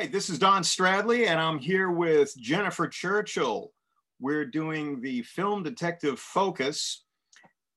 Right, 0.00 0.10
this 0.10 0.30
is 0.30 0.38
Don 0.38 0.62
Stradley, 0.62 1.26
and 1.26 1.38
I'm 1.38 1.58
here 1.58 1.90
with 1.90 2.34
Jennifer 2.38 2.88
Churchill. 2.88 3.70
We're 4.18 4.46
doing 4.46 5.02
the 5.02 5.20
Film 5.20 5.62
Detective 5.62 6.18
Focus, 6.18 7.04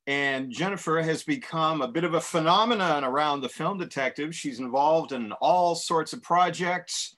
and 0.08 0.50
Jennifer 0.50 1.02
has 1.02 1.24
become 1.24 1.82
a 1.82 1.88
bit 1.90 2.06
of 2.06 2.14
a 2.14 2.22
phenomenon 2.22 3.04
around 3.04 3.42
the 3.42 3.50
Film 3.50 3.78
Detective. 3.78 4.34
She's 4.34 4.62
involved 4.62 5.12
in 5.12 5.34
all 5.42 5.76
sorts 5.76 6.14
of 6.14 6.24
projects. 6.24 7.18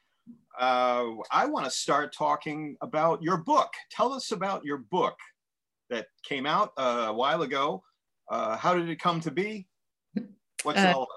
Uh, 0.59 1.11
I 1.31 1.45
want 1.45 1.65
to 1.65 1.71
start 1.71 2.11
talking 2.11 2.75
about 2.81 3.21
your 3.21 3.37
book. 3.37 3.71
Tell 3.91 4.11
us 4.11 4.31
about 4.31 4.65
your 4.65 4.79
book 4.79 5.17
that 5.91 6.07
came 6.27 6.47
out 6.47 6.71
uh, 6.77 7.05
a 7.09 7.13
while 7.13 7.43
ago. 7.43 7.83
Uh, 8.27 8.57
how 8.57 8.73
did 8.73 8.89
it 8.89 8.99
come 8.99 9.19
to 9.19 9.29
be? 9.29 9.67
What's 10.63 10.79
it 10.79 10.87
Uh, 10.87 10.93
all 10.97 11.03
about? 11.03 11.09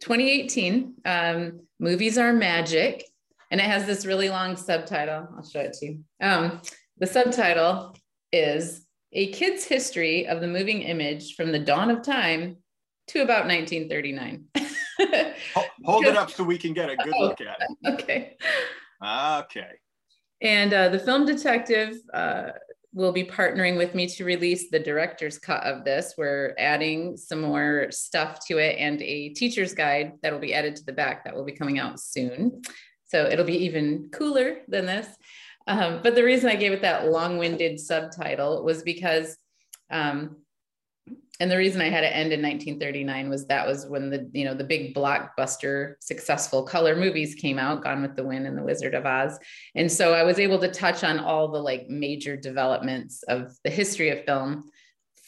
2018 0.00 0.94
um, 1.04 1.60
movies 1.78 2.16
are 2.16 2.32
magic 2.32 3.04
and 3.50 3.60
it 3.60 3.64
has 3.64 3.86
this 3.86 4.04
really 4.06 4.28
long 4.30 4.56
subtitle 4.56 5.26
i'll 5.36 5.44
show 5.48 5.60
it 5.60 5.72
to 5.72 5.86
you 5.86 5.98
um, 6.20 6.60
the 6.98 7.06
subtitle 7.06 7.96
is 8.32 8.84
a 9.12 9.30
kid's 9.32 9.64
history 9.64 10.26
of 10.26 10.40
the 10.40 10.46
moving 10.46 10.82
image 10.82 11.34
from 11.34 11.52
the 11.52 11.58
dawn 11.58 11.90
of 11.90 12.02
time 12.02 12.56
to 13.08 13.22
about 13.22 13.46
1939 13.46 14.44
Ho- 15.54 15.64
Hold 15.84 16.04
it 16.06 16.16
up 16.16 16.30
so 16.30 16.44
we 16.44 16.58
can 16.58 16.72
get 16.74 16.90
a 16.90 16.96
good 16.96 17.14
look 17.18 17.40
at 17.40 17.56
it. 17.60 17.94
okay 17.94 18.36
Okay. 19.02 19.70
and 20.42 20.74
uh, 20.74 20.88
the 20.88 20.98
film 20.98 21.24
detective 21.24 21.96
uh, 22.12 22.48
will 22.92 23.12
be 23.12 23.22
partnering 23.24 23.76
with 23.76 23.94
me 23.94 24.08
to 24.08 24.24
release 24.24 24.70
the 24.70 24.78
director's 24.78 25.38
cut 25.38 25.62
of 25.62 25.84
this. 25.84 26.14
We're 26.18 26.54
adding 26.58 27.16
some 27.16 27.42
more 27.42 27.86
stuff 27.90 28.44
to 28.48 28.58
it 28.58 28.76
and 28.78 29.00
a 29.02 29.28
teacher's 29.30 29.72
guide 29.74 30.14
that 30.22 30.32
will 30.32 30.40
be 30.40 30.52
added 30.54 30.74
to 30.76 30.84
the 30.84 30.92
back 30.92 31.24
that 31.24 31.34
will 31.36 31.44
be 31.44 31.52
coming 31.52 31.78
out 31.78 32.00
soon. 32.00 32.62
So 33.08 33.24
it'll 33.24 33.44
be 33.44 33.64
even 33.64 34.08
cooler 34.12 34.58
than 34.68 34.86
this. 34.86 35.06
Um, 35.66 36.00
but 36.02 36.14
the 36.14 36.24
reason 36.24 36.48
I 36.48 36.56
gave 36.56 36.72
it 36.72 36.82
that 36.82 37.08
long 37.08 37.36
winded 37.36 37.78
subtitle 37.78 38.64
was 38.64 38.82
because 38.82 39.36
um, 39.90 40.36
and 41.40 41.50
the 41.50 41.56
reason 41.56 41.80
I 41.80 41.88
had 41.88 42.02
it 42.02 42.08
end 42.08 42.32
in 42.32 42.42
1939 42.42 43.28
was 43.28 43.46
that 43.46 43.66
was 43.66 43.86
when 43.86 44.10
the 44.10 44.28
you 44.32 44.44
know 44.44 44.54
the 44.54 44.64
big 44.64 44.94
blockbuster 44.94 45.94
successful 46.00 46.64
color 46.64 46.96
movies 46.96 47.34
came 47.34 47.58
out, 47.58 47.82
Gone 47.82 48.02
with 48.02 48.16
the 48.16 48.24
Wind 48.24 48.46
and 48.46 48.58
The 48.58 48.62
Wizard 48.62 48.94
of 48.94 49.06
Oz, 49.06 49.38
and 49.74 49.90
so 49.90 50.14
I 50.14 50.24
was 50.24 50.38
able 50.38 50.58
to 50.58 50.68
touch 50.68 51.04
on 51.04 51.20
all 51.20 51.48
the 51.48 51.60
like 51.60 51.88
major 51.88 52.36
developments 52.36 53.22
of 53.24 53.56
the 53.62 53.70
history 53.70 54.10
of 54.10 54.24
film 54.24 54.68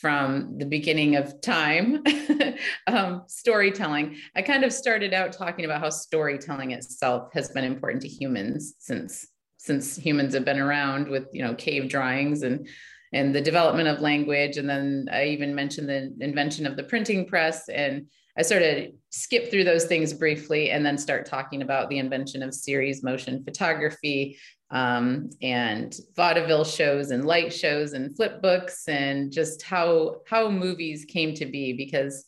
from 0.00 0.56
the 0.58 0.64
beginning 0.64 1.16
of 1.16 1.40
time 1.40 2.02
um, 2.86 3.22
storytelling. 3.26 4.16
I 4.34 4.42
kind 4.42 4.64
of 4.64 4.72
started 4.72 5.12
out 5.12 5.32
talking 5.32 5.64
about 5.64 5.80
how 5.80 5.90
storytelling 5.90 6.70
itself 6.70 7.28
has 7.34 7.50
been 7.50 7.64
important 7.64 8.02
to 8.02 8.08
humans 8.08 8.74
since 8.78 9.26
since 9.58 9.94
humans 9.94 10.32
have 10.32 10.44
been 10.44 10.58
around 10.58 11.06
with 11.08 11.26
you 11.32 11.42
know 11.42 11.54
cave 11.54 11.88
drawings 11.88 12.42
and 12.42 12.66
and 13.12 13.34
the 13.34 13.40
development 13.40 13.88
of 13.88 14.00
language. 14.00 14.56
And 14.56 14.68
then 14.68 15.08
i 15.12 15.24
even 15.24 15.54
mentioned 15.54 15.88
the 15.88 16.14
invention 16.20 16.66
of 16.66 16.76
the 16.76 16.84
printing 16.84 17.26
press. 17.26 17.68
And 17.68 18.06
i 18.38 18.42
sort 18.42 18.62
of 18.62 18.86
skip 19.10 19.50
through 19.50 19.64
those 19.64 19.84
things 19.84 20.14
briefly 20.14 20.70
and 20.70 20.86
then 20.86 20.96
start 20.96 21.26
talking 21.26 21.62
about 21.62 21.90
the 21.90 21.98
invention 21.98 22.42
of 22.42 22.54
series 22.54 23.02
motion 23.02 23.44
photography 23.44 24.38
um, 24.70 25.30
and 25.42 25.96
vaudeville 26.14 26.64
shows 26.64 27.10
and 27.10 27.24
light 27.24 27.52
shows 27.52 27.92
and 27.92 28.14
flip 28.14 28.40
books 28.40 28.88
and 28.88 29.32
just 29.32 29.62
how 29.62 30.16
how 30.26 30.48
movies 30.48 31.04
came 31.04 31.34
to 31.34 31.46
be 31.46 31.72
because 31.72 32.24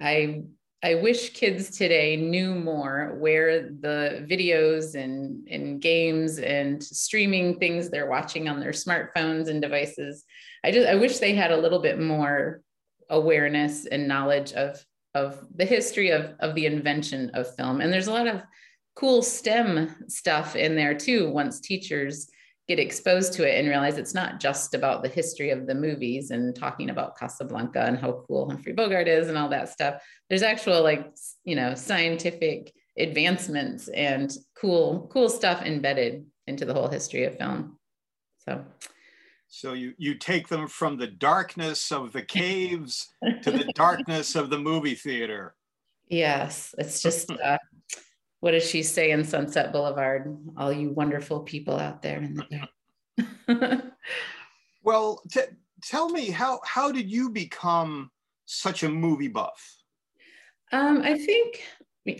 i 0.00 0.42
I 0.82 0.94
wish 0.94 1.30
kids 1.30 1.76
today 1.76 2.16
knew 2.16 2.54
more 2.54 3.16
where 3.18 3.62
the 3.62 4.24
videos 4.30 4.94
and, 4.94 5.48
and 5.48 5.80
games 5.80 6.38
and 6.38 6.80
streaming 6.80 7.58
things 7.58 7.88
they're 7.88 8.10
watching 8.10 8.48
on 8.48 8.60
their 8.60 8.72
smartphones 8.72 9.48
and 9.48 9.60
devices. 9.60 10.24
I 10.62 10.70
just 10.70 10.86
I 10.86 10.94
wish 10.94 11.18
they 11.18 11.34
had 11.34 11.50
a 11.50 11.56
little 11.56 11.80
bit 11.80 11.98
more 11.98 12.60
awareness 13.08 13.86
and 13.86 14.06
knowledge 14.06 14.52
of 14.52 14.84
of 15.14 15.44
the 15.56 15.64
history 15.64 16.10
of, 16.10 16.34
of 16.40 16.54
the 16.54 16.66
invention 16.66 17.30
of 17.32 17.56
film. 17.56 17.80
And 17.80 17.90
there's 17.90 18.06
a 18.06 18.12
lot 18.12 18.26
of 18.26 18.42
cool 18.96 19.22
STEM 19.22 19.94
stuff 20.08 20.56
in 20.56 20.74
there 20.74 20.94
too, 20.94 21.30
once 21.30 21.60
teachers 21.60 22.28
get 22.66 22.78
exposed 22.80 23.32
to 23.34 23.48
it 23.48 23.58
and 23.60 23.68
realize 23.68 23.96
it's 23.96 24.14
not 24.14 24.40
just 24.40 24.74
about 24.74 25.02
the 25.02 25.08
history 25.08 25.50
of 25.50 25.66
the 25.66 25.74
movies 25.74 26.32
and 26.32 26.56
talking 26.56 26.90
about 26.90 27.16
Casablanca 27.16 27.82
and 27.82 27.96
how 27.96 28.24
cool 28.26 28.50
Humphrey 28.50 28.72
Bogart 28.72 29.06
is 29.06 29.28
and 29.28 29.38
all 29.38 29.48
that 29.50 29.68
stuff. 29.68 30.02
There's 30.28 30.42
actual 30.42 30.82
like, 30.82 31.14
you 31.44 31.54
know, 31.54 31.74
scientific 31.74 32.72
advancements 32.98 33.86
and 33.88 34.34
cool, 34.60 35.08
cool 35.12 35.28
stuff 35.28 35.62
embedded 35.62 36.26
into 36.46 36.64
the 36.64 36.74
whole 36.74 36.88
history 36.88 37.24
of 37.24 37.36
film. 37.36 37.78
So 38.38 38.64
So 39.48 39.74
you 39.74 39.94
you 39.98 40.14
take 40.16 40.48
them 40.48 40.66
from 40.66 40.96
the 40.96 41.06
darkness 41.06 41.92
of 41.92 42.12
the 42.12 42.22
caves 42.38 43.14
to 43.42 43.50
the 43.52 43.70
darkness 43.74 44.34
of 44.34 44.50
the 44.50 44.58
movie 44.58 44.94
theater. 44.96 45.54
yes, 46.08 46.74
it's 46.78 47.00
just 47.02 47.30
uh, 47.30 47.58
what 48.40 48.52
does 48.52 48.68
she 48.68 48.82
say 48.82 49.10
in 49.10 49.24
Sunset 49.24 49.72
Boulevard? 49.72 50.36
All 50.56 50.72
you 50.72 50.90
wonderful 50.90 51.40
people 51.40 51.78
out 51.78 52.02
there 52.02 52.18
in 52.18 52.34
the 52.34 52.44
dark. 53.48 53.82
Well, 54.86 55.20
t- 55.32 55.40
tell 55.82 56.08
me 56.08 56.30
how 56.30 56.60
how 56.64 56.92
did 56.92 57.10
you 57.10 57.28
become 57.28 58.12
such 58.44 58.84
a 58.84 58.88
movie 58.88 59.26
buff? 59.26 59.60
Um, 60.70 61.02
I 61.02 61.18
think 61.18 61.60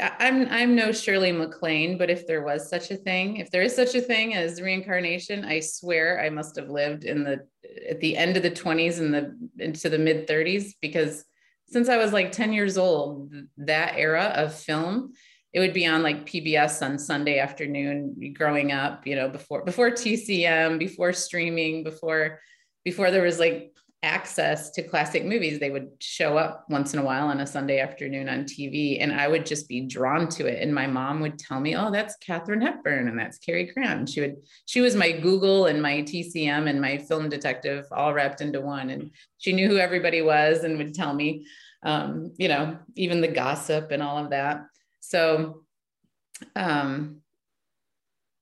I'm 0.01 0.49
I'm 0.49 0.75
no 0.75 0.91
Shirley 0.91 1.31
MacLaine, 1.31 1.97
but 1.97 2.11
if 2.11 2.27
there 2.27 2.43
was 2.43 2.69
such 2.69 2.91
a 2.91 2.97
thing, 2.97 3.37
if 3.37 3.53
there 3.53 3.63
is 3.63 3.75
such 3.75 3.95
a 3.95 4.01
thing 4.01 4.35
as 4.35 4.61
reincarnation, 4.61 5.45
I 5.45 5.61
swear 5.61 6.21
I 6.21 6.29
must 6.29 6.57
have 6.57 6.69
lived 6.69 7.05
in 7.05 7.23
the 7.23 7.47
at 7.89 8.01
the 8.01 8.17
end 8.17 8.37
of 8.37 8.43
the 8.43 8.51
20s 8.51 8.99
and 8.99 9.15
the 9.15 9.65
into 9.65 9.89
the 9.89 9.99
mid 9.99 10.27
30s 10.27 10.73
because 10.81 11.25
since 11.69 11.89
I 11.89 11.99
was 11.99 12.13
like 12.13 12.33
10 12.33 12.53
years 12.53 12.77
old, 12.77 13.33
that 13.59 13.95
era 13.97 14.33
of 14.35 14.55
film, 14.55 15.13
it 15.53 15.61
would 15.61 15.73
be 15.73 15.87
on 15.87 16.03
like 16.03 16.27
PBS 16.27 16.85
on 16.85 16.99
Sunday 16.99 17.39
afternoon 17.39 18.35
growing 18.37 18.73
up, 18.73 19.07
you 19.07 19.17
know, 19.17 19.29
before 19.29 19.65
before 19.65 19.91
TCM, 19.91 20.79
before 20.79 21.13
streaming, 21.13 21.83
before 21.83 22.41
before 22.85 23.11
there 23.11 23.23
was 23.23 23.39
like 23.39 23.73
access 24.03 24.71
to 24.71 24.83
classic 24.83 25.25
movies, 25.25 25.59
they 25.59 25.71
would 25.71 25.89
show 26.01 26.39
up 26.39 26.65
once 26.69 26.93
in 26.93 27.01
a 27.01 27.05
while 27.05 27.27
on 27.27 27.41
a 27.41 27.47
Sunday 27.47 27.81
afternoon 27.81 28.29
on 28.29 28.45
TV, 28.45 29.03
and 29.03 29.13
I 29.13 29.27
would 29.27 29.45
just 29.45 29.69
be 29.69 29.81
drawn 29.81 30.29
to 30.29 30.47
it. 30.47 30.63
And 30.63 30.73
my 30.75 30.87
mom 30.87 31.21
would 31.21 31.39
tell 31.39 31.61
me, 31.61 31.75
"Oh, 31.75 31.91
that's 31.91 32.17
Katharine 32.17 32.61
Hepburn, 32.61 33.09
and 33.09 33.19
that's 33.19 33.39
Cary 33.39 33.65
Grant." 33.65 34.09
She 34.09 34.21
would, 34.21 34.37
she 34.67 34.81
was 34.81 34.95
my 34.95 35.11
Google 35.11 35.67
and 35.67 35.83
my 35.83 36.03
TCM 36.03 36.69
and 36.69 36.81
my 36.81 36.99
film 36.99 37.29
detective 37.29 37.87
all 37.91 38.15
wrapped 38.15 38.41
into 38.41 38.61
one, 38.61 38.91
and 38.91 39.11
she 39.39 39.53
knew 39.53 39.69
who 39.69 39.79
everybody 39.79 40.23
was 40.23 40.63
and 40.63 40.79
would 40.79 40.95
tell 40.95 41.13
me, 41.13 41.47
um, 41.83 42.33
you 42.37 42.49
know, 42.49 42.79
even 42.95 43.21
the 43.21 43.29
gossip 43.29 43.91
and 43.91 44.03
all 44.03 44.19
of 44.23 44.31
that. 44.31 44.67
So, 45.09 45.63
um, 46.55 47.23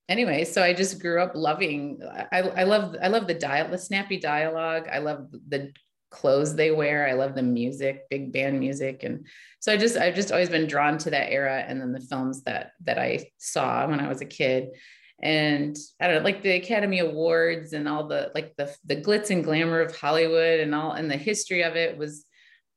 anyway, 0.09 0.45
so 0.45 0.63
I 0.63 0.73
just 0.73 1.01
grew 1.01 1.23
up 1.23 1.33
loving. 1.35 2.01
I, 2.33 2.41
I 2.41 2.65
love 2.65 2.97
I 3.03 3.09
love 3.09 3.27
the 3.27 3.35
dial 3.35 3.69
the 3.69 3.79
snappy 3.79 4.19
dialogue. 4.19 4.89
I 4.91 4.99
love 4.99 5.29
the 5.49 5.73
clothes 6.15 6.55
they 6.55 6.71
wear. 6.71 7.09
I 7.09 7.13
love 7.13 7.35
the 7.35 7.43
music, 7.43 8.09
big 8.09 8.33
band 8.33 8.61
music. 8.61 9.03
And 9.03 9.27
so 9.59 9.73
I 9.73 9.77
just, 9.77 9.97
I've 9.97 10.15
just 10.15 10.31
always 10.31 10.49
been 10.49 10.69
drawn 10.69 10.97
to 10.99 11.11
that 11.11 11.33
era. 11.33 11.65
And 11.67 11.81
then 11.81 11.93
the 11.93 12.01
films 12.01 12.45
that, 12.45 12.71
that 12.85 12.99
I 12.99 13.31
saw 13.39 13.87
when 13.89 13.99
I 13.99 14.09
was 14.09 14.21
a 14.21 14.27
kid 14.27 14.69
and 15.21 15.77
I 16.01 16.07
don't 16.07 16.19
know, 16.19 16.23
like 16.23 16.43
the 16.43 16.53
Academy 16.53 17.01
Awards 17.01 17.73
and 17.73 17.89
all 17.89 18.07
the, 18.07 18.31
like 18.33 18.55
the, 18.57 18.73
the 18.87 18.97
glitz 18.97 19.31
and 19.31 19.43
glamour 19.43 19.81
of 19.81 19.97
Hollywood 19.97 20.61
and 20.61 20.73
all, 20.73 20.93
and 20.93 21.11
the 21.11 21.17
history 21.17 21.63
of 21.63 21.75
it 21.75 21.99
was 21.99 22.25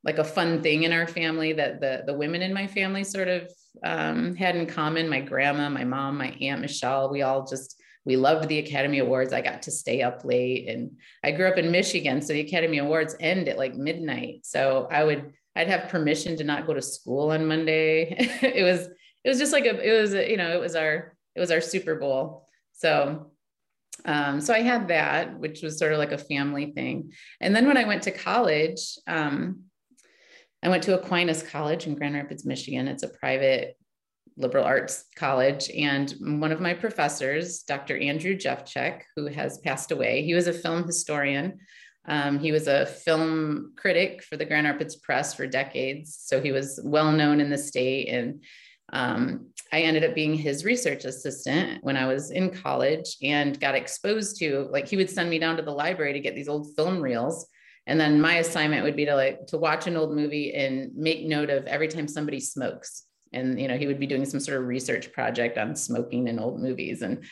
like 0.08 0.20
a 0.20 0.24
fun 0.24 0.64
thing 0.64 0.84
in 0.84 0.94
our 0.94 1.06
family 1.06 1.52
that 1.52 1.82
the, 1.82 2.02
the 2.08 2.14
women 2.14 2.42
in 2.42 2.54
my 2.54 2.66
family 2.66 3.04
sort 3.04 3.28
of 3.28 3.52
um, 3.84 4.36
had 4.36 4.56
in 4.56 4.66
common. 4.66 5.10
My 5.10 5.20
grandma, 5.20 5.68
my 5.68 5.84
mom, 5.84 6.18
my 6.18 6.30
aunt 6.40 6.62
Michelle, 6.62 7.12
we 7.12 7.24
all 7.24 7.46
just, 7.46 7.76
we 8.06 8.16
loved 8.16 8.48
the 8.48 8.60
Academy 8.60 9.00
Awards. 9.00 9.34
I 9.34 9.42
got 9.42 9.64
to 9.64 9.72
stay 9.72 10.02
up 10.02 10.24
late 10.24 10.70
and 10.70 10.92
I 11.26 11.32
grew 11.32 11.46
up 11.46 11.58
in 11.58 11.72
Michigan. 11.72 12.22
So 12.22 12.32
the 12.32 12.40
Academy 12.40 12.78
Awards 12.78 13.18
end 13.20 13.50
at 13.50 13.58
like 13.58 13.76
midnight. 13.76 14.46
So 14.46 14.88
I 14.90 15.04
would, 15.04 15.34
I'd 15.58 15.68
have 15.68 15.90
permission 15.90 16.38
to 16.38 16.46
not 16.46 16.66
go 16.66 16.74
to 16.74 16.82
school 16.82 17.32
on 17.32 17.46
Monday. 17.46 18.16
it 18.42 18.64
was, 18.64 18.88
it 19.26 19.30
was 19.30 19.40
just 19.40 19.52
like 19.52 19.66
a, 19.66 19.78
it 19.78 20.00
was, 20.00 20.14
a, 20.14 20.32
you 20.32 20.38
know, 20.38 20.54
it 20.54 20.62
was 20.62 20.78
our, 20.78 21.18
it 21.36 21.42
was 21.42 21.52
our 21.52 21.60
Super 21.60 21.96
Bowl. 21.96 22.48
So, 22.72 23.30
um, 24.06 24.40
so 24.40 24.54
I 24.54 24.62
had 24.62 24.88
that, 24.88 25.38
which 25.38 25.62
was 25.62 25.78
sort 25.78 25.92
of 25.92 26.00
like 26.00 26.14
a 26.14 26.18
family 26.18 26.72
thing. 26.72 27.12
And 27.42 27.54
then 27.54 27.68
when 27.68 27.76
I 27.76 27.84
went 27.84 28.04
to 28.04 28.12
college, 28.12 28.98
um, 29.06 29.64
I 30.68 30.70
went 30.70 30.84
to 30.84 31.00
Aquinas 31.00 31.44
College 31.44 31.88
in 31.88 31.96
Grand 31.96 32.14
Rapids, 32.14 32.46
Michigan. 32.46 32.90
It's 32.90 33.04
a 33.04 33.08
private 33.08 33.78
liberal 34.36 34.66
arts 34.66 35.06
college. 35.16 35.70
And 35.70 36.14
one 36.42 36.52
of 36.52 36.60
my 36.60 36.74
professors, 36.74 37.64
Dr. 37.64 37.98
Andrew 37.98 38.36
Jeffchek, 38.36 39.04
who 39.16 39.28
has 39.28 39.60
passed 39.60 39.94
away, 39.94 40.24
he 40.24 40.34
was 40.34 40.48
a 40.48 40.52
film 40.52 40.84
historian. 40.84 41.60
Um, 42.06 42.38
he 42.38 42.52
was 42.52 42.68
a 42.68 42.86
film 42.86 43.76
critic 43.78 44.22
for 44.22 44.36
the 44.36 44.44
Grand 44.44 44.68
Rapids 44.68 44.98
Press 44.98 45.34
for 45.34 45.48
decades. 45.48 46.20
So 46.22 46.42
he 46.42 46.52
was 46.52 46.82
well 46.84 47.14
known 47.14 47.40
in 47.40 47.50
the 47.50 47.58
state. 47.58 48.10
And 48.10 48.44
um, 48.92 49.52
I 49.72 49.84
ended 49.84 50.04
up 50.04 50.16
being 50.16 50.34
his 50.34 50.66
research 50.66 51.06
assistant 51.06 51.82
when 51.82 51.96
I 51.96 52.08
was 52.08 52.32
in 52.32 52.50
college 52.50 53.16
and 53.24 53.58
got 53.58 53.76
exposed 53.76 54.38
to, 54.40 54.68
like, 54.70 54.90
he 54.90 54.98
would 54.98 55.10
send 55.10 55.30
me 55.30 55.40
down 55.40 55.56
to 55.56 55.64
the 55.64 55.72
library 55.72 56.12
to 56.12 56.20
get 56.20 56.36
these 56.36 56.50
old 56.50 56.76
film 56.76 57.00
reels. 57.00 57.48
And 57.88 58.00
then 58.00 58.22
my 58.22 58.36
assignment 58.36 58.84
would 58.84 58.98
be 58.98 59.06
to 59.06 59.16
like 59.16 59.48
to 59.48 59.58
watch 59.58 59.88
an 59.88 59.96
old 59.96 60.14
movie 60.14 60.54
and 60.54 60.94
make 60.96 61.26
note 61.26 61.50
of 61.50 61.66
every 61.66 61.88
time 61.88 62.08
somebody 62.08 62.40
smokes. 62.40 63.06
And 63.34 63.60
you 63.60 63.68
know 63.68 63.78
he 63.78 63.88
would 63.88 64.00
be 64.00 64.08
doing 64.08 64.26
some 64.26 64.40
sort 64.40 64.60
of 64.60 64.68
research 64.68 65.12
project 65.14 65.58
on 65.58 65.76
smoking 65.76 66.28
in 66.28 66.38
old 66.38 66.62
movies. 66.62 67.02
And 67.02 67.24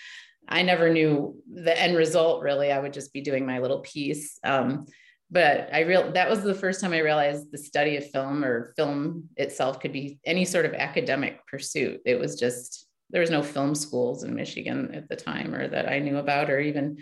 i 0.48 0.62
never 0.62 0.90
knew 0.90 1.36
the 1.54 1.80
end 1.80 1.98
result 1.98 2.42
really. 2.42 2.72
I 2.72 2.80
would 2.80 2.94
just 2.94 3.14
be 3.14 3.22
doing 3.22 3.46
my 3.46 3.60
little 3.60 3.80
piece. 3.80 4.40
Um, 4.44 4.86
but 5.32 5.70
i 5.74 5.80
real 5.82 6.12
that 6.12 6.30
was 6.30 6.44
the 6.44 6.54
first 6.54 6.80
time 6.80 6.94
i 6.94 7.00
realized 7.00 7.52
the 7.52 7.58
study 7.58 7.98
of 7.98 8.12
film 8.12 8.46
or 8.46 8.74
film 8.78 9.28
itself 9.38 9.80
could 9.80 9.92
be 9.92 10.20
any 10.24 10.46
sort 10.46 10.66
of 10.66 10.74
academic 10.74 11.46
pursuit. 11.48 12.00
It 12.06 12.20
was 12.20 12.40
just 12.40 12.88
there 13.10 13.22
was 13.22 13.32
no 13.32 13.44
film 13.44 13.76
schools 13.76 14.24
in 14.24 14.36
michigan 14.36 14.94
at 14.94 15.10
the 15.10 15.16
time 15.16 15.54
or 15.54 15.68
that 15.68 15.90
i 15.90 16.00
knew 16.00 16.18
about 16.18 16.50
or 16.50 16.60
even 16.60 16.98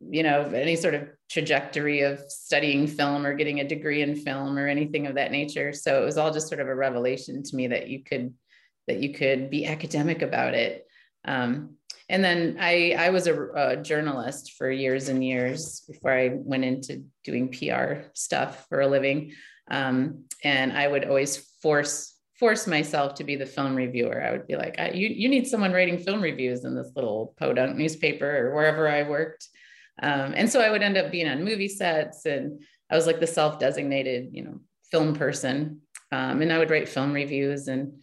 you 0.00 0.22
know 0.22 0.42
any 0.54 0.76
sort 0.76 0.94
of 0.94 1.08
trajectory 1.28 2.02
of 2.02 2.20
studying 2.28 2.86
film 2.86 3.26
or 3.26 3.34
getting 3.34 3.60
a 3.60 3.68
degree 3.68 4.02
in 4.02 4.16
film 4.16 4.58
or 4.58 4.66
anything 4.66 5.06
of 5.06 5.16
that 5.16 5.32
nature. 5.32 5.72
So 5.72 6.00
it 6.00 6.04
was 6.04 6.16
all 6.16 6.32
just 6.32 6.48
sort 6.48 6.60
of 6.60 6.68
a 6.68 6.74
revelation 6.74 7.42
to 7.42 7.56
me 7.56 7.66
that 7.68 7.88
you 7.88 8.02
could 8.02 8.34
that 8.86 8.98
you 8.98 9.12
could 9.12 9.50
be 9.50 9.66
academic 9.66 10.22
about 10.22 10.54
it. 10.54 10.86
Um, 11.24 11.74
and 12.10 12.24
then 12.24 12.56
i 12.58 12.94
i 12.98 13.10
was 13.10 13.26
a, 13.26 13.48
a, 13.54 13.76
journalist 13.76 14.54
for 14.56 14.70
years 14.70 15.08
and 15.08 15.22
years 15.22 15.80
before 15.80 16.12
i 16.12 16.30
went 16.32 16.64
into 16.64 17.04
doing 17.22 17.50
pr 17.50 18.08
stuff 18.14 18.66
for 18.68 18.80
a 18.80 18.86
living. 18.86 19.32
Um, 19.70 20.24
and 20.42 20.72
i 20.72 20.88
would 20.88 21.04
always 21.04 21.36
force 21.60 22.14
force 22.38 22.68
myself 22.68 23.16
to 23.16 23.24
be 23.24 23.34
the 23.34 23.44
film 23.44 23.74
reviewer. 23.74 24.22
I 24.22 24.30
would 24.30 24.46
be 24.46 24.54
like 24.54 24.78
you, 24.94 25.08
you 25.08 25.28
need 25.28 25.48
someone 25.48 25.72
writing 25.72 25.98
film 25.98 26.22
reviews 26.22 26.64
in 26.64 26.76
this 26.76 26.92
little 26.94 27.34
podunk 27.36 27.76
newspaper 27.76 28.46
or 28.46 28.54
wherever 28.54 28.88
i 28.88 29.02
worked 29.02 29.48
um, 30.00 30.34
and 30.36 30.50
so 30.50 30.60
I 30.60 30.70
would 30.70 30.82
end 30.82 30.96
up 30.96 31.10
being 31.10 31.28
on 31.28 31.44
movie 31.44 31.68
sets 31.68 32.26
and 32.26 32.62
I 32.90 32.96
was 32.96 33.06
like 33.06 33.20
the 33.20 33.26
self 33.26 33.58
designated, 33.58 34.30
you 34.32 34.44
know, 34.44 34.60
film 34.90 35.14
person. 35.14 35.82
Um, 36.10 36.40
and 36.40 36.52
I 36.52 36.58
would 36.58 36.70
write 36.70 36.88
film 36.88 37.12
reviews 37.12 37.68
and 37.68 38.00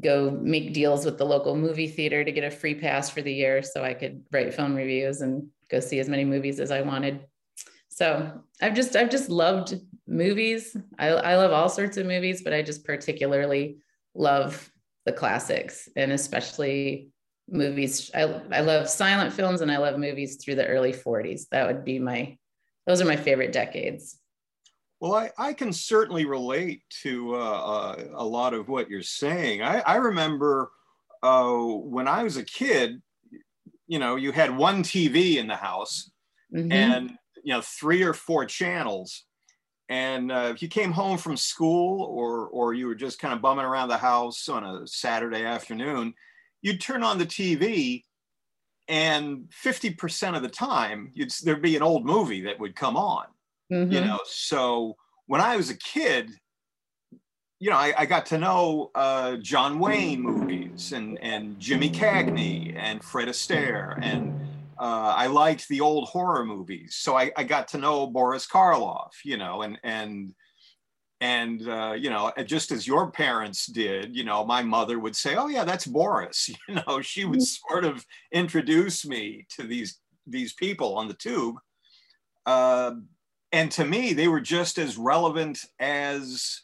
go 0.00 0.30
make 0.30 0.72
deals 0.72 1.04
with 1.04 1.18
the 1.18 1.24
local 1.24 1.54
movie 1.54 1.88
theater 1.88 2.24
to 2.24 2.32
get 2.32 2.44
a 2.44 2.50
free 2.50 2.74
pass 2.74 3.10
for 3.10 3.22
the 3.22 3.32
year 3.32 3.62
so 3.62 3.84
I 3.84 3.94
could 3.94 4.24
write 4.32 4.54
film 4.54 4.74
reviews 4.74 5.20
and 5.20 5.48
go 5.70 5.80
see 5.80 6.00
as 6.00 6.08
many 6.08 6.24
movies 6.24 6.60
as 6.60 6.70
I 6.70 6.82
wanted. 6.82 7.24
So 7.88 8.42
I've 8.60 8.74
just 8.74 8.96
I've 8.96 9.10
just 9.10 9.28
loved 9.28 9.74
movies. 10.06 10.76
I, 10.98 11.08
I 11.08 11.36
love 11.36 11.52
all 11.52 11.68
sorts 11.68 11.96
of 11.96 12.06
movies, 12.06 12.42
but 12.42 12.52
I 12.52 12.62
just 12.62 12.84
particularly 12.84 13.78
love 14.14 14.70
the 15.04 15.12
classics 15.12 15.88
and 15.96 16.12
especially 16.12 17.11
movies. 17.52 18.10
I, 18.14 18.22
I 18.50 18.60
love 18.60 18.88
silent 18.88 19.32
films 19.32 19.60
and 19.60 19.70
I 19.70 19.76
love 19.76 19.98
movies 19.98 20.36
through 20.36 20.56
the 20.56 20.66
early 20.66 20.92
40s. 20.92 21.48
That 21.50 21.66
would 21.66 21.84
be 21.84 21.98
my, 21.98 22.36
those 22.86 23.00
are 23.00 23.04
my 23.04 23.16
favorite 23.16 23.52
decades. 23.52 24.18
Well, 25.00 25.14
I, 25.14 25.30
I 25.36 25.52
can 25.52 25.72
certainly 25.72 26.24
relate 26.24 26.82
to 27.02 27.34
uh, 27.34 27.38
uh, 27.38 28.04
a 28.14 28.24
lot 28.24 28.54
of 28.54 28.68
what 28.68 28.88
you're 28.88 29.02
saying. 29.02 29.62
I, 29.62 29.80
I 29.80 29.96
remember 29.96 30.70
uh, 31.22 31.52
when 31.52 32.08
I 32.08 32.22
was 32.22 32.36
a 32.36 32.44
kid, 32.44 33.02
you 33.86 33.98
know, 33.98 34.16
you 34.16 34.32
had 34.32 34.56
one 34.56 34.82
TV 34.82 35.36
in 35.36 35.48
the 35.48 35.56
house 35.56 36.10
mm-hmm. 36.54 36.72
and, 36.72 37.18
you 37.42 37.52
know, 37.52 37.60
three 37.60 38.02
or 38.02 38.14
four 38.14 38.46
channels. 38.46 39.24
And 39.88 40.32
uh, 40.32 40.52
if 40.54 40.62
you 40.62 40.68
came 40.68 40.92
home 40.92 41.18
from 41.18 41.36
school 41.36 42.04
or, 42.04 42.46
or 42.46 42.72
you 42.72 42.86
were 42.86 42.94
just 42.94 43.18
kind 43.18 43.34
of 43.34 43.42
bumming 43.42 43.64
around 43.64 43.88
the 43.88 43.98
house 43.98 44.48
on 44.48 44.64
a 44.64 44.86
Saturday 44.86 45.44
afternoon, 45.44 46.14
you'd 46.62 46.80
turn 46.80 47.02
on 47.02 47.18
the 47.18 47.26
TV 47.26 48.04
and 48.88 49.48
50% 49.64 50.36
of 50.36 50.42
the 50.42 50.48
time 50.48 51.12
there'd 51.42 51.62
be 51.62 51.76
an 51.76 51.82
old 51.82 52.06
movie 52.06 52.42
that 52.42 52.58
would 52.58 52.74
come 52.74 52.96
on, 52.96 53.26
mm-hmm. 53.70 53.92
you 53.92 54.00
know? 54.00 54.20
So 54.26 54.96
when 55.26 55.40
I 55.40 55.56
was 55.56 55.70
a 55.70 55.76
kid, 55.76 56.30
you 57.58 57.70
know, 57.70 57.76
I, 57.76 57.94
I 57.96 58.06
got 58.06 58.26
to 58.26 58.38
know 58.38 58.90
uh, 58.94 59.36
John 59.36 59.78
Wayne 59.78 60.20
movies 60.20 60.92
and, 60.92 61.18
and 61.22 61.58
Jimmy 61.60 61.90
Cagney 61.90 62.76
and 62.76 63.02
Fred 63.04 63.28
Astaire. 63.28 63.98
And 64.02 64.34
uh, 64.78 65.14
I 65.16 65.28
liked 65.28 65.68
the 65.68 65.80
old 65.80 66.08
horror 66.08 66.44
movies. 66.44 66.96
So 66.96 67.16
I, 67.16 67.30
I 67.36 67.44
got 67.44 67.68
to 67.68 67.78
know 67.78 68.08
Boris 68.08 68.48
Karloff, 68.48 69.12
you 69.24 69.36
know, 69.36 69.62
and, 69.62 69.78
and 69.84 70.34
and 71.22 71.68
uh, 71.68 71.94
you 71.96 72.10
know 72.10 72.32
just 72.44 72.72
as 72.72 72.86
your 72.86 73.10
parents 73.10 73.66
did 73.66 74.14
you 74.14 74.24
know 74.24 74.44
my 74.44 74.60
mother 74.60 74.98
would 74.98 75.14
say 75.14 75.36
oh 75.36 75.46
yeah 75.46 75.64
that's 75.64 75.86
boris 75.86 76.50
you 76.68 76.74
know 76.74 77.00
she 77.00 77.24
would 77.24 77.38
mm-hmm. 77.38 77.72
sort 77.72 77.84
of 77.84 78.04
introduce 78.32 79.06
me 79.06 79.46
to 79.48 79.62
these 79.62 80.00
these 80.26 80.52
people 80.52 80.96
on 80.96 81.08
the 81.08 81.14
tube 81.14 81.56
uh, 82.46 82.92
and 83.52 83.70
to 83.70 83.84
me 83.84 84.12
they 84.12 84.28
were 84.28 84.40
just 84.40 84.78
as 84.78 84.98
relevant 84.98 85.60
as 85.78 86.60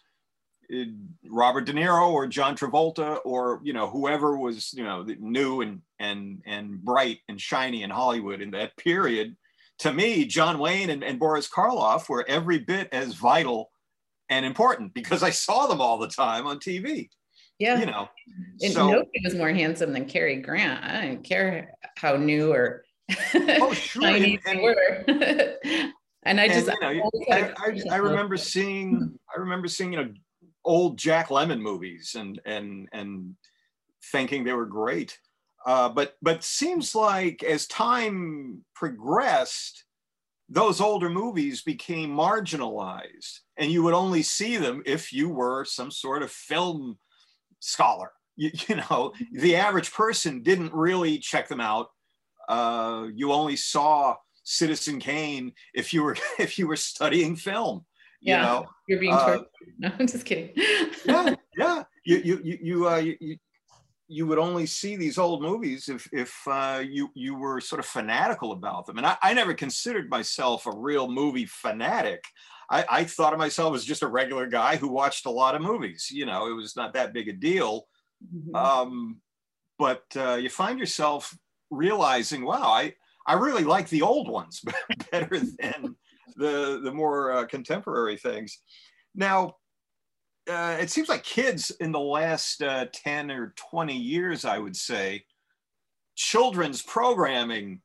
uh, 0.74 0.84
robert 1.30 1.64
de 1.64 1.72
niro 1.72 2.10
or 2.10 2.26
john 2.26 2.56
travolta 2.56 3.18
or 3.24 3.60
you 3.62 3.72
know 3.72 3.88
whoever 3.88 4.36
was 4.36 4.72
you 4.74 4.82
know 4.82 5.06
new 5.20 5.60
and 5.60 5.80
and 6.00 6.42
and 6.46 6.84
bright 6.84 7.18
and 7.28 7.40
shiny 7.40 7.84
in 7.84 7.90
hollywood 7.90 8.40
in 8.40 8.50
that 8.50 8.76
period 8.76 9.36
to 9.78 9.92
me 9.92 10.24
john 10.24 10.58
wayne 10.58 10.90
and, 10.90 11.04
and 11.04 11.20
boris 11.20 11.48
karloff 11.48 12.08
were 12.08 12.24
every 12.28 12.58
bit 12.58 12.88
as 12.90 13.14
vital 13.14 13.70
and 14.30 14.44
important 14.44 14.94
because 14.94 15.22
I 15.22 15.30
saw 15.30 15.66
them 15.66 15.80
all 15.80 15.98
the 15.98 16.08
time 16.08 16.46
on 16.46 16.58
TV. 16.58 17.08
Yeah. 17.58 17.80
You 17.80 17.86
know, 17.86 18.08
and 18.62 18.72
so, 18.72 18.88
nobody 18.90 19.20
was 19.24 19.34
more 19.34 19.50
handsome 19.50 19.92
than 19.92 20.04
Cary 20.04 20.36
Grant. 20.36 20.84
I 20.84 21.00
didn't 21.02 21.24
care 21.24 21.72
how 21.96 22.16
new 22.16 22.52
or 22.52 22.84
oh, 23.34 23.72
sure. 23.74 24.04
and, 24.04 24.38
and, 24.46 24.62
were. 24.62 25.04
and 26.22 26.40
I 26.40 26.46
just, 26.48 26.68
and, 26.68 26.96
you 26.96 27.02
know, 27.02 27.10
I, 27.32 27.52
I, 27.56 27.80
I, 27.90 27.96
remember 27.96 28.36
seeing, 28.36 29.18
I 29.34 29.40
remember 29.40 29.66
seeing, 29.66 29.92
you 29.92 30.04
know, 30.04 30.12
old 30.64 30.98
Jack 30.98 31.28
Lemmon 31.28 31.60
movies 31.60 32.14
and, 32.16 32.40
and, 32.44 32.88
and 32.92 33.34
thinking 34.12 34.44
they 34.44 34.52
were 34.52 34.66
great. 34.66 35.18
Uh, 35.66 35.88
but, 35.88 36.14
but 36.22 36.44
seems 36.44 36.94
like 36.94 37.42
as 37.42 37.66
time 37.66 38.64
progressed, 38.74 39.84
those 40.48 40.80
older 40.80 41.10
movies 41.10 41.62
became 41.62 42.10
marginalized 42.10 43.40
and 43.58 43.70
you 43.70 43.82
would 43.82 43.94
only 43.94 44.22
see 44.22 44.56
them 44.56 44.82
if 44.86 45.12
you 45.12 45.28
were 45.28 45.64
some 45.64 45.90
sort 45.90 46.22
of 46.22 46.30
film 46.30 46.98
scholar. 47.60 48.10
You, 48.40 48.52
you 48.68 48.76
know 48.76 49.12
the 49.32 49.56
average 49.56 49.92
person 49.92 50.44
didn't 50.44 50.72
really 50.72 51.18
check 51.18 51.48
them 51.48 51.60
out. 51.60 51.88
Uh, 52.48 53.08
you 53.12 53.32
only 53.32 53.56
saw 53.56 54.14
citizen 54.44 55.00
kane 55.00 55.52
if 55.74 55.92
you 55.92 56.04
were 56.04 56.16
if 56.38 56.56
you 56.56 56.68
were 56.68 56.76
studying 56.76 57.34
film 57.34 57.84
you 58.20 58.32
yeah, 58.32 58.42
know? 58.42 58.66
you're 58.88 58.98
being 58.98 59.12
uh, 59.12 59.40
no 59.78 59.92
i'm 59.98 60.06
just 60.06 60.24
kidding. 60.24 60.50
yeah 61.04 61.34
yeah. 61.56 61.82
You 62.04 62.16
you 62.18 62.40
you, 62.42 62.58
you 62.62 62.88
uh 62.88 62.96
you, 62.96 63.36
you 64.08 64.26
would 64.26 64.38
only 64.38 64.64
see 64.64 64.96
these 64.96 65.18
old 65.18 65.42
movies 65.42 65.88
if 65.88 66.08
if 66.12 66.36
uh, 66.48 66.82
you 66.84 67.10
you 67.14 67.34
were 67.34 67.60
sort 67.60 67.78
of 67.78 67.86
fanatical 67.86 68.52
about 68.52 68.86
them. 68.86 68.96
And 68.96 69.06
I, 69.06 69.16
I 69.22 69.34
never 69.34 69.54
considered 69.54 70.08
myself 70.08 70.66
a 70.66 70.74
real 70.74 71.10
movie 71.10 71.46
fanatic. 71.46 72.24
I, 72.70 72.84
I, 72.90 73.04
thought 73.04 73.32
of 73.32 73.38
myself 73.38 73.74
as 73.74 73.84
just 73.84 74.02
a 74.02 74.06
regular 74.06 74.46
guy 74.46 74.76
who 74.76 74.88
watched 74.88 75.24
a 75.24 75.30
lot 75.30 75.54
of 75.54 75.62
movies. 75.62 76.08
You 76.10 76.26
know, 76.26 76.48
it 76.48 76.52
was 76.52 76.76
not 76.76 76.92
that 76.94 77.14
big 77.14 77.28
a 77.28 77.32
deal. 77.32 77.86
Mm-hmm. 78.34 78.54
Um, 78.54 79.20
but 79.78 80.04
uh, 80.16 80.34
you 80.34 80.50
find 80.50 80.78
yourself 80.78 81.36
realizing, 81.70 82.44
wow, 82.44 82.64
I 82.64 82.94
I 83.26 83.34
really 83.34 83.64
like 83.64 83.88
the 83.88 84.02
old 84.02 84.28
ones 84.28 84.62
better 85.10 85.38
than 85.38 85.96
the 86.36 86.80
the 86.82 86.92
more 86.92 87.32
uh, 87.32 87.46
contemporary 87.46 88.16
things. 88.16 88.58
Now, 89.14 89.56
uh, 90.48 90.76
it 90.80 90.90
seems 90.90 91.08
like 91.08 91.22
kids 91.22 91.70
in 91.80 91.92
the 91.92 92.00
last 92.00 92.62
uh, 92.62 92.86
10 92.92 93.30
or 93.30 93.54
20 93.56 93.94
years, 93.94 94.44
I 94.44 94.58
would 94.58 94.76
say, 94.76 95.24
children's 96.16 96.82
programming 96.82 97.80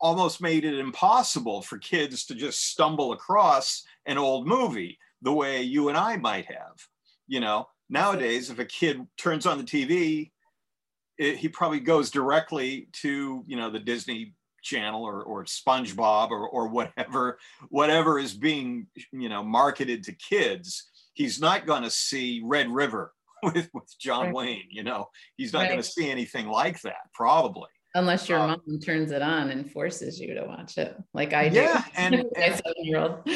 almost 0.00 0.40
made 0.40 0.64
it 0.64 0.78
impossible 0.78 1.62
for 1.62 1.78
kids 1.78 2.24
to 2.26 2.34
just 2.34 2.70
stumble 2.70 3.12
across 3.12 3.82
an 4.06 4.18
old 4.18 4.46
movie 4.46 4.98
the 5.22 5.32
way 5.32 5.62
you 5.62 5.88
and 5.88 5.98
I 5.98 6.16
might 6.16 6.46
have. 6.46 6.76
You 7.26 7.40
know, 7.40 7.68
nowadays, 7.88 8.50
if 8.50 8.58
a 8.58 8.64
kid 8.64 9.04
turns 9.16 9.44
on 9.46 9.58
the 9.58 9.64
TV, 9.64 10.30
it, 11.18 11.36
he 11.36 11.48
probably 11.48 11.80
goes 11.80 12.10
directly 12.10 12.88
to, 13.02 13.42
you 13.46 13.56
know, 13.56 13.70
the 13.70 13.80
Disney 13.80 14.34
channel 14.62 15.02
or, 15.02 15.22
or 15.22 15.44
SpongeBob 15.44 16.30
or, 16.30 16.48
or 16.48 16.68
whatever, 16.68 17.38
whatever 17.70 18.18
is 18.18 18.34
being, 18.34 18.86
you 19.12 19.28
know, 19.28 19.42
marketed 19.42 20.04
to 20.04 20.12
kids 20.12 20.88
he's 21.18 21.40
not 21.40 21.66
going 21.66 21.82
to 21.82 21.90
see 21.90 22.40
Red 22.44 22.70
River 22.70 23.12
with, 23.42 23.68
with 23.74 23.98
John 23.98 24.26
right. 24.26 24.34
Wayne. 24.34 24.68
You 24.70 24.84
know, 24.84 25.08
he's 25.36 25.52
not 25.52 25.60
right. 25.60 25.68
going 25.68 25.82
to 25.82 25.86
see 25.86 26.10
anything 26.10 26.48
like 26.48 26.80
that, 26.82 27.12
probably. 27.12 27.68
Unless 27.94 28.28
your 28.28 28.38
um, 28.38 28.50
mom 28.50 28.80
turns 28.80 29.10
it 29.10 29.22
on 29.22 29.50
and 29.50 29.70
forces 29.70 30.20
you 30.20 30.34
to 30.34 30.44
watch 30.44 30.78
it, 30.78 30.96
like 31.14 31.32
I 31.32 31.48
do. 31.48 31.56
Yeah, 31.56 31.84
and, 31.96 32.24
and 32.36 32.62
old. 32.96 33.28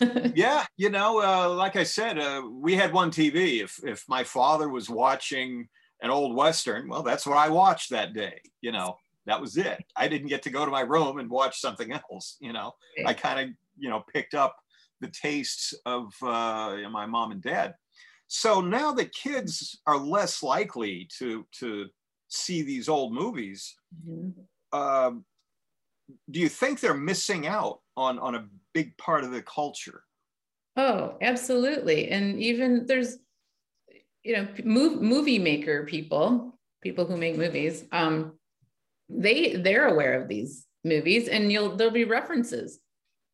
yeah, 0.34 0.64
you 0.76 0.90
know, 0.90 1.20
uh, 1.20 1.50
like 1.50 1.76
I 1.76 1.82
said, 1.82 2.18
uh, 2.18 2.42
we 2.50 2.74
had 2.74 2.92
one 2.92 3.10
TV. 3.10 3.62
If 3.62 3.78
if 3.84 4.04
my 4.08 4.24
father 4.24 4.68
was 4.68 4.88
watching 4.88 5.68
an 6.02 6.10
old 6.10 6.36
western, 6.36 6.88
well, 6.88 7.02
that's 7.02 7.26
what 7.26 7.36
I 7.36 7.48
watched 7.48 7.90
that 7.90 8.14
day. 8.14 8.40
You 8.62 8.72
know, 8.72 8.96
that 9.26 9.40
was 9.40 9.56
it. 9.56 9.84
I 9.96 10.06
didn't 10.06 10.28
get 10.28 10.42
to 10.44 10.50
go 10.50 10.64
to 10.64 10.70
my 10.70 10.82
room 10.82 11.18
and 11.18 11.28
watch 11.28 11.60
something 11.60 11.92
else. 11.92 12.36
You 12.40 12.52
know, 12.52 12.74
I 13.04 13.12
kind 13.12 13.40
of 13.40 13.56
you 13.76 13.90
know 13.90 14.04
picked 14.14 14.34
up 14.34 14.56
the 15.00 15.08
tastes 15.08 15.74
of 15.84 16.12
uh, 16.22 16.76
my 16.90 17.06
mom 17.06 17.32
and 17.32 17.42
dad. 17.42 17.74
So 18.28 18.60
now 18.60 18.92
the 18.92 19.04
kids 19.06 19.80
are 19.86 19.98
less 19.98 20.42
likely 20.42 21.08
to 21.18 21.46
to 21.60 21.86
see 22.28 22.62
these 22.62 22.88
old 22.88 23.12
movies. 23.12 23.76
Mm-hmm. 24.08 24.30
Uh, 24.72 25.12
do 26.30 26.40
you 26.40 26.48
think 26.48 26.80
they're 26.80 26.94
missing 26.94 27.46
out 27.46 27.80
on 27.96 28.18
on 28.18 28.34
a 28.34 28.46
big 28.74 28.96
part 28.98 29.24
of 29.24 29.30
the 29.30 29.42
culture? 29.42 30.02
Oh, 30.76 31.16
absolutely. 31.22 32.10
And 32.10 32.40
even 32.40 32.84
there's, 32.86 33.16
you 34.22 34.36
know, 34.36 34.48
move, 34.62 35.00
movie 35.00 35.38
maker 35.38 35.84
people, 35.84 36.58
people 36.82 37.06
who 37.06 37.16
make 37.16 37.38
movies. 37.38 37.84
Um, 37.92 38.38
they 39.08 39.54
they're 39.54 39.86
aware 39.86 40.20
of 40.20 40.28
these 40.28 40.66
movies, 40.84 41.28
and 41.28 41.50
you'll 41.50 41.76
there'll 41.76 41.92
be 41.92 42.04
references 42.04 42.80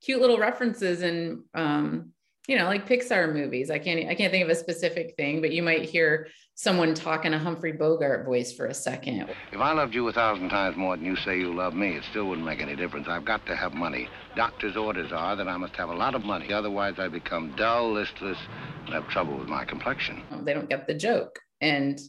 cute 0.02 0.20
little 0.20 0.38
references 0.38 1.02
and 1.02 1.42
um, 1.54 2.10
you 2.48 2.58
know 2.58 2.64
like 2.64 2.88
pixar 2.88 3.32
movies. 3.32 3.70
I 3.70 3.78
can't 3.78 4.08
i 4.08 4.14
can't 4.14 4.32
think 4.32 4.44
of 4.44 4.50
a 4.50 4.54
specific 4.54 5.14
thing 5.16 5.40
but 5.40 5.52
you 5.52 5.62
might 5.62 5.88
hear 5.88 6.28
someone 6.54 6.94
talking 6.94 7.32
in 7.32 7.40
a 7.40 7.42
humphrey 7.42 7.72
bogart 7.72 8.26
voice 8.26 8.52
for 8.52 8.66
a 8.66 8.74
second. 8.74 9.28
If 9.52 9.60
i 9.60 9.72
loved 9.72 9.94
you 9.94 10.08
a 10.08 10.12
thousand 10.12 10.48
times 10.48 10.76
more 10.76 10.96
than 10.96 11.06
you 11.06 11.16
say 11.16 11.38
you 11.38 11.54
love 11.54 11.74
me 11.74 11.96
it 11.96 12.04
still 12.10 12.26
wouldn't 12.28 12.46
make 12.46 12.60
any 12.60 12.76
difference. 12.76 13.06
I've 13.08 13.24
got 13.24 13.46
to 13.46 13.56
have 13.56 13.72
money. 13.72 14.08
Doctor's 14.36 14.76
orders 14.76 15.12
are 15.12 15.36
that 15.36 15.48
i 15.48 15.56
must 15.56 15.76
have 15.76 15.88
a 15.88 15.94
lot 15.94 16.14
of 16.14 16.24
money 16.24 16.52
otherwise 16.52 16.94
i 16.98 17.08
become 17.08 17.54
dull 17.56 17.92
listless 17.92 18.38
and 18.86 18.94
have 18.94 19.08
trouble 19.08 19.38
with 19.38 19.48
my 19.48 19.64
complexion. 19.64 20.22
They 20.42 20.52
don't 20.52 20.68
get 20.68 20.86
the 20.86 20.94
joke. 20.94 21.38
And 21.60 22.00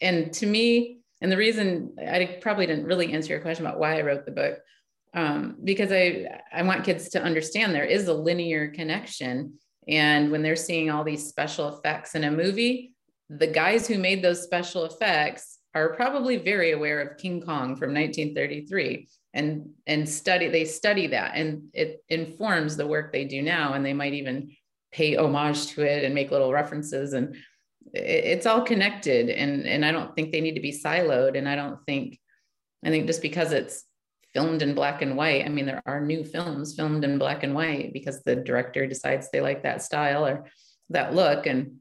and 0.00 0.32
to 0.34 0.46
me 0.46 1.00
and 1.20 1.30
the 1.30 1.36
reason 1.36 1.94
i 2.00 2.38
probably 2.40 2.66
didn't 2.66 2.86
really 2.86 3.12
answer 3.12 3.34
your 3.34 3.42
question 3.42 3.66
about 3.66 3.78
why 3.78 3.98
i 3.98 4.00
wrote 4.00 4.24
the 4.24 4.32
book 4.32 4.58
um, 5.14 5.56
because 5.62 5.92
I 5.92 6.40
I 6.52 6.62
want 6.62 6.84
kids 6.84 7.10
to 7.10 7.22
understand 7.22 7.74
there 7.74 7.84
is 7.84 8.08
a 8.08 8.14
linear 8.14 8.68
connection, 8.68 9.54
and 9.88 10.30
when 10.30 10.42
they're 10.42 10.56
seeing 10.56 10.90
all 10.90 11.04
these 11.04 11.28
special 11.28 11.76
effects 11.76 12.14
in 12.14 12.24
a 12.24 12.30
movie, 12.30 12.94
the 13.28 13.46
guys 13.46 13.86
who 13.86 13.98
made 13.98 14.22
those 14.22 14.42
special 14.42 14.84
effects 14.84 15.58
are 15.74 15.94
probably 15.94 16.36
very 16.36 16.72
aware 16.72 17.00
of 17.00 17.18
King 17.18 17.40
Kong 17.40 17.76
from 17.76 17.94
1933 17.94 19.08
and 19.34 19.70
and 19.86 20.06
study 20.06 20.48
they 20.48 20.66
study 20.66 21.06
that 21.06 21.32
and 21.34 21.62
it 21.72 22.04
informs 22.10 22.76
the 22.76 22.86
work 22.86 23.12
they 23.12 23.24
do 23.24 23.42
now. 23.42 23.72
And 23.72 23.84
they 23.84 23.94
might 23.94 24.14
even 24.14 24.52
pay 24.92 25.16
homage 25.16 25.68
to 25.68 25.82
it 25.82 26.04
and 26.04 26.14
make 26.14 26.30
little 26.30 26.52
references. 26.52 27.14
And 27.14 27.36
it's 27.94 28.46
all 28.46 28.62
connected. 28.62 29.30
And 29.30 29.66
and 29.66 29.84
I 29.84 29.92
don't 29.92 30.14
think 30.14 30.32
they 30.32 30.40
need 30.40 30.54
to 30.54 30.60
be 30.60 30.72
siloed. 30.72 31.36
And 31.36 31.48
I 31.48 31.56
don't 31.56 31.78
think 31.86 32.18
I 32.84 32.90
think 32.90 33.06
just 33.06 33.22
because 33.22 33.52
it's 33.52 33.84
filmed 34.34 34.62
in 34.62 34.74
black 34.74 35.02
and 35.02 35.16
white. 35.16 35.44
I 35.44 35.48
mean, 35.48 35.66
there 35.66 35.82
are 35.86 36.00
new 36.00 36.24
films 36.24 36.74
filmed 36.74 37.04
in 37.04 37.18
black 37.18 37.42
and 37.42 37.54
white 37.54 37.92
because 37.92 38.22
the 38.22 38.36
director 38.36 38.86
decides 38.86 39.30
they 39.30 39.40
like 39.40 39.62
that 39.62 39.82
style 39.82 40.26
or 40.26 40.46
that 40.90 41.14
look. 41.14 41.46
And 41.46 41.76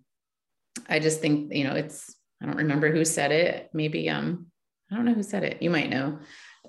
I 0.89 0.99
just 0.99 1.21
think, 1.21 1.53
you 1.53 1.63
know, 1.63 1.75
it's, 1.75 2.15
I 2.41 2.45
don't 2.45 2.57
remember 2.57 2.91
who 2.91 3.05
said 3.05 3.31
it. 3.31 3.69
Maybe, 3.73 4.09
um, 4.09 4.47
I 4.91 4.95
don't 4.95 5.05
know 5.05 5.13
who 5.13 5.23
said 5.23 5.43
it. 5.43 5.61
You 5.61 5.69
might 5.69 5.89
know. 5.89 6.19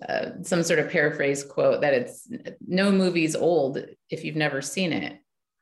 Uh, 0.08 0.30
some 0.42 0.62
sort 0.62 0.78
of 0.78 0.90
paraphrase 0.90 1.44
quote 1.44 1.80
that 1.82 1.94
it's 1.94 2.28
no 2.66 2.90
movie's 2.90 3.36
old 3.36 3.84
if 4.10 4.24
you've 4.24 4.36
never 4.36 4.60
seen 4.60 4.92
it, 4.92 5.18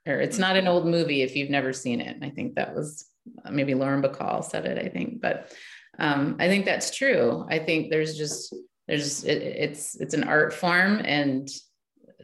or 0.07 0.15
it's 0.15 0.39
not 0.39 0.57
an 0.57 0.67
old 0.67 0.87
movie 0.87 1.23
if 1.23 1.37
you've 1.37 1.51
never 1.51 1.73
seen 1.73 2.01
it. 2.01 2.17
I 2.23 2.31
think 2.31 2.55
that 2.55 2.75
was 2.75 3.07
uh, 3.45 3.51
maybe 3.51 3.75
Lauren 3.75 4.03
Bacall 4.03 4.43
said 4.43 4.65
it. 4.65 4.79
I 4.79 4.89
think, 4.89 5.21
but 5.21 5.53
um, 5.99 6.37
I 6.39 6.49
think 6.49 6.65
that's 6.65 6.95
true. 6.97 7.45
I 7.51 7.59
think 7.59 7.91
there's 7.91 8.17
just 8.17 8.55
there's 8.91 9.25
it, 9.25 9.43
it's 9.43 9.95
it's 9.97 10.15
an 10.15 10.25
art 10.25 10.53
form 10.53 11.01
and 11.05 11.49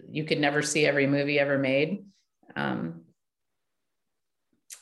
you 0.09 0.25
could 0.25 0.41
never 0.41 0.63
see 0.63 0.87
every 0.87 1.07
movie 1.07 1.39
ever 1.39 1.59
made. 1.59 2.05
Um, 2.55 3.03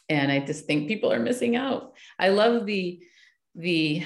and 0.09 0.31
i 0.31 0.39
just 0.39 0.67
think 0.67 0.87
people 0.87 1.13
are 1.13 1.19
missing 1.19 1.57
out. 1.57 1.95
I 2.19 2.29
love 2.29 2.67
the 2.67 3.01
the 3.55 4.03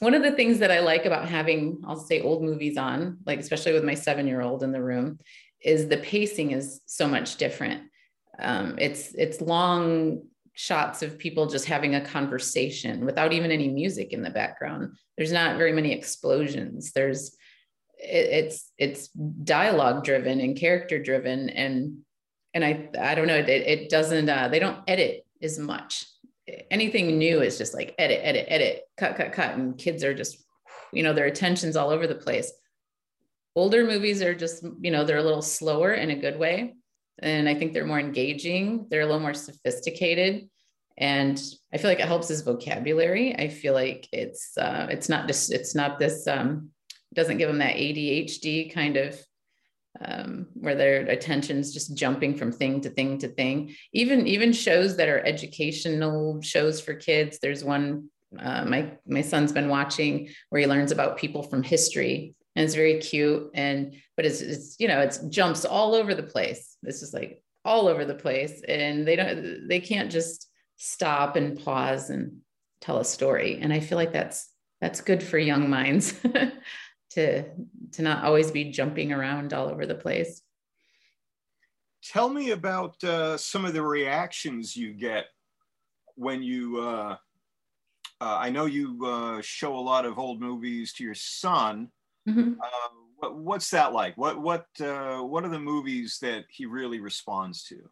one 0.00 0.14
of 0.14 0.22
the 0.22 0.32
things 0.32 0.58
that 0.58 0.70
i 0.70 0.80
like 0.80 1.06
about 1.06 1.28
having 1.28 1.80
i'll 1.86 1.96
say 1.96 2.20
old 2.20 2.42
movies 2.42 2.76
on 2.76 3.18
like 3.26 3.40
especially 3.40 3.72
with 3.72 3.84
my 3.84 3.94
seven 3.94 4.26
year 4.26 4.42
old 4.42 4.62
in 4.62 4.70
the 4.70 4.82
room 4.82 5.18
is 5.64 5.88
the 5.88 5.96
pacing 5.96 6.52
is 6.52 6.80
so 6.86 7.08
much 7.08 7.36
different. 7.36 7.84
Um, 8.38 8.76
it's 8.78 9.14
it's 9.14 9.40
long 9.40 10.26
shots 10.54 11.02
of 11.02 11.18
people 11.18 11.46
just 11.46 11.66
having 11.66 11.96
a 11.96 12.04
conversation 12.04 13.04
without 13.04 13.32
even 13.32 13.50
any 13.50 13.68
music 13.68 14.12
in 14.12 14.22
the 14.22 14.30
background. 14.30 14.96
There's 15.16 15.32
not 15.32 15.58
very 15.58 15.72
many 15.72 15.92
explosions. 15.92 16.92
There's 16.92 17.36
it, 17.98 18.44
it's 18.46 18.72
it's 18.78 19.08
dialogue 19.08 20.04
driven 20.04 20.40
and 20.40 20.56
character 20.56 21.02
driven 21.02 21.50
and 21.50 21.98
and 22.54 22.64
I 22.64 22.88
I 22.98 23.14
don't 23.14 23.26
know 23.26 23.36
it, 23.36 23.48
it 23.48 23.88
doesn't 23.90 24.28
uh, 24.28 24.48
they 24.48 24.60
don't 24.60 24.78
edit 24.86 25.26
as 25.42 25.58
much. 25.58 26.06
Anything 26.70 27.18
new 27.18 27.40
is 27.40 27.58
just 27.58 27.74
like 27.74 27.94
edit 27.98 28.20
edit 28.22 28.46
edit 28.48 28.82
cut 28.96 29.16
cut 29.16 29.32
cut 29.32 29.56
and 29.56 29.76
kids 29.76 30.04
are 30.04 30.14
just 30.14 30.44
you 30.92 31.02
know 31.02 31.12
their 31.12 31.26
attention's 31.26 31.76
all 31.76 31.90
over 31.90 32.06
the 32.06 32.14
place. 32.14 32.52
Older 33.56 33.84
movies 33.84 34.22
are 34.22 34.34
just 34.34 34.64
you 34.80 34.92
know 34.92 35.04
they're 35.04 35.18
a 35.18 35.22
little 35.22 35.42
slower 35.42 35.94
in 35.94 36.10
a 36.10 36.16
good 36.16 36.38
way 36.38 36.74
and 37.20 37.48
I 37.48 37.54
think 37.54 37.72
they're 37.72 37.86
more 37.86 38.00
engaging. 38.00 38.86
They're 38.90 39.02
a 39.02 39.06
little 39.06 39.20
more 39.20 39.34
sophisticated, 39.34 40.48
and 40.98 41.40
I 41.72 41.78
feel 41.78 41.90
like 41.90 42.00
it 42.00 42.06
helps 42.06 42.28
his 42.28 42.42
vocabulary. 42.42 43.34
I 43.36 43.48
feel 43.48 43.74
like 43.74 44.08
it's 44.12 44.56
uh, 44.56 44.86
it's 44.90 45.08
not 45.08 45.26
just 45.26 45.52
it's 45.52 45.74
not 45.74 45.98
this 45.98 46.26
um, 46.26 46.70
doesn't 47.14 47.38
give 47.38 47.50
him 47.50 47.58
that 47.58 47.76
ADHD 47.76 48.72
kind 48.72 48.96
of 48.96 49.18
um, 50.04 50.48
where 50.54 50.74
their 50.74 51.02
attention's 51.02 51.72
just 51.72 51.96
jumping 51.96 52.36
from 52.36 52.52
thing 52.52 52.80
to 52.80 52.90
thing 52.90 53.18
to 53.18 53.28
thing. 53.28 53.74
Even 53.92 54.26
even 54.26 54.52
shows 54.52 54.96
that 54.96 55.08
are 55.08 55.24
educational 55.24 56.40
shows 56.42 56.80
for 56.80 56.94
kids. 56.94 57.38
There's 57.40 57.64
one 57.64 58.08
uh, 58.38 58.64
my 58.64 58.92
my 59.06 59.20
son's 59.20 59.52
been 59.52 59.68
watching 59.68 60.28
where 60.50 60.60
he 60.60 60.66
learns 60.66 60.92
about 60.92 61.18
people 61.18 61.42
from 61.42 61.62
history 61.62 62.34
and 62.56 62.64
it's 62.64 62.74
very 62.74 62.98
cute 63.00 63.50
and 63.54 63.94
but 64.16 64.26
it's, 64.26 64.40
it's 64.40 64.76
you 64.78 64.88
know 64.88 65.00
it's 65.00 65.18
jumps 65.18 65.64
all 65.64 65.94
over 65.94 66.14
the 66.14 66.22
place 66.22 66.76
it's 66.82 67.00
just 67.00 67.14
like 67.14 67.42
all 67.64 67.88
over 67.88 68.04
the 68.04 68.14
place 68.14 68.62
and 68.68 69.06
they 69.06 69.16
don't 69.16 69.68
they 69.68 69.80
can't 69.80 70.10
just 70.10 70.48
stop 70.76 71.36
and 71.36 71.62
pause 71.64 72.10
and 72.10 72.38
tell 72.80 72.98
a 72.98 73.04
story 73.04 73.58
and 73.60 73.72
i 73.72 73.80
feel 73.80 73.96
like 73.96 74.12
that's 74.12 74.50
that's 74.80 75.00
good 75.00 75.22
for 75.22 75.38
young 75.38 75.70
minds 75.70 76.12
to 77.10 77.44
to 77.92 78.02
not 78.02 78.24
always 78.24 78.50
be 78.50 78.70
jumping 78.70 79.12
around 79.12 79.52
all 79.52 79.68
over 79.68 79.86
the 79.86 79.94
place 79.94 80.42
tell 82.02 82.28
me 82.28 82.50
about 82.50 83.02
uh, 83.02 83.36
some 83.38 83.64
of 83.64 83.72
the 83.72 83.82
reactions 83.82 84.76
you 84.76 84.92
get 84.92 85.24
when 86.16 86.42
you 86.42 86.78
uh, 86.80 87.16
uh, 88.20 88.38
I 88.40 88.50
know 88.50 88.66
you 88.66 89.04
uh, 89.04 89.42
show 89.42 89.76
a 89.76 89.80
lot 89.80 90.06
of 90.06 90.18
old 90.18 90.40
movies 90.40 90.92
to 90.94 91.04
your 91.04 91.14
son. 91.14 91.88
Mhm. 92.28 92.56
Uh, 92.58 92.88
what, 93.16 93.36
what's 93.36 93.70
that 93.70 93.92
like? 93.92 94.16
What 94.16 94.40
what 94.40 94.66
uh, 94.80 95.18
what 95.20 95.44
are 95.44 95.50
the 95.50 95.58
movies 95.58 96.18
that 96.22 96.44
he 96.48 96.66
really 96.66 97.00
responds 97.00 97.64
to? 97.64 97.88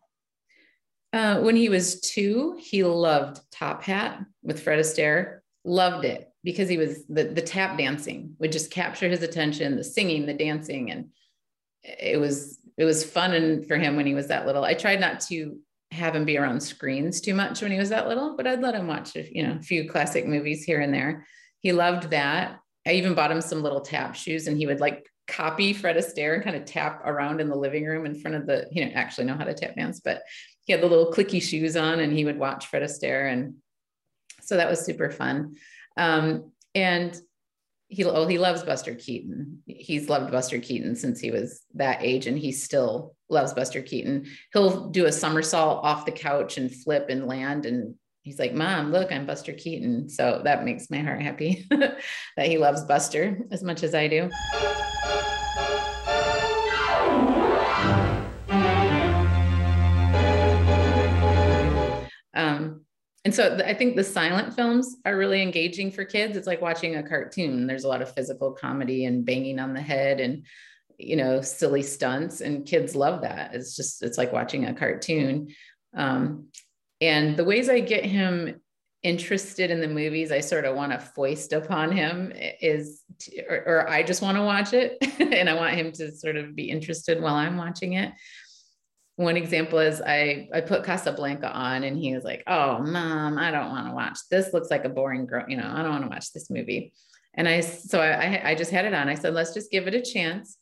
Uh, 1.13 1.41
when 1.41 1.57
he 1.57 1.69
was 1.69 2.01
two, 2.01 2.57
he 2.59 2.85
loved 2.85 3.41
Top 3.51 3.83
Hat 3.83 4.25
with 4.43 4.63
Fred 4.63 4.79
Astaire. 4.79 5.41
Loved 5.65 6.05
it 6.05 6.29
because 6.43 6.69
he 6.69 6.77
was 6.77 7.07
the 7.07 7.25
the 7.25 7.43
tap 7.43 7.79
dancing 7.79 8.35
would 8.41 8.51
just 8.51 8.71
capture 8.71 9.09
his 9.09 9.23
attention, 9.23 9.77
the 9.77 9.85
singing, 9.85 10.27
the 10.27 10.35
dancing, 10.35 10.91
and 10.91 11.11
it 11.85 12.19
was 12.19 12.59
it 12.77 12.85
was 12.85 13.05
fun 13.05 13.33
and 13.35 13.67
for 13.69 13.77
him 13.77 13.95
when 13.97 14.07
he 14.07 14.15
was 14.15 14.29
that 14.29 14.47
little. 14.47 14.65
I 14.65 14.75
tried 14.75 15.01
not 15.01 15.21
to 15.29 15.59
have 15.93 16.17
him 16.17 16.25
be 16.25 16.39
around 16.39 16.61
screens 16.61 17.21
too 17.21 17.35
much 17.35 17.61
when 17.63 17.71
he 17.71 17.79
was 17.79 17.91
that 17.91 18.09
little, 18.09 18.35
but 18.37 18.47
I'd 18.47 18.63
let 18.63 18.75
him 18.75 18.89
watch 18.89 19.15
you 19.15 19.47
know 19.47 19.57
a 19.61 19.63
few 19.63 19.89
classic 19.89 20.27
movies 20.27 20.65
here 20.65 20.81
and 20.81 20.93
there. 20.93 21.27
He 21.61 21.73
loved 21.73 22.11
that. 22.11 22.59
I 22.87 22.93
even 22.93 23.15
bought 23.15 23.31
him 23.31 23.41
some 23.41 23.63
little 23.63 23.81
tap 23.81 24.15
shoes, 24.15 24.47
and 24.47 24.57
he 24.57 24.67
would 24.67 24.81
like 24.81 25.07
copy 25.29 25.73
Fred 25.73 25.97
Astaire 25.97 26.35
and 26.35 26.45
kind 26.45 26.57
of 26.57 26.65
tap 26.65 27.03
around 27.05 27.41
in 27.41 27.49
the 27.49 27.57
living 27.57 27.87
room 27.87 28.07
in 28.07 28.21
front 28.21 28.37
of 28.37 28.47
the. 28.47 28.67
He 28.71 28.81
didn't 28.81 28.97
actually 28.97 29.27
know 29.27 29.37
how 29.37 29.45
to 29.45 29.55
tap 29.55 29.77
dance, 29.77 30.01
but 30.01 30.23
he 30.65 30.73
had 30.73 30.83
the 30.83 30.89
little 30.89 31.13
clicky 31.13 31.43
shoes 31.43 31.77
on, 31.77 32.01
and 32.01 32.13
he 32.13 32.25
would 32.25 32.39
watch 32.39 32.67
Fred 32.67 32.83
Astaire, 32.83 33.33
and 33.33 33.55
so 34.41 34.57
that 34.57 34.71
was 34.71 34.85
super 34.85 35.11
fun. 35.11 35.57
Um, 35.97 36.53
and 36.75 37.19
he 37.89 38.05
oh 38.05 38.27
he 38.27 38.39
loves 38.39 38.63
Buster 38.63 38.95
Keaton. 38.95 39.63
He's 39.67 40.09
loved 40.09 40.33
Buster 40.33 40.59
Keaton 40.59 40.97
since 40.97 41.21
he 41.21 41.31
was 41.31 41.63
that 41.75 42.03
age, 42.03 42.27
and 42.27 42.39
he 42.39 42.51
still 42.51 43.15
loves 43.29 43.53
Buster 43.53 43.83
Keaton. 43.83 44.27
He'll 44.53 44.89
do 44.89 45.07
a 45.07 45.13
somersault 45.13 45.85
off 45.85 46.07
the 46.07 46.13
couch 46.13 46.57
and 46.57 46.75
flip 46.75 47.07
and 47.11 47.27
land, 47.27 47.67
and 47.67 47.95
he's 48.23 48.39
like, 48.39 48.55
"Mom, 48.55 48.93
look, 48.93 49.13
I'm 49.13 49.27
Buster 49.27 49.53
Keaton." 49.53 50.09
So 50.09 50.41
that 50.45 50.65
makes 50.65 50.91
my 50.91 50.99
heart 50.99 51.21
happy 51.21 51.67
that 51.71 52.47
he 52.47 52.59
loves 52.59 52.85
Buster 52.85 53.39
as 53.51 53.63
much 53.63 53.83
as 53.83 53.95
I 53.95 54.09
do. 54.09 54.31
Um, 62.35 62.81
and 63.25 63.35
so 63.35 63.59
I 63.65 63.75
think 63.75 63.95
the 63.95 64.05
silent 64.05 64.55
films 64.55 64.97
are 65.05 65.17
really 65.17 65.43
engaging 65.43 65.93
for 65.93 66.05
kids. 66.05 66.37
It's 66.37 66.47
like 66.47 66.61
watching 66.61 66.97
a 66.97 67.03
cartoon. 67.03 67.67
There's 67.67 67.85
a 67.85 67.89
lot 67.89 68.03
of 68.03 68.13
physical 68.15 68.53
comedy 68.53 69.05
and 69.05 69.25
banging 69.25 69.59
on 69.59 69.75
the 69.75 69.81
head 69.81 70.21
and 70.21 70.45
you 70.99 71.17
know 71.17 71.41
silly 71.41 71.83
stunts, 71.83 72.41
and 72.41 72.67
kids 72.67 72.95
love 72.95 73.23
that. 73.23 73.55
It's 73.55 73.75
just 73.77 74.03
it's 74.03 74.19
like 74.19 74.33
watching 74.33 74.67
a 74.67 74.75
cartoon. 74.75 75.49
Um, 75.95 76.49
and 77.03 77.37
the 77.37 77.45
ways 77.45 77.69
I 77.69 77.81
get 77.81 78.05
him 78.05 78.61
interested 79.03 79.71
in 79.71 79.81
the 79.81 79.89
movies 79.89 80.31
I 80.31 80.41
sort 80.41 80.65
of 80.65 80.77
want 80.77 80.93
to 80.93 80.99
foist 80.99 81.53
upon 81.53 81.91
him 81.93 82.33
is, 82.35 83.03
to, 83.19 83.43
or, 83.49 83.57
or 83.67 83.91
I 83.91 84.03
just 84.05 84.23
want 84.23 84.37
to 84.39 84.43
watch 84.43 84.73
it, 84.73 84.97
and 85.21 85.51
I 85.51 85.55
want 85.55 85.75
him 85.75 85.93
to 85.93 86.13
sort 86.13 86.37
of 86.37 86.55
be 86.55 86.71
interested 86.71 87.21
while 87.21 87.35
I'm 87.35 87.57
watching 87.57 87.95
it 87.95 88.13
one 89.17 89.37
example 89.37 89.79
is 89.79 90.01
I 90.01 90.49
I 90.55 90.61
put 90.61 90.85
Casablanca 90.85 91.51
on 91.51 91.85
and 91.85 91.97
he 91.97 92.15
was 92.15 92.25
like, 92.25 92.43
"Oh, 92.47 92.79
mom, 92.79 93.39
I 93.39 93.51
don't 93.51 93.71
want 93.71 93.89
to 93.89 93.95
watch. 93.95 94.19
This 94.31 94.53
looks 94.53 94.71
like 94.71 94.85
a 94.85 94.91
boring 94.91 95.27
girl, 95.27 95.45
you 95.49 95.57
know, 95.57 95.71
I 95.71 95.83
don't 95.83 95.93
want 95.93 96.05
to 96.05 96.11
watch 96.11 96.33
this 96.33 96.51
movie." 96.51 96.93
And 97.35 97.49
I 97.49 97.61
so 97.61 98.01
I 98.01 98.51
I 98.51 98.55
just 98.55 98.71
had 98.71 98.85
it 98.85 98.95
on. 98.95 99.09
I 99.09 99.15
said, 99.15 99.35
"Let's 99.35 99.55
just 99.55 99.71
give 99.71 99.87
it 99.87 99.95
a 99.95 100.03
chance." 100.03 100.57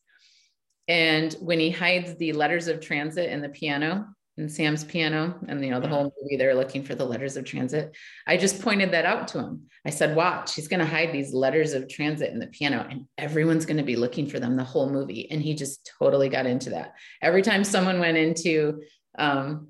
And 0.89 1.33
when 1.35 1.61
he 1.61 1.71
hides 1.71 2.17
the 2.17 2.33
letters 2.33 2.67
of 2.67 2.81
transit 2.81 3.31
in 3.31 3.41
the 3.41 3.49
piano, 3.49 4.09
in 4.41 4.49
Sam's 4.49 4.85
piano, 4.85 5.39
and 5.49 5.63
you 5.65 5.71
know 5.71 5.81
the 5.81 5.89
whole 5.89 6.13
movie 6.21 6.37
they're 6.37 6.55
looking 6.55 6.83
for 6.83 6.95
the 6.95 7.05
letters 7.05 7.37
of 7.37 7.45
transit, 7.45 7.95
I 8.27 8.37
just 8.37 8.63
pointed 8.63 8.93
that 8.93 9.05
out 9.05 9.29
to 9.29 9.39
him. 9.39 9.67
I 9.87 9.91
said, 9.91 10.17
"Watch, 10.17 10.55
he's 10.55 10.69
going 10.69 10.81
to 10.81 10.87
hide 10.87 11.13
these 11.13 11.35
letters 11.35 11.75
of 11.75 11.89
transit 11.89 12.33
in 12.33 12.39
the 12.39 12.47
piano, 12.47 12.87
and 12.89 13.05
everyone's 13.19 13.67
going 13.67 13.77
to 13.77 13.83
be 13.83 13.97
looking 13.97 14.27
for 14.27 14.41
them 14.41 14.57
the 14.57 14.65
whole 14.65 14.91
movie." 14.91 15.31
And 15.31 15.43
he 15.43 15.55
just 15.55 15.93
totally 15.99 16.29
got 16.29 16.47
into 16.47 16.71
that. 16.71 16.95
Every 17.21 17.43
time 17.43 17.63
someone 17.63 18.01
went 18.01 18.17
into 18.17 18.81
um, 19.19 19.69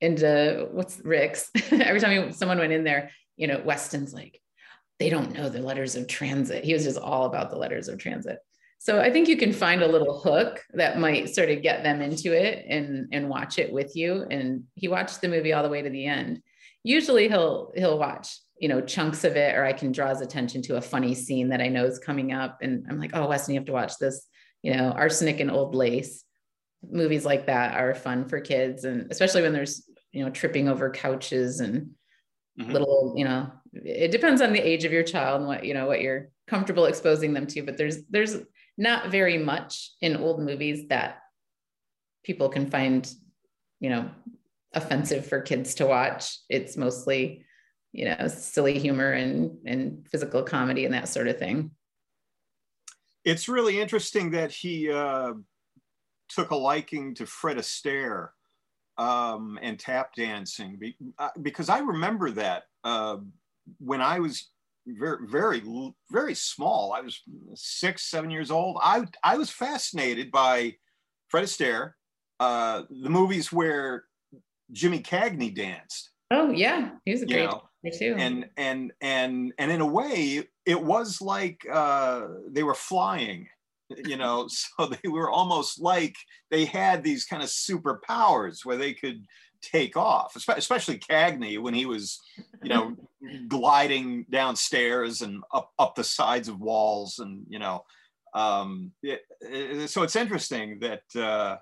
into 0.00 0.68
what's 0.70 1.00
Rick's, 1.02 1.50
every 1.70 2.00
time 2.00 2.32
someone 2.32 2.58
went 2.58 2.72
in 2.72 2.84
there, 2.84 3.10
you 3.36 3.46
know, 3.46 3.62
Weston's 3.64 4.12
like, 4.12 4.40
they 4.98 5.08
don't 5.08 5.32
know 5.32 5.48
the 5.48 5.60
letters 5.60 5.96
of 5.96 6.08
transit. 6.08 6.64
He 6.64 6.74
was 6.74 6.84
just 6.84 6.98
all 6.98 7.24
about 7.24 7.50
the 7.50 7.58
letters 7.58 7.88
of 7.88 7.98
transit. 7.98 8.38
So 8.78 9.00
I 9.00 9.10
think 9.10 9.28
you 9.28 9.36
can 9.36 9.52
find 9.52 9.82
a 9.82 9.88
little 9.88 10.20
hook 10.20 10.62
that 10.74 10.98
might 10.98 11.34
sort 11.34 11.50
of 11.50 11.62
get 11.62 11.82
them 11.82 12.00
into 12.00 12.32
it 12.32 12.64
and 12.68 13.08
and 13.12 13.28
watch 13.28 13.58
it 13.58 13.72
with 13.72 13.96
you. 13.96 14.24
And 14.30 14.64
he 14.74 14.88
watched 14.88 15.20
the 15.20 15.28
movie 15.28 15.52
all 15.52 15.62
the 15.62 15.68
way 15.68 15.82
to 15.82 15.90
the 15.90 16.06
end. 16.06 16.40
Usually 16.84 17.28
he'll 17.28 17.72
he'll 17.74 17.98
watch 17.98 18.38
you 18.58 18.68
know 18.68 18.80
chunks 18.80 19.24
of 19.24 19.36
it, 19.36 19.54
or 19.56 19.64
I 19.64 19.72
can 19.72 19.92
draw 19.92 20.10
his 20.10 20.20
attention 20.20 20.62
to 20.62 20.76
a 20.76 20.80
funny 20.82 21.14
scene 21.14 21.48
that 21.48 21.60
I 21.60 21.68
know 21.68 21.84
is 21.84 21.98
coming 21.98 22.32
up, 22.32 22.58
and 22.62 22.86
I'm 22.88 22.98
like, 23.00 23.10
oh 23.14 23.28
Weston, 23.28 23.54
you 23.54 23.60
have 23.60 23.66
to 23.66 23.72
watch 23.72 23.98
this. 23.98 24.26
You 24.62 24.74
know, 24.74 24.90
arsenic 24.92 25.40
and 25.40 25.50
old 25.50 25.74
lace. 25.74 26.24
Movies 26.88 27.24
like 27.24 27.46
that 27.46 27.76
are 27.76 27.94
fun 27.94 28.28
for 28.28 28.40
kids, 28.40 28.84
and 28.84 29.10
especially 29.10 29.42
when 29.42 29.52
there's 29.52 29.88
you 30.12 30.24
know 30.24 30.30
tripping 30.30 30.68
over 30.68 30.90
couches 30.90 31.60
and 31.60 31.90
Mhm. 32.58 32.72
little 32.72 33.12
you 33.18 33.24
know 33.26 33.52
it 33.74 34.10
depends 34.10 34.40
on 34.40 34.54
the 34.54 34.58
age 34.66 34.86
of 34.86 34.92
your 34.92 35.02
child 35.02 35.40
and 35.40 35.46
what 35.46 35.62
you 35.66 35.74
know 35.74 35.86
what 35.86 36.00
you're 36.00 36.30
comfortable 36.46 36.86
exposing 36.86 37.34
them 37.34 37.46
to 37.46 37.60
but 37.62 37.76
there's 37.76 38.02
there's 38.06 38.38
not 38.76 39.10
very 39.10 39.38
much 39.38 39.92
in 40.00 40.16
old 40.16 40.40
movies 40.40 40.88
that 40.88 41.20
people 42.24 42.48
can 42.48 42.70
find 42.70 43.10
you 43.80 43.90
know 43.90 44.10
offensive 44.74 45.26
for 45.26 45.40
kids 45.40 45.74
to 45.76 45.86
watch. 45.86 46.38
It's 46.48 46.76
mostly 46.76 47.44
you 47.92 48.04
know 48.06 48.28
silly 48.28 48.78
humor 48.78 49.12
and 49.12 49.58
and 49.66 50.06
physical 50.08 50.42
comedy 50.42 50.84
and 50.84 50.94
that 50.94 51.08
sort 51.08 51.28
of 51.28 51.38
thing. 51.38 51.70
It's 53.24 53.48
really 53.48 53.80
interesting 53.80 54.30
that 54.32 54.52
he 54.52 54.90
uh, 54.90 55.32
took 56.28 56.50
a 56.50 56.56
liking 56.56 57.14
to 57.16 57.26
Fred 57.26 57.56
Astaire 57.56 58.28
um, 58.98 59.58
and 59.62 59.78
tap 59.78 60.14
dancing 60.14 60.78
uh, 61.18 61.30
because 61.42 61.68
I 61.68 61.80
remember 61.80 62.30
that 62.32 62.64
uh, 62.84 63.16
when 63.78 64.00
I 64.00 64.20
was 64.20 64.48
very, 64.86 65.26
very, 65.26 65.62
very 66.10 66.34
small. 66.34 66.92
I 66.92 67.00
was 67.00 67.20
six, 67.54 68.04
seven 68.04 68.30
years 68.30 68.50
old. 68.50 68.78
I 68.82 69.04
I 69.22 69.36
was 69.36 69.50
fascinated 69.50 70.30
by 70.30 70.74
Fred 71.28 71.44
Astaire, 71.44 71.92
uh, 72.40 72.82
the 72.88 73.10
movies 73.10 73.52
where 73.52 74.04
Jimmy 74.72 75.00
Cagney 75.00 75.54
danced. 75.54 76.10
oh 76.32 76.50
yeah 76.50 76.90
he 77.04 77.12
was 77.12 77.22
a 77.22 77.26
great 77.26 77.48
actor 77.48 77.98
too 77.98 78.16
and 78.18 78.48
and 78.56 78.92
and 79.00 79.52
and 79.58 79.70
in 79.70 79.80
a 79.80 79.86
way 79.86 80.42
it 80.64 80.82
was 80.82 81.20
like 81.20 81.64
uh 81.72 82.26
they 82.50 82.64
were 82.64 82.74
flying 82.74 83.46
you 84.04 84.16
know 84.16 84.48
so 84.48 84.86
they 84.86 85.08
were 85.08 85.30
almost 85.30 85.80
like 85.80 86.16
they 86.50 86.64
had 86.64 87.02
these 87.02 87.24
kind 87.24 87.42
of 87.42 87.48
superpowers 87.48 88.64
where 88.64 88.76
they 88.76 88.92
could 88.92 89.24
take 89.72 89.96
off 89.96 90.36
especially 90.36 90.98
cagney 90.98 91.58
when 91.60 91.74
he 91.74 91.86
was 91.86 92.20
you 92.62 92.68
know 92.68 92.96
gliding 93.48 94.24
downstairs 94.30 95.22
and 95.22 95.42
up 95.52 95.70
up 95.78 95.94
the 95.94 96.04
sides 96.04 96.48
of 96.48 96.60
walls 96.60 97.18
and 97.18 97.44
you 97.48 97.58
know 97.58 97.84
um 98.34 98.92
it, 99.02 99.20
it- 99.40 99.90
so 99.90 100.02
it's 100.02 100.16
interesting 100.16 100.78
that 100.80 101.02
uh 101.20 101.56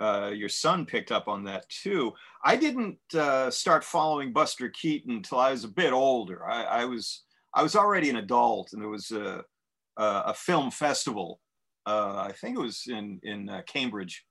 uh, 0.00 0.30
your 0.34 0.48
son 0.48 0.84
picked 0.84 1.12
up 1.12 1.28
on 1.28 1.44
that 1.44 1.64
too. 1.68 2.12
I 2.44 2.56
didn't 2.56 2.98
uh, 3.14 3.50
start 3.52 3.84
following 3.84 4.32
Buster 4.32 4.68
Keaton 4.68 5.12
until 5.12 5.38
I 5.38 5.52
was 5.52 5.62
a 5.62 5.68
bit 5.68 5.92
older. 5.92 6.44
I, 6.44 6.62
I 6.64 6.84
was 6.86 7.22
I 7.54 7.62
was 7.62 7.76
already 7.76 8.10
an 8.10 8.16
adult, 8.16 8.72
and 8.72 8.82
there 8.82 8.88
was 8.88 9.12
a 9.12 9.44
a, 9.96 10.04
a 10.26 10.34
film 10.34 10.72
festival. 10.72 11.40
Uh, 11.86 12.24
I 12.28 12.32
think 12.32 12.56
it 12.56 12.60
was 12.60 12.84
in 12.88 13.20
in 13.22 13.48
uh, 13.48 13.62
Cambridge, 13.66 14.24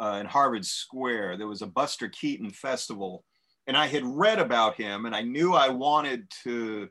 uh, 0.00 0.18
in 0.20 0.26
Harvard 0.26 0.64
Square. 0.64 1.36
There 1.36 1.46
was 1.46 1.62
a 1.62 1.66
Buster 1.66 2.08
Keaton 2.08 2.50
festival, 2.50 3.24
and 3.66 3.76
I 3.76 3.86
had 3.86 4.04
read 4.04 4.38
about 4.38 4.76
him, 4.76 5.06
and 5.06 5.14
I 5.14 5.22
knew 5.22 5.54
I 5.54 5.68
wanted 5.68 6.30
to 6.44 6.88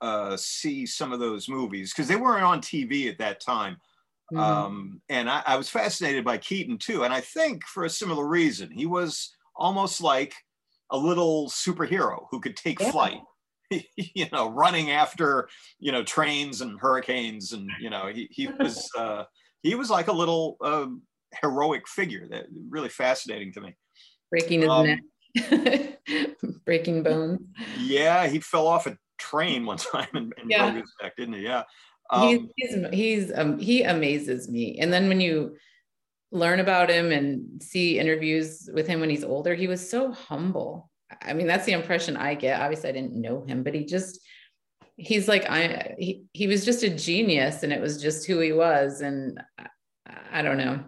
uh, 0.00 0.36
see 0.36 0.86
some 0.86 1.12
of 1.12 1.20
those 1.20 1.48
movies 1.48 1.92
because 1.92 2.08
they 2.08 2.16
weren't 2.16 2.44
on 2.44 2.60
TV 2.60 3.08
at 3.08 3.18
that 3.18 3.40
time. 3.40 3.76
Mhm. 4.32 4.38
Um, 4.38 5.02
and 5.08 5.28
I, 5.28 5.42
I 5.46 5.56
was 5.56 5.68
fascinated 5.68 6.24
by 6.24 6.38
Keaton 6.38 6.78
too. 6.78 7.04
And 7.04 7.12
I 7.12 7.20
think 7.20 7.64
for 7.64 7.84
a 7.84 7.90
similar 7.90 8.26
reason, 8.28 8.70
he 8.70 8.86
was 8.86 9.34
almost 9.56 10.00
like 10.00 10.34
a 10.90 10.96
little 10.96 11.48
superhero 11.48 12.26
who 12.30 12.40
could 12.40 12.56
take 12.56 12.80
Yeah. 12.80 12.90
flight, 12.92 13.20
you 13.70 14.26
know, 14.32 14.50
running 14.50 14.90
after, 14.90 15.48
you 15.78 15.92
know, 15.92 16.04
trains 16.04 16.60
and 16.60 16.78
hurricanes. 16.78 17.52
And, 17.52 17.68
you 17.80 17.90
know, 17.90 18.06
he, 18.06 18.28
he 18.30 18.48
was, 18.60 18.88
uh, 18.96 19.24
he 19.62 19.74
was 19.74 19.90
like 19.90 20.08
a 20.08 20.12
little 20.12 20.56
um, 20.60 21.02
heroic 21.42 21.86
figure 21.88 22.26
that 22.30 22.46
really 22.68 22.88
fascinating 22.88 23.52
to 23.52 23.60
me. 23.60 23.76
breaking 24.30 24.62
his 24.62 24.70
um, 24.70 24.86
neck 24.86 25.98
breaking 26.64 27.02
bones 27.02 27.40
Yeah. 27.78 28.26
He 28.26 28.40
fell 28.40 28.66
off 28.66 28.86
a 28.86 28.96
train 29.18 29.66
one 29.66 29.76
time 29.92 30.08
and, 30.14 30.32
and 30.38 30.50
Yeah. 30.50 30.70
broke 30.70 30.82
his 30.82 30.92
neck, 31.02 31.14
didn't 31.16 31.34
he? 31.34 31.42
Yeah. 31.42 31.64
he's 32.14 32.38
Um, 32.38 32.50
he's, 32.56 32.86
he's 32.92 33.32
um, 33.34 33.58
he 33.58 33.82
amazes 33.82 34.48
me 34.48 34.78
and 34.80 34.92
then 34.92 35.08
when 35.08 35.20
you 35.20 35.56
learn 36.30 36.60
about 36.60 36.90
him 36.90 37.10
and 37.12 37.62
see 37.62 37.98
interviews 37.98 38.68
with 38.72 38.86
him 38.86 39.00
when 39.00 39.10
he's 39.10 39.24
older 39.24 39.54
he 39.54 39.66
was 39.66 39.88
so 39.88 40.12
humble 40.12 40.90
I 41.22 41.32
mean, 41.32 41.46
that's 41.46 41.64
the 41.64 41.72
impression 41.72 42.16
I 42.16 42.34
get. 42.34 42.60
Obviously, 42.60 42.90
I 42.90 42.92
didn't 42.92 43.14
know 43.14 43.42
him, 43.42 43.62
but 43.62 43.74
he 43.74 43.84
just 43.84 44.20
he's 44.96 45.28
like 45.28 45.48
I 45.48 45.94
he, 45.98 46.24
he 46.32 46.46
was 46.46 46.64
just 46.64 46.82
a 46.82 46.90
genius 46.90 47.62
and 47.62 47.72
it 47.72 47.80
was 47.80 48.02
just 48.02 48.26
who 48.26 48.40
he 48.40 48.52
was. 48.52 49.00
And 49.00 49.40
I, 49.58 49.68
I 50.32 50.42
don't 50.42 50.58
know. 50.58 50.84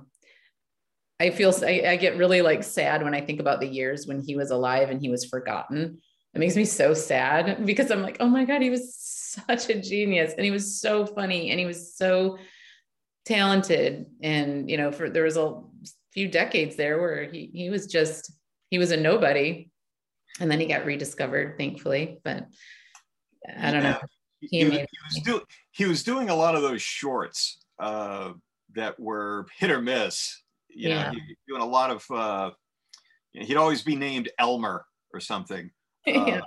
I 1.21 1.31
feel 1.31 1.55
I, 1.63 1.83
I 1.87 1.97
get 1.97 2.17
really 2.17 2.41
like 2.41 2.65
sad 2.65 3.03
when 3.03 3.15
I 3.15 3.21
think 3.21 3.41
about 3.41 3.61
the 3.61 3.69
years 3.69 4.07
when 4.07 4.23
he 4.23 4.37
was 4.37 4.51
alive 4.51 4.89
and 4.89 5.01
he 5.01 5.11
was 5.11 5.27
forgotten. 5.27 5.99
It 6.33 6.39
makes 6.39 6.57
me 6.57 6.65
so 6.65 6.95
sad 6.95 7.67
because 7.67 7.91
I'm 7.91 8.03
like, 8.03 8.17
oh 8.21 8.29
my 8.29 8.45
God, 8.45 8.63
he 8.63 8.71
was 8.71 8.95
such 8.95 9.69
a 9.69 9.81
genius 9.81 10.33
and 10.33 10.45
he 10.45 10.51
was 10.51 10.81
so 10.81 11.05
funny 11.05 11.51
and 11.51 11.61
he 11.61 11.67
was 11.67 11.95
so 11.95 12.39
talented. 13.27 14.07
And, 14.23 14.71
you 14.71 14.79
know, 14.79 14.93
for 14.93 15.11
there 15.11 15.25
was 15.25 15.37
a 15.37 15.61
few 16.13 16.27
decades 16.27 16.77
there 16.77 16.99
where 17.01 17.31
he, 17.31 17.51
he 17.53 17.69
was 17.69 17.87
just, 17.87 18.33
he 18.71 18.79
was 18.79 18.91
a 18.91 18.97
nobody. 18.97 19.71
And 20.41 20.51
then 20.51 20.61
he 20.61 20.67
got 20.67 20.87
rediscovered, 20.87 21.59
thankfully. 21.59 22.21
But 22.25 22.47
I 23.59 23.73
don't 23.73 23.83
know. 23.83 23.99
He, 24.41 24.61
he, 24.61 24.65
was, 24.65 24.79
he, 24.79 24.87
was 25.05 25.23
do, 25.25 25.43
he 25.73 25.85
was 25.85 26.03
doing 26.03 26.31
a 26.31 26.35
lot 26.35 26.55
of 26.55 26.63
those 26.63 26.81
shorts 26.81 27.63
uh, 27.79 28.33
that 28.73 28.99
were 28.99 29.47
hit 29.59 29.71
or 29.71 29.83
miss. 29.83 30.41
You 30.75 30.91
yeah. 30.91 31.05
know, 31.05 31.19
he, 31.19 31.37
doing 31.49 31.63
a 31.63 31.67
lot 31.67 31.91
of, 31.91 32.05
uh, 32.11 32.51
he'd 33.33 33.57
always 33.57 33.83
be 33.83 33.97
named 33.97 34.31
Elmer 34.39 34.85
or 35.13 35.21
something. 35.21 35.71
Uh, 36.09 36.25
yeah. 36.27 36.41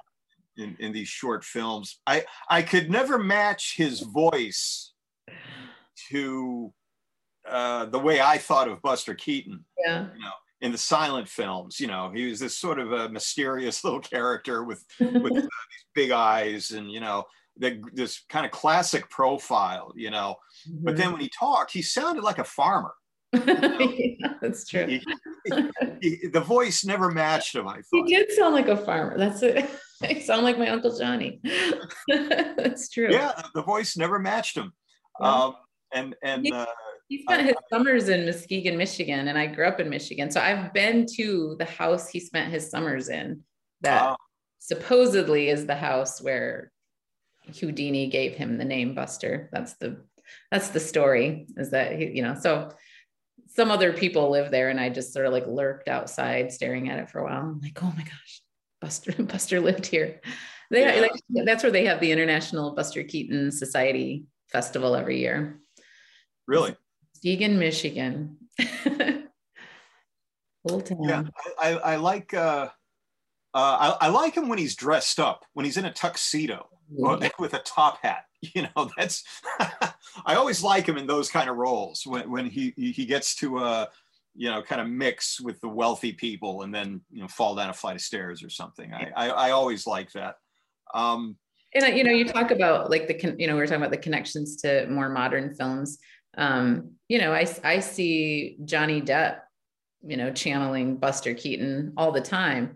in, 0.58 0.76
in 0.80 0.92
these 0.92 1.08
short 1.08 1.46
films. 1.46 2.00
I, 2.08 2.26
I 2.50 2.64
could 2.64 2.90
never 2.90 3.20
match 3.20 3.76
his 3.78 4.00
voice 4.00 4.94
to 6.10 6.74
uh, 7.48 7.86
the 7.86 8.00
way 8.00 8.20
I 8.20 8.40
thought 8.40 8.68
of 8.68 8.82
Buster 8.82 9.14
Keaton. 9.14 9.64
Yeah. 9.86 10.08
You 10.14 10.22
know, 10.22 10.32
in 10.62 10.72
the 10.72 10.78
silent 10.78 11.28
films, 11.28 11.80
you 11.80 11.88
know, 11.88 12.12
he 12.14 12.28
was 12.28 12.40
this 12.40 12.58
sort 12.58 12.80
of 12.80 12.92
a 12.94 13.10
mysterious 13.10 13.84
little 13.84 14.00
character 14.00 14.64
with 14.64 14.84
with 15.00 15.34
uh, 15.34 15.42
these 15.42 15.86
big 15.94 16.12
eyes 16.12 16.72
and 16.72 16.92
you 16.92 17.00
know 17.00 17.26
the, 17.58 17.82
this 17.94 18.24
kind 18.30 18.46
of 18.46 18.52
classic 18.52 19.10
profile, 19.10 19.92
you 19.96 20.10
know. 20.10 20.36
Mm-hmm. 20.68 20.86
But 20.86 20.98
then 20.98 21.12
when 21.12 21.22
he 21.22 21.30
talked, 21.30 21.72
he 21.72 21.82
sounded 21.82 22.24
like 22.24 22.40
a 22.40 22.44
farmer. 22.44 22.94
Yeah, 24.24 24.34
that's 24.42 24.68
true. 24.68 24.86
He, 24.86 25.02
he, 25.46 25.70
he, 26.02 26.28
the 26.28 26.42
voice 26.42 26.86
never 26.86 27.12
matched 27.12 27.56
him. 27.56 27.68
I 27.68 27.76
thought 27.76 27.86
he 27.92 28.04
did 28.04 28.32
sound 28.32 28.54
like 28.54 28.68
a 28.68 28.78
farmer. 28.78 29.18
That's 29.18 29.42
it. 29.42 29.70
I 30.04 30.20
sound 30.20 30.44
like 30.44 30.58
my 30.58 30.70
uncle 30.70 30.96
Johnny. 30.96 31.42
that's 32.08 32.90
true. 32.90 33.10
Yeah, 33.12 33.32
the 33.54 33.64
voice 33.64 33.98
never 33.98 34.20
matched 34.20 34.58
him. 34.58 34.74
Yeah. 35.20 35.32
Um, 35.32 35.56
and 35.94 36.16
and 36.24 36.52
uh, 36.52 36.66
he 37.08 37.22
spent 37.22 37.42
I, 37.42 37.46
his 37.46 37.56
summers 37.72 38.10
in 38.10 38.26
Muskegon, 38.26 38.78
Michigan, 38.78 39.28
and 39.28 39.38
I 39.38 39.48
grew 39.48 39.68
up 39.68 39.80
in 39.80 39.90
Michigan, 39.90 40.32
so 40.32 40.42
I've 40.42 40.74
been 40.74 41.06
to 41.16 41.56
the 41.60 41.66
house 41.66 42.10
he 42.10 42.20
spent 42.20 42.52
his 42.52 42.70
summers 42.70 43.10
in. 43.10 43.44
That 43.82 44.16
supposedly 44.60 45.50
is 45.50 45.66
the 45.66 45.76
house 45.76 46.22
where 46.22 46.72
Houdini 47.60 48.08
gave 48.08 48.36
him 48.36 48.58
the 48.58 48.66
name 48.66 48.96
Buster. 48.96 49.50
That's 49.52 49.74
the 49.74 50.04
that's 50.52 50.70
the 50.70 50.80
story. 50.80 51.48
Is 51.58 51.72
that 51.72 51.98
he, 51.98 52.08
you 52.08 52.24
know 52.24 52.36
so 52.40 52.72
some 53.56 53.72
other 53.72 53.94
people 53.94 54.30
live 54.30 54.52
there, 54.52 54.70
and 54.70 54.80
I 54.80 54.90
just 54.90 55.14
sort 55.14 55.26
of 55.26 55.34
like 55.34 55.46
lurked 55.48 55.88
outside 55.88 56.52
staring 56.52 56.90
at 56.90 57.00
it 57.00 57.10
for 57.10 57.20
a 57.20 57.24
while. 57.24 57.42
I'm 57.42 57.62
like, 57.62 57.82
oh 57.84 57.94
my 57.96 58.04
gosh, 58.04 58.42
Buster 58.82 59.12
Buster 59.24 59.60
lived 59.60 59.86
here. 59.86 60.22
They 60.72 60.82
yeah. 60.82 61.02
like, 61.02 61.12
that's 61.46 61.62
where 61.64 61.72
they 61.72 61.86
have 61.86 62.00
the 62.00 62.12
International 62.12 62.74
Buster 62.74 63.04
Keaton 63.04 63.52
Society 63.52 64.26
Festival 64.52 64.96
every 64.96 65.20
year. 65.20 65.60
Really? 66.48 66.76
Muskegon, 67.24 67.60
Michigan. 67.60 68.38
Old 70.70 70.86
town. 70.86 70.98
Yeah, 71.04 71.24
I, 71.60 71.70
I 71.76 71.96
like 71.98 72.34
uh, 72.34 72.70
uh, 73.54 73.96
I, 74.02 74.08
I, 74.08 74.10
like 74.10 74.36
him 74.36 74.50
when 74.50 74.58
he's 74.58 74.76
dressed 74.76 75.20
up, 75.20 75.46
when 75.54 75.66
he's 75.66 75.78
in 75.78 75.86
a 75.86 75.94
tuxedo 75.94 76.68
yeah. 76.92 77.30
with 77.40 77.54
a 77.54 77.60
top 77.60 78.00
hat. 78.02 78.26
You 78.56 78.64
know, 78.64 78.90
that's 78.98 79.24
I 80.26 80.36
always 80.36 80.62
like 80.64 80.86
him 80.86 80.98
in 80.98 81.08
those 81.08 81.30
kind 81.30 81.50
of 81.50 81.56
roles 81.56 82.06
when, 82.06 82.30
when 82.30 82.46
he 82.46 82.74
he 82.76 83.06
gets 83.06 83.36
to 83.36 83.58
uh, 83.58 83.86
you 84.36 84.50
know 84.50 84.62
kind 84.62 84.82
of 84.82 84.88
mix 84.88 85.40
with 85.40 85.62
the 85.62 85.70
wealthy 85.70 86.12
people 86.12 86.64
and 86.64 86.76
then 86.76 87.02
you 87.10 87.22
know 87.22 87.28
fall 87.28 87.56
down 87.56 87.70
a 87.70 87.74
flight 87.74 87.96
of 87.96 88.02
stairs 88.02 88.44
or 88.44 88.50
something. 88.50 88.94
I 88.94 89.12
I, 89.16 89.28
I 89.30 89.52
always 89.52 89.88
like 89.88 90.12
that. 90.12 90.36
Um, 90.94 91.38
and 91.76 91.98
you 91.98 92.04
know, 92.04 92.12
you 92.12 92.26
talk 92.26 92.52
about 92.52 92.90
like 92.90 93.08
the 93.08 93.36
you 93.38 93.48
know 93.48 93.56
we 93.56 93.62
are 93.62 93.66
talking 93.66 93.82
about 93.82 93.92
the 93.92 93.98
connections 93.98 94.58
to 94.58 94.88
more 94.88 95.10
modern 95.10 95.56
films. 95.56 95.98
Um, 96.38 96.92
you 97.08 97.20
know, 97.20 97.34
I 97.34 97.48
I 97.64 97.80
see 97.80 98.58
Johnny 98.66 99.02
Depp, 99.02 99.40
you 100.06 100.18
know, 100.18 100.32
channeling 100.32 100.98
Buster 100.98 101.34
Keaton 101.34 101.94
all 101.98 102.12
the 102.12 102.22
time. 102.22 102.76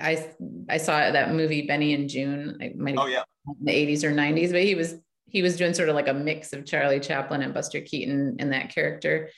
I 0.00 0.28
I 0.68 0.76
saw 0.78 1.10
that 1.10 1.32
movie 1.32 1.66
Benny 1.66 1.94
and 1.94 2.08
Joon. 2.08 2.58
I 2.60 2.72
might 2.76 2.96
oh 2.98 3.06
yeah, 3.06 3.22
in 3.46 3.64
the 3.64 3.72
80s 3.72 4.04
or 4.04 4.12
90s, 4.12 4.52
but 4.52 4.62
he 4.62 4.74
was 4.74 4.96
he 5.26 5.42
was 5.42 5.56
doing 5.56 5.74
sort 5.74 5.88
of 5.88 5.96
like 5.96 6.08
a 6.08 6.14
mix 6.14 6.52
of 6.52 6.64
Charlie 6.64 7.00
Chaplin 7.00 7.42
and 7.42 7.52
Buster 7.52 7.80
Keaton 7.80 8.36
in 8.38 8.50
that 8.50 8.72
character. 8.72 9.30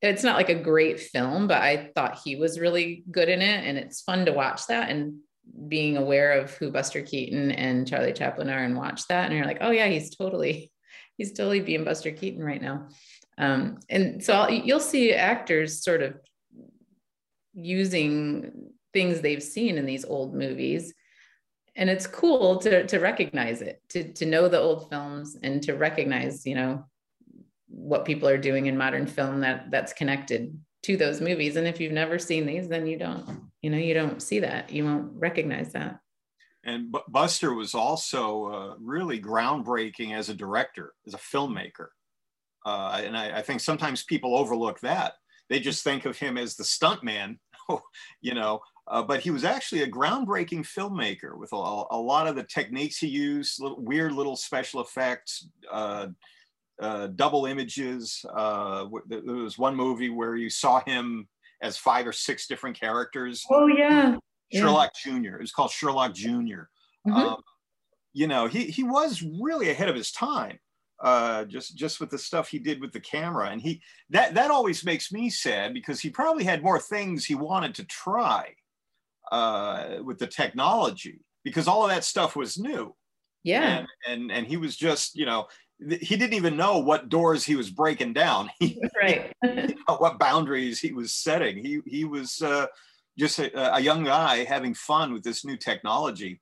It's 0.00 0.22
not 0.22 0.36
like 0.36 0.48
a 0.48 0.54
great 0.54 1.00
film, 1.00 1.48
but 1.48 1.60
I 1.60 1.90
thought 1.94 2.20
he 2.24 2.36
was 2.36 2.60
really 2.60 3.04
good 3.10 3.28
in 3.28 3.42
it, 3.42 3.66
and 3.66 3.76
it's 3.76 4.02
fun 4.02 4.26
to 4.26 4.32
watch 4.32 4.66
that 4.68 4.90
and 4.90 5.18
being 5.66 5.96
aware 5.96 6.32
of 6.32 6.54
who 6.54 6.70
Buster 6.70 7.02
Keaton 7.02 7.50
and 7.50 7.88
Charlie 7.88 8.12
Chaplin 8.12 8.50
are 8.50 8.62
and 8.62 8.76
watch 8.76 9.06
that, 9.08 9.26
and 9.26 9.36
you're 9.36 9.46
like, 9.46 9.58
oh 9.60 9.70
yeah, 9.70 9.88
he's 9.88 10.14
totally 10.14 10.70
he's 11.16 11.32
totally 11.32 11.60
being 11.60 11.84
Buster 11.84 12.12
Keaton 12.12 12.44
right 12.44 12.62
now. 12.62 12.88
Um, 13.38 13.78
and 13.88 14.22
so 14.22 14.34
I'll, 14.34 14.50
you'll 14.50 14.80
see 14.80 15.12
actors 15.12 15.82
sort 15.82 16.02
of 16.02 16.14
using 17.54 18.70
things 18.92 19.20
they've 19.20 19.42
seen 19.42 19.78
in 19.78 19.86
these 19.86 20.04
old 20.04 20.34
movies. 20.34 20.94
And 21.78 21.88
it's 21.88 22.08
cool 22.08 22.58
to, 22.58 22.86
to 22.88 22.98
recognize 22.98 23.62
it, 23.62 23.80
to, 23.90 24.12
to 24.14 24.26
know 24.26 24.48
the 24.48 24.58
old 24.58 24.90
films 24.90 25.36
and 25.44 25.62
to 25.62 25.74
recognize, 25.74 26.44
you 26.44 26.56
know, 26.56 26.84
what 27.68 28.04
people 28.04 28.28
are 28.28 28.36
doing 28.36 28.66
in 28.66 28.76
modern 28.76 29.06
film 29.06 29.40
that 29.40 29.70
that's 29.70 29.92
connected 29.92 30.58
to 30.82 30.96
those 30.96 31.20
movies. 31.20 31.54
And 31.54 31.68
if 31.68 31.80
you've 31.80 31.92
never 31.92 32.18
seen 32.18 32.46
these, 32.46 32.68
then 32.68 32.88
you 32.88 32.98
don't, 32.98 33.42
you 33.62 33.70
know, 33.70 33.78
you 33.78 33.94
don't 33.94 34.20
see 34.20 34.40
that. 34.40 34.70
You 34.72 34.84
won't 34.84 35.12
recognize 35.14 35.72
that. 35.72 36.00
And 36.64 36.90
B- 36.90 36.98
Buster 37.08 37.54
was 37.54 37.74
also 37.76 38.46
uh, 38.46 38.74
really 38.80 39.20
groundbreaking 39.20 40.14
as 40.14 40.28
a 40.28 40.34
director, 40.34 40.94
as 41.06 41.14
a 41.14 41.18
filmmaker. 41.18 41.88
Uh, 42.66 43.02
and 43.04 43.16
I, 43.16 43.38
I, 43.38 43.42
think 43.42 43.60
sometimes 43.60 44.02
people 44.02 44.36
overlook 44.36 44.80
that. 44.80 45.14
They 45.48 45.60
just 45.60 45.84
think 45.84 46.04
of 46.04 46.18
him 46.18 46.36
as 46.36 46.56
the 46.56 46.64
stuntman, 46.64 47.38
you 48.20 48.34
know. 48.34 48.60
Uh, 48.90 49.02
but 49.02 49.20
he 49.20 49.30
was 49.30 49.44
actually 49.44 49.82
a 49.82 49.90
groundbreaking 49.90 50.66
filmmaker 50.66 51.36
with 51.36 51.52
a, 51.52 51.56
a 51.90 52.00
lot 52.00 52.26
of 52.26 52.34
the 52.34 52.42
techniques 52.42 52.98
he 52.98 53.06
used, 53.06 53.60
little, 53.60 53.80
weird 53.80 54.12
little 54.12 54.36
special 54.36 54.80
effects, 54.80 55.48
uh, 55.70 56.06
uh, 56.80 57.08
double 57.08 57.44
images. 57.44 58.24
Uh, 58.34 58.86
there 59.06 59.20
was 59.22 59.58
one 59.58 59.76
movie 59.76 60.08
where 60.08 60.36
you 60.36 60.48
saw 60.48 60.80
him 60.86 61.28
as 61.60 61.76
five 61.76 62.06
or 62.06 62.12
six 62.12 62.46
different 62.46 62.78
characters. 62.78 63.44
Oh 63.50 63.66
yeah, 63.66 64.16
Sherlock 64.52 64.92
yeah. 64.94 65.12
Junior. 65.12 65.36
It 65.36 65.42
was 65.42 65.52
called 65.52 65.70
Sherlock 65.70 66.14
Junior. 66.14 66.70
Mm-hmm. 67.06 67.16
Um, 67.16 67.42
you 68.14 68.26
know, 68.26 68.46
he 68.46 68.64
he 68.64 68.84
was 68.84 69.22
really 69.22 69.68
ahead 69.68 69.90
of 69.90 69.96
his 69.96 70.12
time. 70.12 70.58
Uh, 71.00 71.44
just 71.44 71.76
just 71.76 72.00
with 72.00 72.10
the 72.10 72.18
stuff 72.18 72.48
he 72.48 72.58
did 72.58 72.80
with 72.80 72.92
the 72.92 73.00
camera, 73.00 73.50
and 73.50 73.60
he 73.60 73.82
that 74.08 74.34
that 74.34 74.50
always 74.50 74.84
makes 74.84 75.12
me 75.12 75.28
sad 75.28 75.74
because 75.74 76.00
he 76.00 76.08
probably 76.08 76.42
had 76.42 76.62
more 76.62 76.80
things 76.80 77.24
he 77.24 77.34
wanted 77.34 77.74
to 77.74 77.84
try 77.84 78.54
uh, 79.32 79.98
with 80.02 80.18
the 80.18 80.26
technology 80.26 81.20
because 81.44 81.68
all 81.68 81.84
of 81.84 81.90
that 81.90 82.04
stuff 82.04 82.36
was 82.36 82.58
new. 82.58 82.94
Yeah, 83.44 83.78
and 83.78 83.88
and, 84.06 84.32
and 84.32 84.46
he 84.46 84.56
was 84.56 84.76
just 84.76 85.16
you 85.16 85.26
know 85.26 85.46
he 85.78 86.16
didn't 86.16 86.34
even 86.34 86.56
know 86.56 86.78
what 86.78 87.08
doors 87.08 87.44
he 87.44 87.56
was 87.56 87.70
breaking 87.70 88.12
down. 88.12 88.50
right. 89.02 89.32
what 89.86 90.18
boundaries 90.18 90.80
he 90.80 90.92
was 90.92 91.12
setting. 91.12 91.64
He 91.64 91.80
he 91.86 92.04
was 92.04 92.42
uh, 92.42 92.66
just 93.18 93.38
a, 93.38 93.76
a, 93.76 93.80
young 93.80 94.04
guy 94.04 94.44
having 94.44 94.74
fun 94.74 95.12
with 95.12 95.22
this 95.22 95.44
new 95.44 95.56
technology. 95.56 96.40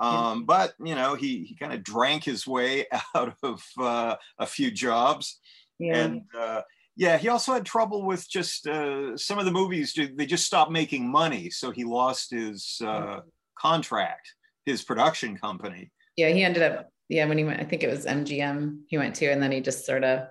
Um, 0.00 0.44
but 0.44 0.74
you 0.82 0.94
know, 0.94 1.14
he 1.14 1.44
he 1.44 1.54
kind 1.54 1.72
of 1.72 1.82
drank 1.82 2.24
his 2.24 2.46
way 2.46 2.86
out 3.14 3.34
of 3.42 3.62
uh, 3.78 4.16
a 4.38 4.46
few 4.46 4.70
jobs, 4.70 5.38
yeah. 5.78 5.96
and 5.96 6.22
uh, 6.38 6.62
yeah, 6.98 7.16
he 7.16 7.28
also 7.28 7.52
had 7.52 7.64
trouble 7.64 8.04
with 8.04 8.28
just 8.28 8.66
uh, 8.66 9.16
some 9.16 9.38
of 9.38 9.44
the 9.44 9.52
movies. 9.52 9.94
They 9.94 10.26
just 10.26 10.44
stopped 10.44 10.72
making 10.72 11.08
money, 11.08 11.48
so 11.48 11.70
he 11.70 11.84
lost 11.84 12.32
his 12.32 12.82
uh, 12.84 13.20
contract, 13.56 14.34
his 14.66 14.82
production 14.82 15.38
company. 15.38 15.92
Yeah, 16.16 16.30
he 16.30 16.42
ended 16.42 16.64
up. 16.64 16.90
Yeah, 17.08 17.26
when 17.26 17.38
he 17.38 17.44
went, 17.44 17.60
I 17.60 17.64
think 17.64 17.84
it 17.84 17.88
was 17.88 18.04
MGM 18.04 18.80
he 18.88 18.98
went 18.98 19.14
to, 19.14 19.26
and 19.26 19.40
then 19.40 19.52
he 19.52 19.60
just 19.60 19.86
sort 19.86 20.02
of 20.02 20.26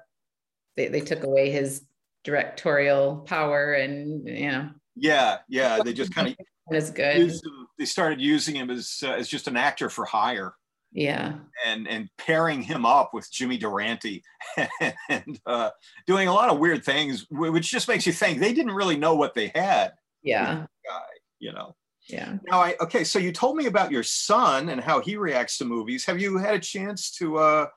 they 0.75 0.89
they 0.89 0.99
took 0.99 1.23
away 1.23 1.51
his 1.51 1.83
directorial 2.25 3.23
power, 3.25 3.71
and 3.71 4.27
you 4.27 4.51
know 4.51 4.69
yeah, 4.97 5.37
yeah. 5.47 5.79
They 5.81 5.93
just 5.93 6.13
kind 6.13 6.27
of 6.27 6.75
is 6.75 6.89
good. 6.89 7.31
they 7.79 7.85
started 7.85 8.19
using 8.19 8.57
him 8.57 8.69
as 8.69 8.99
uh, 9.03 9.11
as 9.11 9.29
just 9.29 9.47
an 9.47 9.55
actor 9.55 9.89
for 9.89 10.03
hire. 10.03 10.53
Yeah. 10.91 11.35
And 11.65 11.87
and 11.87 12.09
pairing 12.17 12.61
him 12.61 12.85
up 12.85 13.13
with 13.13 13.31
Jimmy 13.31 13.57
Durante 13.57 14.23
and 15.09 15.39
uh, 15.45 15.71
doing 16.05 16.27
a 16.27 16.33
lot 16.33 16.49
of 16.49 16.59
weird 16.59 16.83
things, 16.83 17.25
which 17.29 17.69
just 17.69 17.87
makes 17.87 18.05
you 18.05 18.13
think 18.13 18.39
they 18.39 18.53
didn't 18.53 18.73
really 18.73 18.97
know 18.97 19.15
what 19.15 19.33
they 19.33 19.51
had. 19.53 19.93
Yeah. 20.23 20.65
Guy, 20.85 21.05
you 21.39 21.51
know. 21.53 21.75
Yeah. 22.09 22.37
Now, 22.49 22.61
I 22.61 22.75
okay. 22.81 23.03
So 23.03 23.19
you 23.19 23.31
told 23.31 23.57
me 23.57 23.65
about 23.65 23.91
your 23.91 24.03
son 24.03 24.69
and 24.69 24.79
how 24.79 25.01
he 25.01 25.17
reacts 25.17 25.57
to 25.57 25.65
movies. 25.65 26.05
Have 26.05 26.19
you 26.19 26.37
had 26.37 26.55
a 26.55 26.59
chance 26.59 27.11
to 27.17 27.37
uh, 27.37 27.67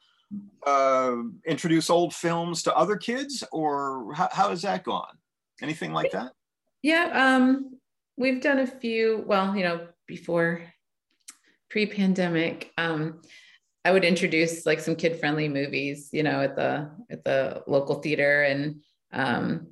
uh, 0.67 1.17
introduce 1.47 1.91
old 1.91 2.15
films 2.15 2.63
to 2.63 2.77
other 2.77 2.97
kids, 2.97 3.43
or 3.51 4.15
how, 4.15 4.29
how 4.31 4.51
has 4.51 4.63
that 4.63 4.85
gone? 4.85 5.19
Anything 5.61 5.93
like 5.93 6.13
that? 6.13 6.33
Yeah. 6.83 7.11
Um, 7.13 7.79
we've 8.17 8.41
done 8.41 8.61
a 8.61 8.67
few. 8.67 9.25
Well, 9.27 9.57
you 9.57 9.65
know, 9.65 9.89
before 10.07 10.63
pre-pandemic, 11.71 12.73
um, 12.77 13.23
I 13.85 13.93
would 13.93 14.05
introduce 14.05 14.67
like 14.67 14.81
some 14.81 14.97
kid-friendly 14.97 15.49
movies, 15.49 16.11
you 16.13 16.23
know, 16.23 16.43
at 16.43 16.55
the 16.55 16.91
at 17.11 17.25
the 17.25 17.63
local 17.67 17.97
theater, 17.97 18.43
and 18.43 18.83
um, 19.13 19.69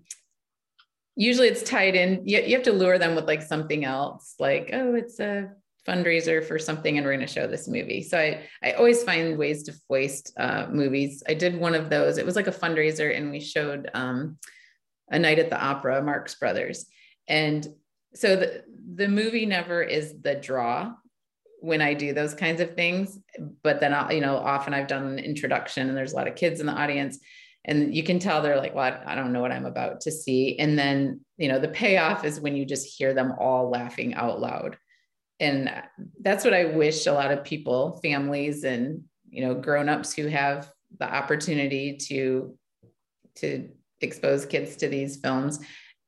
usually 1.14 1.48
it's 1.48 1.62
tied 1.62 1.94
in. 1.94 2.22
You, 2.26 2.40
you 2.40 2.54
have 2.54 2.64
to 2.64 2.72
lure 2.72 2.98
them 2.98 3.14
with 3.14 3.26
like 3.26 3.42
something 3.42 3.84
else, 3.84 4.34
like 4.38 4.70
oh, 4.72 4.94
it's 4.94 5.20
a 5.20 5.50
fundraiser 5.86 6.42
for 6.42 6.58
something, 6.58 6.96
and 6.96 7.04
we're 7.04 7.14
going 7.14 7.26
to 7.26 7.32
show 7.32 7.46
this 7.46 7.68
movie. 7.68 8.02
So 8.02 8.18
I 8.18 8.44
I 8.62 8.72
always 8.72 9.02
find 9.02 9.36
ways 9.36 9.64
to 9.64 9.72
foist 9.88 10.32
uh, 10.38 10.68
movies. 10.70 11.22
I 11.28 11.34
did 11.34 11.60
one 11.60 11.74
of 11.74 11.90
those. 11.90 12.16
It 12.16 12.24
was 12.24 12.36
like 12.36 12.46
a 12.46 12.52
fundraiser, 12.52 13.14
and 13.14 13.30
we 13.30 13.40
showed 13.40 13.90
um, 13.92 14.38
a 15.10 15.18
night 15.18 15.38
at 15.38 15.50
the 15.50 15.62
opera, 15.62 16.00
Marx 16.00 16.34
Brothers, 16.36 16.86
and 17.26 17.68
so 18.14 18.36
the 18.36 18.64
the 18.94 19.08
movie 19.08 19.44
never 19.44 19.82
is 19.82 20.14
the 20.22 20.34
draw 20.34 20.94
when 21.60 21.80
I 21.80 21.94
do 21.94 22.12
those 22.12 22.34
kinds 22.34 22.60
of 22.60 22.74
things. 22.74 23.18
But 23.62 23.80
then 23.80 23.92
I'll, 23.92 24.12
you 24.12 24.20
know, 24.20 24.36
often 24.36 24.74
I've 24.74 24.86
done 24.86 25.06
an 25.06 25.18
introduction 25.18 25.88
and 25.88 25.96
there's 25.96 26.12
a 26.12 26.16
lot 26.16 26.28
of 26.28 26.34
kids 26.34 26.60
in 26.60 26.66
the 26.66 26.72
audience 26.72 27.18
and 27.64 27.94
you 27.94 28.02
can 28.02 28.18
tell 28.18 28.40
they're 28.40 28.56
like, 28.56 28.74
well, 28.74 28.98
I 29.04 29.14
don't 29.14 29.32
know 29.32 29.42
what 29.42 29.52
I'm 29.52 29.66
about 29.66 30.00
to 30.02 30.10
see. 30.10 30.58
And 30.58 30.78
then, 30.78 31.20
you 31.36 31.48
know, 31.48 31.58
the 31.58 31.68
payoff 31.68 32.24
is 32.24 32.40
when 32.40 32.56
you 32.56 32.64
just 32.64 32.96
hear 32.98 33.12
them 33.12 33.34
all 33.38 33.68
laughing 33.68 34.14
out 34.14 34.40
loud. 34.40 34.78
And 35.38 35.70
that's 36.20 36.44
what 36.44 36.54
I 36.54 36.64
wish 36.64 37.06
a 37.06 37.12
lot 37.12 37.30
of 37.30 37.44
people, 37.44 38.00
families 38.02 38.64
and, 38.64 39.04
you 39.28 39.44
know, 39.44 39.54
grown-ups 39.54 40.14
who 40.14 40.28
have 40.28 40.70
the 40.98 41.12
opportunity 41.12 41.98
to, 42.08 42.56
to 43.36 43.68
expose 44.00 44.46
kids 44.46 44.76
to 44.76 44.88
these 44.88 45.16
films 45.16 45.60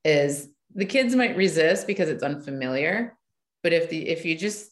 is 0.05 0.49
the 0.75 0.87
kids 0.87 1.15
might 1.15 1.37
resist 1.37 1.87
because 1.87 2.09
it's 2.09 2.23
unfamiliar. 2.23 3.19
But 3.63 3.75
if 3.75 3.91
the, 3.91 4.09
if 4.09 4.25
you 4.25 4.37
just 4.37 4.70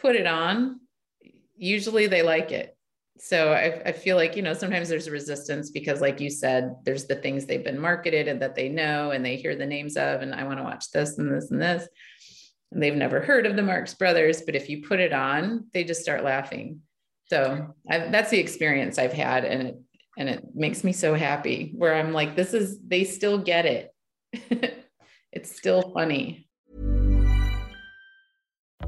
put 0.00 0.16
it 0.16 0.26
on, 0.26 0.80
usually 1.56 2.06
they 2.06 2.22
like 2.22 2.52
it. 2.52 2.76
So 3.18 3.52
I, 3.52 3.82
I, 3.84 3.92
feel 3.92 4.16
like, 4.16 4.34
you 4.34 4.40
know, 4.40 4.54
sometimes 4.54 4.88
there's 4.88 5.06
a 5.06 5.10
resistance 5.10 5.70
because, 5.70 6.00
like 6.00 6.20
you 6.20 6.30
said, 6.30 6.76
there's 6.84 7.04
the 7.04 7.16
things 7.16 7.44
they've 7.44 7.62
been 7.62 7.78
marketed 7.78 8.28
and 8.28 8.40
that 8.40 8.54
they 8.54 8.70
know 8.70 9.10
and 9.10 9.22
they 9.22 9.36
hear 9.36 9.54
the 9.54 9.66
names 9.66 9.98
of, 9.98 10.22
and 10.22 10.34
I 10.34 10.44
want 10.44 10.58
to 10.58 10.64
watch 10.64 10.90
this 10.90 11.18
and 11.18 11.30
this 11.30 11.50
and 11.50 11.60
this. 11.60 11.86
And 12.72 12.82
they've 12.82 12.94
never 12.94 13.20
heard 13.20 13.44
of 13.44 13.56
the 13.56 13.62
Marx 13.62 13.92
Brothers, 13.92 14.40
but 14.40 14.54
if 14.56 14.70
you 14.70 14.82
put 14.82 15.00
it 15.00 15.12
on, 15.12 15.66
they 15.74 15.84
just 15.84 16.00
start 16.00 16.24
laughing. 16.24 16.80
So 17.26 17.74
I've, 17.88 18.10
that's 18.10 18.30
the 18.30 18.40
experience 18.40 18.98
I've 18.98 19.12
had, 19.12 19.44
and 19.44 19.68
it 19.68 19.80
and 20.16 20.28
it 20.28 20.44
makes 20.54 20.82
me 20.82 20.92
so 20.92 21.14
happy. 21.14 21.72
Where 21.76 21.94
I'm 21.94 22.12
like, 22.12 22.36
this 22.36 22.54
is 22.54 22.78
they 22.86 23.04
still 23.04 23.38
get 23.38 23.66
it. 23.66 23.94
it's 25.32 25.54
still 25.54 25.92
funny. 25.94 26.48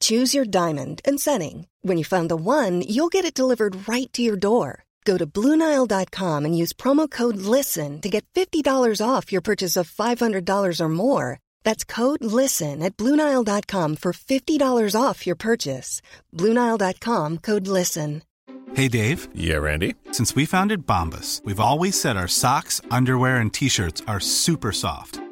Choose 0.00 0.34
your 0.34 0.44
diamond 0.44 1.00
and 1.04 1.18
setting. 1.18 1.66
When 1.82 1.98
you 1.98 2.04
find 2.04 2.30
the 2.30 2.36
one, 2.36 2.82
you'll 2.82 3.08
get 3.08 3.24
it 3.24 3.34
delivered 3.34 3.88
right 3.88 4.12
to 4.12 4.22
your 4.22 4.36
door. 4.36 4.84
Go 5.04 5.18
to 5.18 5.26
Bluenile.com 5.26 6.44
and 6.44 6.56
use 6.56 6.72
promo 6.72 7.10
code 7.10 7.36
LISTEN 7.36 8.00
to 8.02 8.08
get 8.08 8.24
$50 8.34 8.64
off 9.04 9.32
your 9.32 9.40
purchase 9.40 9.76
of 9.76 9.90
$500 9.90 10.80
or 10.80 10.88
more. 10.88 11.40
That's 11.64 11.84
code 11.84 12.22
LISTEN 12.22 12.82
at 12.82 12.96
Bluenile.com 12.96 13.96
for 13.96 14.12
$50 14.12 15.00
off 15.00 15.26
your 15.26 15.36
purchase. 15.36 16.02
Bluenile.com 16.36 17.38
code 17.38 17.66
LISTEN. 17.66 18.22
Hey, 18.74 18.86
Dave. 18.86 19.28
Yeah, 19.34 19.56
Randy. 19.56 19.96
Since 20.12 20.36
we 20.36 20.46
founded 20.46 20.86
Bombas, 20.86 21.44
we've 21.44 21.58
always 21.58 22.00
said 22.00 22.16
our 22.16 22.28
socks, 22.28 22.80
underwear, 22.90 23.38
and 23.38 23.52
t 23.52 23.68
shirts 23.68 24.00
are 24.06 24.20
super 24.20 24.70
soft. 24.70 25.20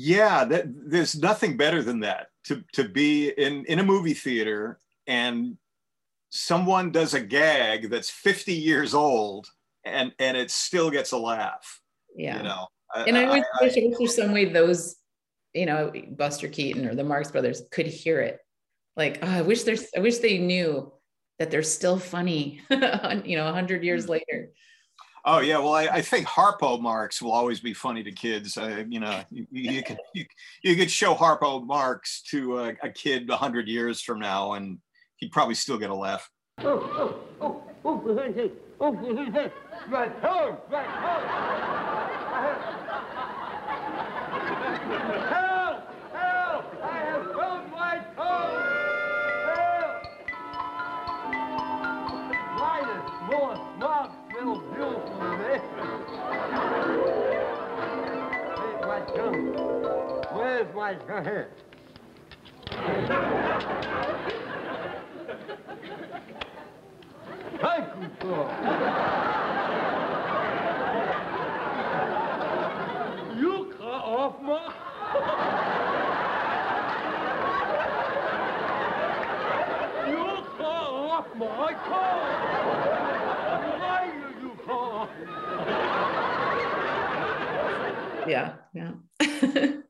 Yeah, 0.00 0.44
that, 0.44 0.66
there's 0.68 1.16
nothing 1.16 1.56
better 1.56 1.82
than 1.82 2.00
that 2.00 2.28
to 2.48 2.64
to 2.72 2.88
be 2.88 3.28
in 3.28 3.64
in 3.66 3.78
a 3.78 3.84
movie 3.84 4.14
theater 4.14 4.78
and 5.06 5.56
someone 6.30 6.90
does 6.90 7.14
a 7.14 7.20
gag 7.20 7.90
that's 7.90 8.10
50 8.10 8.52
years 8.52 8.94
old 8.94 9.48
and 9.84 10.12
and 10.18 10.36
it 10.36 10.50
still 10.50 10.90
gets 10.90 11.12
a 11.12 11.18
laugh 11.18 11.80
yeah. 12.16 12.38
you 12.38 12.42
know 12.42 12.66
and 13.06 13.16
i, 13.16 13.24
I 13.24 13.30
wish, 13.30 13.44
I, 13.60 13.64
wish 13.64 13.74
there's 13.98 14.16
some 14.16 14.32
way 14.32 14.46
those 14.46 14.96
you 15.54 15.66
know 15.66 15.92
buster 16.10 16.48
keaton 16.48 16.86
or 16.86 16.94
the 16.94 17.04
marx 17.04 17.30
brothers 17.30 17.62
could 17.70 17.86
hear 17.86 18.20
it. 18.20 18.40
Like 18.96 19.18
oh, 19.22 19.28
i 19.28 19.42
wish 19.42 19.62
there's 19.62 19.86
i 19.96 20.00
wish 20.00 20.18
they 20.18 20.38
knew 20.38 20.92
that 21.38 21.50
they're 21.50 21.62
still 21.62 21.98
funny 21.98 22.60
you 22.70 23.36
know 23.36 23.44
100 23.44 23.84
years 23.84 24.06
mm. 24.06 24.10
later 24.10 24.47
Oh 25.30 25.40
yeah, 25.40 25.58
well, 25.58 25.74
I, 25.74 25.88
I, 25.88 26.00
think 26.00 26.26
Harpo 26.26 26.80
Marx 26.80 27.20
will 27.20 27.32
always 27.32 27.60
be 27.60 27.74
funny 27.74 28.02
to 28.02 28.10
kids. 28.10 28.56
Uh, 28.56 28.84
you 28.88 28.98
know, 28.98 29.20
you, 29.30 29.46
you 29.50 29.82
could 29.82 29.98
you, 30.14 30.24
you, 30.62 30.74
could 30.74 30.90
show 30.90 31.14
Harpo 31.14 31.66
Marx 31.66 32.22
to 32.30 32.60
a, 32.60 32.68
a 32.82 32.88
kid 32.88 33.28
hundred 33.28 33.68
years 33.68 34.00
from 34.00 34.20
now, 34.20 34.54
and 34.54 34.78
he'd 35.16 35.30
probably 35.30 35.54
still 35.54 35.76
get 35.76 35.90
a 35.90 35.94
laugh. 35.94 36.30
Oh, 36.60 36.80
oh, 36.80 37.20
oh, 37.42 37.62
oh, 37.84 38.02
oh, 38.06 38.50
oh, 38.80 38.90
right 39.90 40.12
home, 40.22 40.56
right 40.70 40.86
home. 40.86 41.28
Help! 45.28 45.92
Help! 46.14 46.64
I 46.82 46.98
have 47.04 47.26
found 47.34 47.70
my! 47.70 48.00
Help! 48.16 48.48
Linus, 52.58 53.10
Will, 53.28 55.07
Thank 67.60 67.88
you, 68.00 68.08
sir. 68.20 68.42
You 73.36 73.74
cut 73.78 74.02
off 74.04 74.42
my... 74.42 74.74
off 81.18 81.26
my 81.36 81.72
car! 81.72 82.18
Why 83.78 84.02
you 84.40 84.50
off... 84.72 85.08
yeah, 88.28 88.54
yeah. 88.74 89.72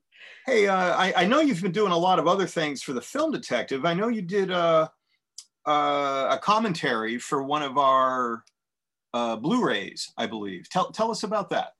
hey, 0.48 0.66
uh, 0.66 0.96
I, 0.96 1.12
I 1.14 1.24
know 1.26 1.40
you've 1.40 1.61
been 1.61 1.72
doing 1.72 1.92
a 1.92 1.96
lot 1.96 2.18
of 2.18 2.26
other 2.26 2.46
things 2.46 2.82
for 2.82 2.94
the 2.94 3.02
Film 3.02 3.30
Detective. 3.30 3.84
I 3.84 3.92
know 3.92 4.08
you 4.08 4.22
did 4.22 4.50
uh, 4.50 4.88
uh, 5.66 6.28
a 6.30 6.38
commentary 6.40 7.18
for 7.18 7.42
one 7.42 7.62
of 7.62 7.76
our 7.76 8.44
uh, 9.12 9.37
Blu-rays, 9.37 10.11
I 10.16 10.26
believe. 10.26 10.68
Tell 10.70 10.90
tell 10.90 11.11
us 11.11 11.22
about 11.22 11.50
that. 11.50 11.72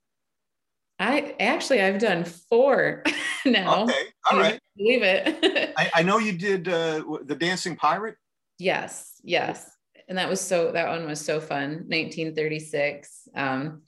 I 0.98 1.35
actually 1.40 1.81
I've 1.81 1.98
done 1.98 2.24
four 2.24 3.04
now. 3.46 3.85
Okay, 3.85 4.02
all 4.31 4.38
right. 4.38 4.61
Believe 4.76 5.02
it. 5.02 5.72
I, 5.78 5.90
I 5.94 6.02
know 6.02 6.18
you 6.18 6.33
did 6.33 6.68
uh, 6.68 7.02
the 7.24 7.37
Dancing 7.37 7.74
Pirate. 7.74 8.16
Yes, 8.59 9.14
yes, 9.22 9.70
and 10.09 10.18
that 10.18 10.28
was 10.28 10.40
so. 10.40 10.72
That 10.72 10.88
one 10.88 11.07
was 11.07 11.24
so 11.24 11.40
fun. 11.40 11.85
1936. 11.88 13.28
Um, 13.35 13.83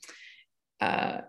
uh, 0.79 1.21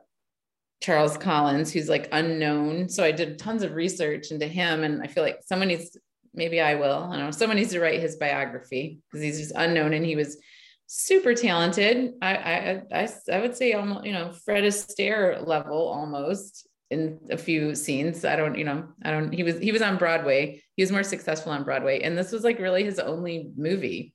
Charles 0.83 1.16
Collins, 1.16 1.73
who's 1.73 1.88
like 1.88 2.09
unknown. 2.12 2.88
So 2.88 3.05
I 3.05 3.12
did 3.12 3.38
tons 3.38 3.62
of 3.62 3.75
research 3.75 4.33
into 4.33 4.47
him, 4.47 4.83
and 4.83 5.01
I 5.01 5.07
feel 5.07 5.23
like 5.23 5.38
someone 5.47 5.68
needs. 5.68 5.97
Maybe 6.35 6.61
I 6.61 6.75
will. 6.75 7.05
I 7.05 7.16
don't 7.16 7.27
know. 7.27 7.31
Someone 7.31 7.57
needs 7.57 7.73
to 7.73 7.81
write 7.81 8.01
his 8.01 8.16
biography 8.16 8.99
because 9.11 9.23
he's 9.23 9.38
just 9.38 9.53
unknown, 9.55 9.92
and 9.92 10.05
he 10.05 10.16
was 10.16 10.38
super 10.87 11.35
talented. 11.35 12.14
I, 12.21 12.35
I 12.35 12.83
I 12.92 13.09
I 13.33 13.40
would 13.40 13.57
say 13.57 13.73
almost 13.75 14.05
you 14.05 14.12
know 14.12 14.33
Fred 14.45 14.64
Astaire 14.64 15.47
level 15.47 15.88
almost 15.88 16.66
in 16.90 17.18
a 17.31 17.38
few 17.38 17.75
scenes. 17.75 18.25
I 18.25 18.37
don't 18.37 18.59
you 18.59 18.64
know 18.64 18.88
I 19.05 19.12
don't 19.12 19.33
he 19.33 19.42
was 19.45 19.59
he 19.59 19.73
was 19.73 19.83
on 19.83 19.97
Broadway. 19.97 20.62
He 20.77 20.83
was 20.83 20.92
more 20.92 21.05
successful 21.05 21.53
on 21.53 21.64
Broadway, 21.64 22.01
and 22.03 22.18
this 22.18 22.33
was 22.33 22.45
like 22.45 22.59
really 22.59 22.85
his 22.85 22.99
only 22.99 23.51
movie. 23.57 24.14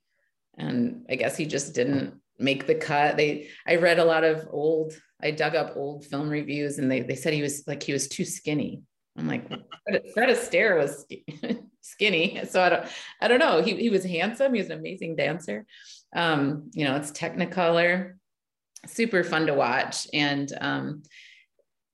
And 0.57 1.05
I 1.09 1.15
guess 1.15 1.37
he 1.37 1.45
just 1.45 1.73
didn't 1.73 2.19
make 2.39 2.67
the 2.67 2.75
cut. 2.75 3.15
They 3.15 3.47
I 3.65 3.75
read 3.75 3.99
a 3.99 4.05
lot 4.05 4.23
of 4.23 4.47
old. 4.51 4.93
I 5.21 5.31
dug 5.31 5.55
up 5.55 5.75
old 5.75 6.05
film 6.05 6.29
reviews, 6.29 6.79
and 6.79 6.89
they 6.89 7.01
they 7.01 7.15
said 7.15 7.33
he 7.33 7.41
was 7.41 7.63
like 7.67 7.83
he 7.83 7.93
was 7.93 8.07
too 8.07 8.25
skinny. 8.25 8.81
I'm 9.17 9.27
like 9.27 9.47
Fred, 10.13 10.29
Astaire 10.29 10.77
was 10.77 11.05
skinny, 11.81 12.41
so 12.47 12.61
I 12.61 12.69
don't 12.69 12.85
I 13.21 13.27
don't 13.27 13.39
know. 13.39 13.61
He 13.61 13.75
he 13.75 13.89
was 13.89 14.03
handsome. 14.03 14.53
He 14.53 14.61
was 14.61 14.69
an 14.69 14.77
amazing 14.77 15.15
dancer 15.15 15.65
um, 16.15 16.69
you 16.73 16.85
know, 16.85 16.95
it's 16.95 17.11
Technicolor, 17.11 18.15
super 18.85 19.23
fun 19.23 19.47
to 19.47 19.53
watch. 19.53 20.07
And 20.13 20.51
um, 20.59 21.03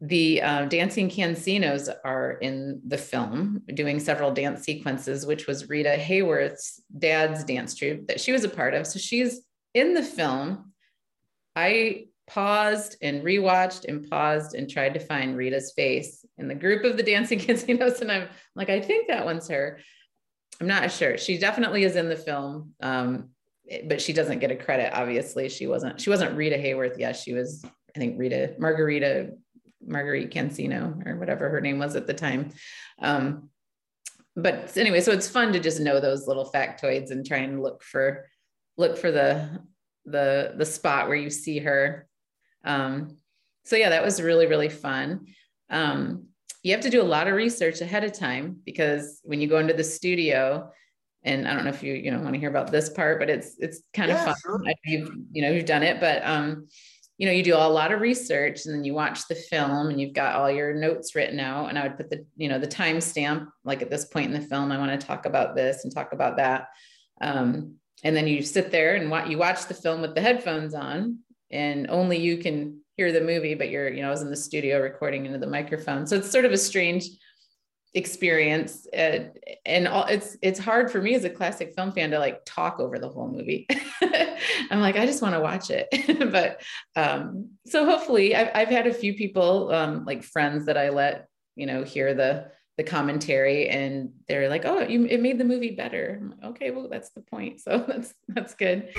the 0.02 0.42
uh, 0.42 0.66
dancing 0.66 1.10
cansinos 1.10 1.90
are 2.04 2.34
in 2.34 2.82
the 2.86 2.98
film 2.98 3.62
doing 3.74 4.00
several 4.00 4.32
dance 4.32 4.64
sequences, 4.64 5.26
which 5.26 5.48
was 5.48 5.70
Rita 5.70 5.98
Hayworth's 5.98 6.82
dad's 6.98 7.44
dance 7.44 7.76
troupe 7.76 8.08
that 8.08 8.22
she 8.22 8.32
was 8.32 8.44
a 8.44 8.50
part 8.50 8.74
of. 8.74 8.86
So 8.86 9.00
she's 9.00 9.42
in 9.74 9.94
the 9.94 10.04
film. 10.04 10.74
I 11.56 12.08
paused 12.28 12.98
and 13.02 13.24
rewatched 13.24 13.86
and 13.86 14.10
paused 14.10 14.56
and 14.56 14.70
tried 14.70 14.94
to 14.94 15.00
find 15.00 15.38
Rita's 15.38 15.74
face 15.76 16.26
in 16.38 16.48
the 16.48 16.56
group 16.56 16.84
of 16.84 16.98
the 16.98 17.04
dancing 17.04 17.40
Cansinos. 17.40 18.02
And 18.02 18.12
I'm 18.12 18.30
like, 18.56 18.70
I 18.70 18.82
think 18.82 19.08
that 19.08 19.26
one's 19.26 19.48
her. 19.50 19.80
I'm 20.62 20.68
not 20.68 20.92
sure. 20.92 21.18
She 21.18 21.38
definitely 21.38 21.84
is 21.84 21.96
in 21.96 22.10
the 22.10 22.16
film. 22.16 22.74
Um, 22.82 23.30
but 23.86 24.02
she 24.02 24.14
doesn't 24.14 24.40
get 24.40 24.52
a 24.52 24.56
credit. 24.56 24.94
Obviously, 24.94 25.50
she 25.50 25.68
wasn't. 25.68 26.00
She 26.00 26.10
wasn't 26.10 26.36
Rita 26.36 26.58
Hayworth. 26.58 26.98
Yes, 26.98 27.24
she 27.24 27.34
was. 27.34 27.66
I 27.96 28.00
think 28.00 28.20
Rita 28.20 28.56
Margarita 28.60 29.32
Marguerite 29.86 30.32
Cansino 30.32 31.06
or 31.06 31.18
whatever 31.18 31.50
her 31.50 31.62
name 31.62 31.80
was 31.80 31.96
at 31.96 32.08
the 32.08 32.14
time. 32.14 32.52
Um, 33.02 33.50
but 34.36 34.76
anyway, 34.78 35.02
so 35.02 35.12
it's 35.12 35.28
fun 35.28 35.54
to 35.54 35.60
just 35.60 35.80
know 35.80 36.00
those 36.00 36.28
little 36.28 36.50
factoids 36.52 37.12
and 37.12 37.26
try 37.26 37.38
and 37.38 37.62
look 37.62 37.84
for 37.84 38.26
look 38.78 38.98
for 38.98 39.12
the 39.12 39.62
the 40.06 40.54
the 40.58 40.66
spot 40.66 41.08
where 41.08 41.18
you 41.18 41.30
see 41.30 41.60
her. 41.60 42.08
Um, 42.64 43.18
so 43.66 43.76
yeah, 43.76 43.90
that 43.90 44.04
was 44.04 44.22
really 44.22 44.48
really 44.48 44.70
fun. 44.70 45.28
Um, 45.70 46.28
you 46.64 46.72
have 46.72 46.82
to 46.82 46.90
do 46.90 47.02
a 47.02 47.04
lot 47.04 47.28
of 47.28 47.36
research 47.36 47.82
ahead 47.82 48.04
of 48.04 48.14
time 48.14 48.62
because 48.66 49.20
when 49.24 49.42
you 49.42 49.48
go 49.48 49.60
into 49.60 49.74
the 49.74 49.84
studio, 49.84 50.72
and 51.24 51.48
I 51.48 51.54
don't 51.54 51.64
know 51.64 51.70
if 51.70 51.84
you 51.84 51.94
you 51.94 52.12
know 52.12 52.20
want 52.20 52.34
to 52.34 52.40
hear 52.40 52.50
about 52.50 52.72
this 52.72 52.90
part, 52.90 53.20
but 53.20 53.30
it's 53.30 53.56
it's 53.60 53.82
kind 53.94 54.10
yeah, 54.10 54.20
of 54.20 54.26
fun. 54.26 54.36
Sure. 54.42 54.74
You've 54.86 55.12
you 55.32 55.42
know 55.42 55.52
you've 55.52 55.66
done 55.66 55.84
it, 55.84 56.00
but 56.00 56.26
um, 56.26 56.68
you 57.18 57.26
know 57.26 57.34
you 57.34 57.44
do 57.44 57.56
a 57.56 57.58
lot 57.58 57.92
of 57.92 58.02
research 58.02 58.66
and 58.66 58.74
then 58.74 58.84
you 58.84 58.94
watch 58.94 59.28
the 59.28 59.36
film 59.36 59.90
and 59.90 60.00
you've 60.00 60.14
got 60.14 60.36
all 60.36 60.50
your 60.50 60.74
notes 60.74 61.16
written 61.16 61.40
out. 61.40 61.70
And 61.70 61.78
I 61.78 61.84
would 61.84 61.98
put 61.98 62.10
the 62.10 62.26
you 62.36 62.50
know 62.50 62.60
the 62.60 62.68
timestamp 62.68 63.48
like 63.64 63.82
at 63.82 63.90
this 63.90 64.06
point 64.06 64.34
in 64.34 64.40
the 64.40 64.48
film, 64.48 64.72
I 64.72 64.78
want 64.78 65.00
to 65.00 65.08
talk 65.08 65.26
about 65.26 65.56
this 65.56 65.84
and 65.84 65.94
talk 65.94 66.14
about 66.14 66.38
that. 66.38 66.68
Um, 67.22 67.76
and 68.04 68.16
then 68.16 68.28
you 68.28 68.42
sit 68.42 68.72
there 68.72 68.96
and 68.96 69.10
what 69.10 69.30
you 69.30 69.38
watch 69.38 69.66
the 69.66 69.74
film 69.74 70.02
with 70.02 70.14
the 70.16 70.22
headphones 70.22 70.74
on, 70.74 71.20
and 71.54 71.90
only 71.90 72.18
you 72.18 72.38
can 72.38 72.82
hear 72.98 73.12
the 73.12 73.22
movie, 73.22 73.54
but 73.54 73.70
you're 73.70 73.90
you 73.90 74.02
know 74.02 74.08
I 74.08 74.12
was 74.12 74.22
in 74.22 74.30
the 74.30 74.36
studio 74.36 74.82
recording 74.82 75.26
into 75.26 75.38
the 75.38 75.48
microphone, 75.48 76.06
so 76.06 76.18
it's 76.18 76.32
sort 76.32 76.46
of 76.46 76.52
a 76.52 76.58
strange 76.58 77.08
experience. 77.94 78.88
Uh, 78.88 79.30
and 79.66 79.88
all, 79.88 80.06
it's 80.06 80.36
it's 80.42 80.60
hard 80.60 80.92
for 80.92 81.02
me 81.02 81.14
as 81.14 81.24
a 81.24 81.30
classic 81.30 81.74
film 81.76 81.92
fan 81.92 82.12
to 82.12 82.20
like 82.20 82.42
talk 82.46 82.80
over 82.80 83.00
the 83.00 83.10
whole 83.10 83.28
movie. 83.28 83.68
I'm 84.72 84.82
like 84.82 84.96
i 84.96 85.06
just 85.06 85.22
want 85.22 85.36
to 85.36 85.42
watch 85.42 85.70
it. 85.70 85.88
But 86.32 86.62
um 86.96 87.50
so 87.68 87.86
hopefully 87.86 88.36
I've, 88.36 88.50
I've 88.56 88.70
had 88.70 88.88
a 88.88 88.94
few 88.94 89.14
people 89.14 89.72
um 89.72 90.06
like 90.06 90.24
friends 90.24 90.66
that 90.66 90.78
i 90.78 90.90
let 90.90 91.28
you 91.56 91.66
know 91.68 91.84
hear 91.84 92.14
the 92.14 92.50
the 92.78 92.84
commentary 92.84 93.70
and 93.70 94.12
they're 94.28 94.50
like 94.50 94.66
oh 94.66 94.82
you 94.82 95.06
it 95.06 95.22
made 95.22 95.38
the 95.38 95.46
movie 95.46 95.76
better. 95.76 96.20
Like, 96.24 96.52
okay 96.52 96.72
well 96.72 96.90
that's 96.90 97.12
the 97.12 97.22
point. 97.22 97.60
So 97.66 97.86
that's 97.88 98.14
that's 98.28 98.56
good 98.56 98.90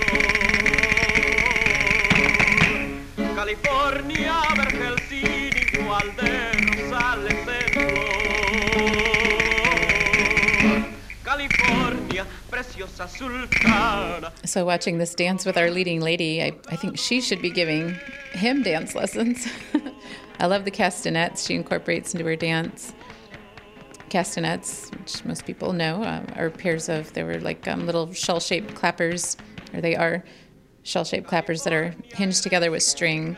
California, 3.35 4.31
So, 14.45 14.63
watching 14.63 14.99
this 14.99 15.13
dance 15.13 15.45
with 15.45 15.57
our 15.57 15.69
leading 15.69 15.99
lady, 15.99 16.41
I, 16.41 16.53
I 16.69 16.77
think 16.77 16.97
she 16.97 17.19
should 17.19 17.41
be 17.41 17.49
giving 17.49 17.99
him 18.31 18.63
dance 18.63 18.95
lessons. 18.95 19.45
I 20.39 20.45
love 20.45 20.63
the 20.63 20.71
castanets 20.71 21.45
she 21.45 21.55
incorporates 21.55 22.13
into 22.13 22.25
her 22.25 22.37
dance. 22.37 22.93
Castanets, 24.07 24.91
which 24.91 25.25
most 25.25 25.45
people 25.45 25.73
know, 25.73 26.03
uh, 26.03 26.23
are 26.37 26.49
pairs 26.49 26.87
of, 26.87 27.11
they 27.11 27.23
were 27.23 27.41
like 27.41 27.67
um, 27.67 27.85
little 27.85 28.13
shell 28.13 28.39
shaped 28.39 28.75
clappers, 28.75 29.35
or 29.73 29.81
they 29.81 29.97
are 29.97 30.23
shell 30.85 31.03
shaped 31.03 31.27
clappers 31.27 31.63
that 31.63 31.73
are 31.73 31.93
hinged 32.13 32.43
together 32.43 32.71
with 32.71 32.83
string. 32.83 33.35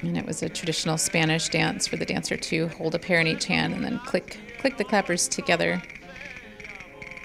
And 0.00 0.18
it 0.18 0.26
was 0.26 0.42
a 0.42 0.48
traditional 0.48 0.98
Spanish 0.98 1.48
dance 1.48 1.86
for 1.86 1.96
the 1.96 2.04
dancer 2.04 2.36
to 2.36 2.68
hold 2.68 2.94
a 2.94 2.98
pair 2.98 3.20
in 3.20 3.26
each 3.26 3.46
hand 3.46 3.72
and 3.72 3.82
then 3.82 3.98
click 4.00 4.38
click 4.58 4.76
the 4.76 4.84
clappers 4.84 5.28
together 5.28 5.82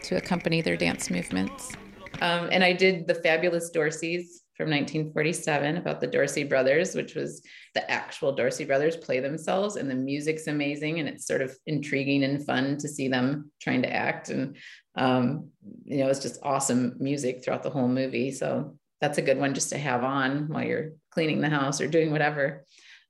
to 0.04 0.16
accompany 0.16 0.62
their 0.62 0.78
dance 0.78 1.10
movements. 1.10 1.74
Um, 2.22 2.50
and 2.52 2.64
I 2.64 2.74
did 2.74 3.08
the 3.08 3.16
Fabulous 3.16 3.72
Dorseys 3.72 4.41
from 4.56 4.70
1947 4.70 5.78
about 5.78 6.02
the 6.02 6.08
Dorsey 6.08 6.44
brothers, 6.44 6.94
which 6.94 7.16
was 7.16 7.42
the 7.74 7.90
actual 7.90 8.32
Dorsey 8.32 8.66
brothers 8.66 8.96
play 8.96 9.20
themselves, 9.20 9.76
and 9.76 9.90
the 9.90 9.96
music's 9.96 10.48
amazing, 10.48 11.00
and 11.00 11.10
it's 11.10 11.26
sort 11.26 11.42
of 11.42 11.56
intriguing 11.66 12.24
and 12.24 12.46
fun 12.46 12.78
to 12.78 12.88
see 12.88 13.08
them 13.08 13.52
trying 13.62 13.82
to 13.82 13.94
act, 13.94 14.30
and 14.30 14.58
um, 14.96 15.50
you 15.86 15.98
know, 15.98 16.10
it's 16.10 16.20
just 16.20 16.40
awesome 16.44 16.96
music 17.00 17.44
throughout 17.44 17.64
the 17.64 17.70
whole 17.70 17.88
movie. 17.88 18.32
So 18.32 18.78
that's 19.00 19.18
a 19.18 19.24
good 19.24 19.38
one 19.38 19.54
just 19.54 19.70
to 19.70 19.78
have 19.78 20.04
on 20.04 20.48
while 20.50 20.64
you're 20.64 20.92
cleaning 21.12 21.42
the 21.42 21.50
house 21.50 21.82
or 21.82 21.88
doing 21.88 22.12
whatever. 22.12 22.66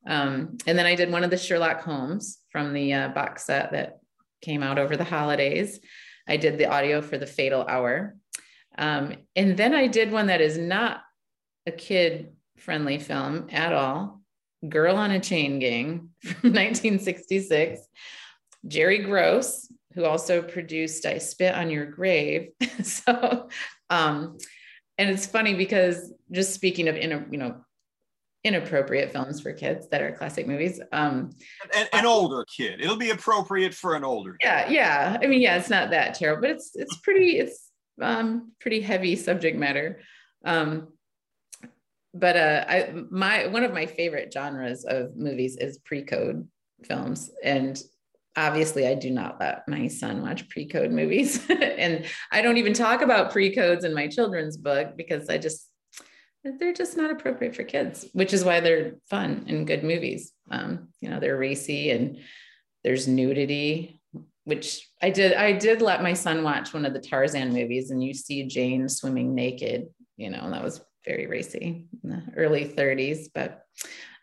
Um, 0.08 0.58
and 0.66 0.78
then 0.78 0.86
I 0.86 0.96
did 0.96 1.12
one 1.12 1.24
of 1.24 1.30
the 1.30 1.38
Sherlock 1.38 1.82
Holmes 1.82 2.40
from 2.52 2.74
the 2.74 2.94
uh, 2.94 3.08
box 3.10 3.46
set 3.46 3.72
that 3.72 4.00
came 4.42 4.64
out 4.64 4.80
over 4.80 4.98
the 4.98 5.04
holidays. 5.04 5.80
I 6.28 6.38
did 6.38 6.58
the 6.58 6.68
audio 6.68 7.02
for 7.02 7.18
the 7.18 7.28
Fatal 7.28 7.66
Hour. 7.68 8.16
Um, 8.78 9.16
and 9.36 9.58
then 9.58 9.74
I 9.74 9.88
did 9.88 10.12
one 10.12 10.28
that 10.28 10.42
is 10.42 10.58
not 10.58 11.02
a 11.66 11.72
kid 11.72 12.34
friendly 12.58 13.00
film 13.00 13.48
at 13.52 13.74
all 13.74 14.22
Girl 14.68 14.96
on 14.96 15.12
a 15.12 15.20
Chain 15.20 15.60
Gang 15.60 16.10
from 16.22 16.54
1966. 16.54 17.82
Jerry 18.68 19.00
Gross, 19.00 19.72
who 19.94 20.06
also 20.06 20.42
produced 20.42 21.06
I 21.06 21.18
Spit 21.18 21.56
on 21.56 21.72
Your 21.72 21.86
Grave. 21.86 22.50
so, 22.84 23.50
um, 23.90 24.38
and 24.98 25.10
it's 25.10 25.26
funny 25.26 25.56
because 25.56 26.14
just 26.32 26.54
speaking 26.54 26.88
of, 26.88 26.96
in 26.96 27.12
a, 27.12 27.26
you 27.32 27.40
know, 27.40 27.56
inappropriate 28.44 29.12
films 29.12 29.42
for 29.42 29.54
kids 29.54 29.88
that 29.90 30.02
are 30.02 30.12
classic 30.12 30.48
movies. 30.48 30.80
Um, 30.92 31.32
an, 31.76 31.88
an 31.94 32.06
older 32.06 32.46
kid. 32.46 32.82
It'll 32.82 32.98
be 32.98 33.10
appropriate 33.10 33.74
for 33.74 33.96
an 33.96 34.04
older. 34.04 34.34
Kid. 34.34 34.48
Yeah, 34.48 34.70
yeah. 34.70 35.18
I 35.22 35.28
mean, 35.28 35.42
yeah, 35.42 35.58
it's 35.58 35.70
not 35.70 35.92
that 35.92 36.16
terrible, 36.16 36.42
but 36.42 36.52
it's 36.52 36.72
it's 36.76 36.96
pretty 36.98 37.38
it's 37.40 37.70
um, 38.00 38.52
pretty 38.60 38.82
heavy 38.82 39.16
subject 39.16 39.58
matter. 39.58 40.02
Um, 40.46 40.88
but 42.14 42.36
uh, 42.36 42.66
I 42.68 42.94
my 43.10 43.48
one 43.48 43.64
of 43.64 43.74
my 43.74 43.86
favorite 43.86 44.32
genres 44.34 44.84
of 44.84 45.16
movies 45.16 45.58
is 45.58 45.80
pre-code 45.80 46.48
films, 46.84 47.32
and 47.44 47.82
obviously 48.36 48.88
I 48.88 48.96
do 48.96 49.10
not 49.10 49.40
let 49.40 49.68
my 49.68 49.88
son 49.88 50.22
watch 50.22 50.50
pre-code 50.50 50.92
movies, 50.92 51.46
and 51.50 52.06
I 52.32 52.42
don't 52.42 52.58
even 52.58 52.74
talk 52.74 53.02
about 53.02 53.32
pre-codes 53.32 53.86
in 53.86 53.94
my 53.94 54.08
children's 54.08 54.58
book 54.58 54.98
because 54.98 55.30
I 55.30 55.38
just 55.38 55.68
they're 56.44 56.74
just 56.74 56.98
not 56.98 57.12
appropriate 57.12 57.56
for 57.56 57.64
kids, 57.64 58.08
which 58.14 58.34
is 58.34 58.44
why 58.44 58.60
they're 58.60 58.96
fun 59.10 59.46
and 59.48 59.68
good 59.68 59.84
movies. 59.84 60.34
Um, 60.50 60.90
you 61.00 61.10
know, 61.10 61.20
they're 61.20 61.38
racy 61.38 61.92
and 61.92 62.18
there's 62.84 63.08
nudity, 63.08 64.02
which 64.46 64.90
I 65.02 65.12
did. 65.12 65.34
I 65.34 65.54
did 65.54 65.82
let 65.82 66.02
my 66.02 66.14
son 66.14 66.44
watch 66.44 66.74
one 66.74 66.86
of 66.86 66.94
the 66.94 67.00
Tarzan 67.00 67.54
movies, 67.54 67.92
and 67.92 68.04
you 68.04 68.14
see 68.14 68.48
Jane 68.48 68.90
swimming 68.90 69.36
naked. 69.36 69.88
You 70.18 70.32
know, 70.32 70.50
that 70.50 70.64
was 70.64 70.82
very 71.06 71.28
racy 71.28 71.88
in 72.04 72.10
the 72.10 72.24
early 72.36 72.66
30s. 72.66 73.28
But 73.34 73.66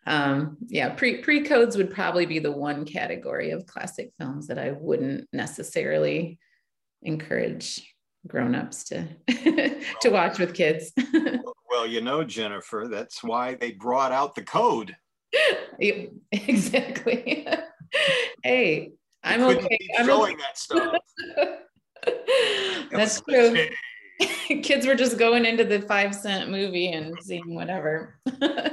um, 0.06 0.56
yeah, 0.68 0.90
pre 0.90 1.18
pre 1.18 1.42
codes 1.42 1.76
would 1.76 1.90
probably 1.90 2.26
be 2.26 2.38
the 2.38 2.52
one 2.52 2.84
category 2.84 3.50
of 3.50 3.66
classic 3.66 4.12
films 4.18 4.46
that 4.46 4.58
I 4.58 4.70
wouldn't 4.70 5.28
necessarily 5.32 6.38
encourage 7.02 7.94
grown-ups 8.26 8.84
to 8.84 9.06
to 10.00 10.08
watch 10.10 10.38
with 10.38 10.54
kids. 10.54 10.92
well, 11.70 11.86
you 11.86 12.00
know, 12.00 12.24
Jennifer, 12.24 12.88
that's 12.90 13.22
why 13.22 13.54
they 13.54 13.72
brought 13.72 14.12
out 14.12 14.34
the 14.34 14.42
code. 14.42 14.96
exactly. 16.32 17.46
hey, 18.42 18.92
I'm 19.22 19.42
okay. 19.42 19.78
I'm 19.98 20.06
showing 20.06 20.34
okay. 20.34 20.42
that 20.42 20.58
stuff. 20.58 20.94
that's 22.90 23.20
true. 23.20 23.68
Kids 24.62 24.86
were 24.86 24.94
just 24.94 25.18
going 25.18 25.44
into 25.44 25.64
the 25.64 25.82
five 25.82 26.14
cent 26.14 26.50
movie 26.50 26.92
and 26.92 27.16
seeing 27.22 27.54
whatever. 27.54 28.18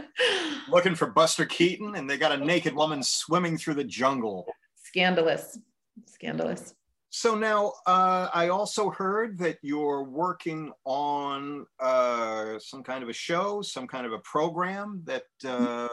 Looking 0.70 0.96
for 0.96 1.08
Buster 1.08 1.46
Keaton, 1.46 1.96
and 1.96 2.10
they 2.10 2.18
got 2.18 2.32
a 2.32 2.43
naked 2.43 2.74
woman 2.74 3.04
swimming 3.04 3.58
through 3.58 3.76
the 3.76 3.84
jungle. 3.84 4.48
Scandalous. 4.76 5.60
Scandalous. 6.08 6.74
So 7.10 7.36
now 7.36 7.74
uh, 7.86 8.28
I 8.34 8.50
also 8.50 8.89
heard 8.89 9.38
that 9.38 9.58
you're 9.62 10.04
working 10.04 10.74
on 10.84 11.66
uh, 11.80 12.60
some 12.60 12.84
kind 12.84 13.04
of 13.04 13.10
a 13.10 13.14
show, 13.14 13.62
some 13.62 13.88
kind 13.88 14.06
of 14.06 14.12
a 14.12 14.20
program 14.20 15.02
that 15.06 15.24
uh, 15.48 15.88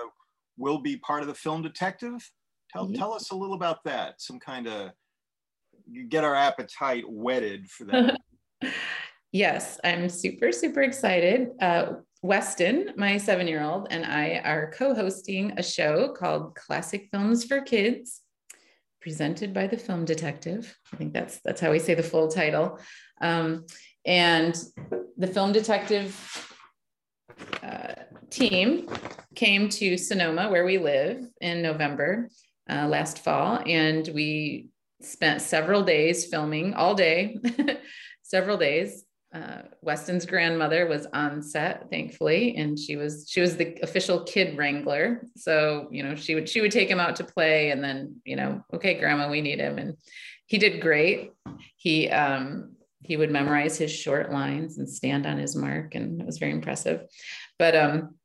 will 0.56 0.78
be 0.78 0.96
part 0.96 1.22
of 1.22 1.28
the 1.28 1.34
Film 1.34 1.62
Detective. 1.62 2.28
Tell, 2.72 2.86
mm-hmm. 2.86 2.94
tell 2.94 3.12
us 3.12 3.30
a 3.30 3.36
little 3.36 3.54
about 3.54 3.84
that. 3.84 4.20
Some 4.20 4.40
kind 4.40 4.66
of 4.66 4.92
you 5.88 6.04
get 6.04 6.24
our 6.24 6.34
appetite 6.34 7.04
whetted 7.08 7.68
for 7.68 7.84
that. 7.84 8.18
yes, 9.32 9.80
I'm 9.82 10.08
super 10.08 10.52
super 10.52 10.82
excited. 10.82 11.48
Uh, 11.60 11.94
Weston, 12.22 12.90
my 12.96 13.16
seven 13.18 13.48
year 13.48 13.62
old, 13.62 13.88
and 13.90 14.04
I 14.06 14.40
are 14.44 14.72
co 14.72 14.94
hosting 14.94 15.58
a 15.58 15.62
show 15.62 16.12
called 16.12 16.54
Classic 16.54 17.08
Films 17.10 17.44
for 17.44 17.60
Kids 17.60 18.20
presented 19.00 19.52
by 19.52 19.66
the 19.66 19.76
film 19.76 20.04
detective. 20.04 20.78
I 20.92 20.96
think 20.96 21.12
that's 21.12 21.40
that's 21.44 21.60
how 21.60 21.72
we 21.72 21.80
say 21.80 21.94
the 21.94 22.02
full 22.02 22.28
title. 22.28 22.78
Um, 23.20 23.66
and 24.06 24.56
the 25.16 25.26
film 25.26 25.52
detective 25.52 26.16
uh, 27.62 27.94
team 28.30 28.88
came 29.34 29.68
to 29.68 29.96
Sonoma, 29.96 30.50
where 30.50 30.64
we 30.64 30.78
live, 30.78 31.26
in 31.40 31.62
November 31.62 32.28
uh, 32.70 32.86
last 32.86 33.18
fall, 33.24 33.60
and 33.66 34.08
we 34.14 34.68
spent 35.00 35.42
several 35.42 35.82
days 35.82 36.26
filming 36.26 36.74
all 36.74 36.94
day, 36.94 37.38
several 38.22 38.56
days 38.56 39.04
uh, 39.32 39.62
Weston's 39.80 40.26
grandmother 40.26 40.86
was 40.86 41.06
on 41.14 41.42
set, 41.42 41.88
thankfully, 41.90 42.54
and 42.56 42.78
she 42.78 42.96
was 42.96 43.26
she 43.28 43.40
was 43.40 43.56
the 43.56 43.78
official 43.82 44.24
kid 44.24 44.58
wrangler. 44.58 45.26
So 45.36 45.88
you 45.90 46.02
know 46.02 46.14
she 46.14 46.34
would 46.34 46.48
she 46.48 46.60
would 46.60 46.70
take 46.70 46.88
him 46.88 47.00
out 47.00 47.16
to 47.16 47.24
play, 47.24 47.70
and 47.70 47.82
then 47.82 48.16
you 48.24 48.36
know, 48.36 48.62
okay, 48.74 48.98
grandma, 48.98 49.30
we 49.30 49.40
need 49.40 49.58
him, 49.58 49.78
and 49.78 49.96
he 50.46 50.58
did 50.58 50.82
great. 50.82 51.32
He 51.76 52.10
um, 52.10 52.76
he 53.02 53.16
would 53.16 53.30
memorize 53.30 53.78
his 53.78 53.90
short 53.90 54.30
lines 54.30 54.76
and 54.76 54.88
stand 54.88 55.24
on 55.24 55.38
his 55.38 55.56
mark, 55.56 55.94
and 55.94 56.20
it 56.20 56.26
was 56.26 56.38
very 56.38 56.52
impressive. 56.52 57.06
But 57.58 57.74
um, 57.74 58.16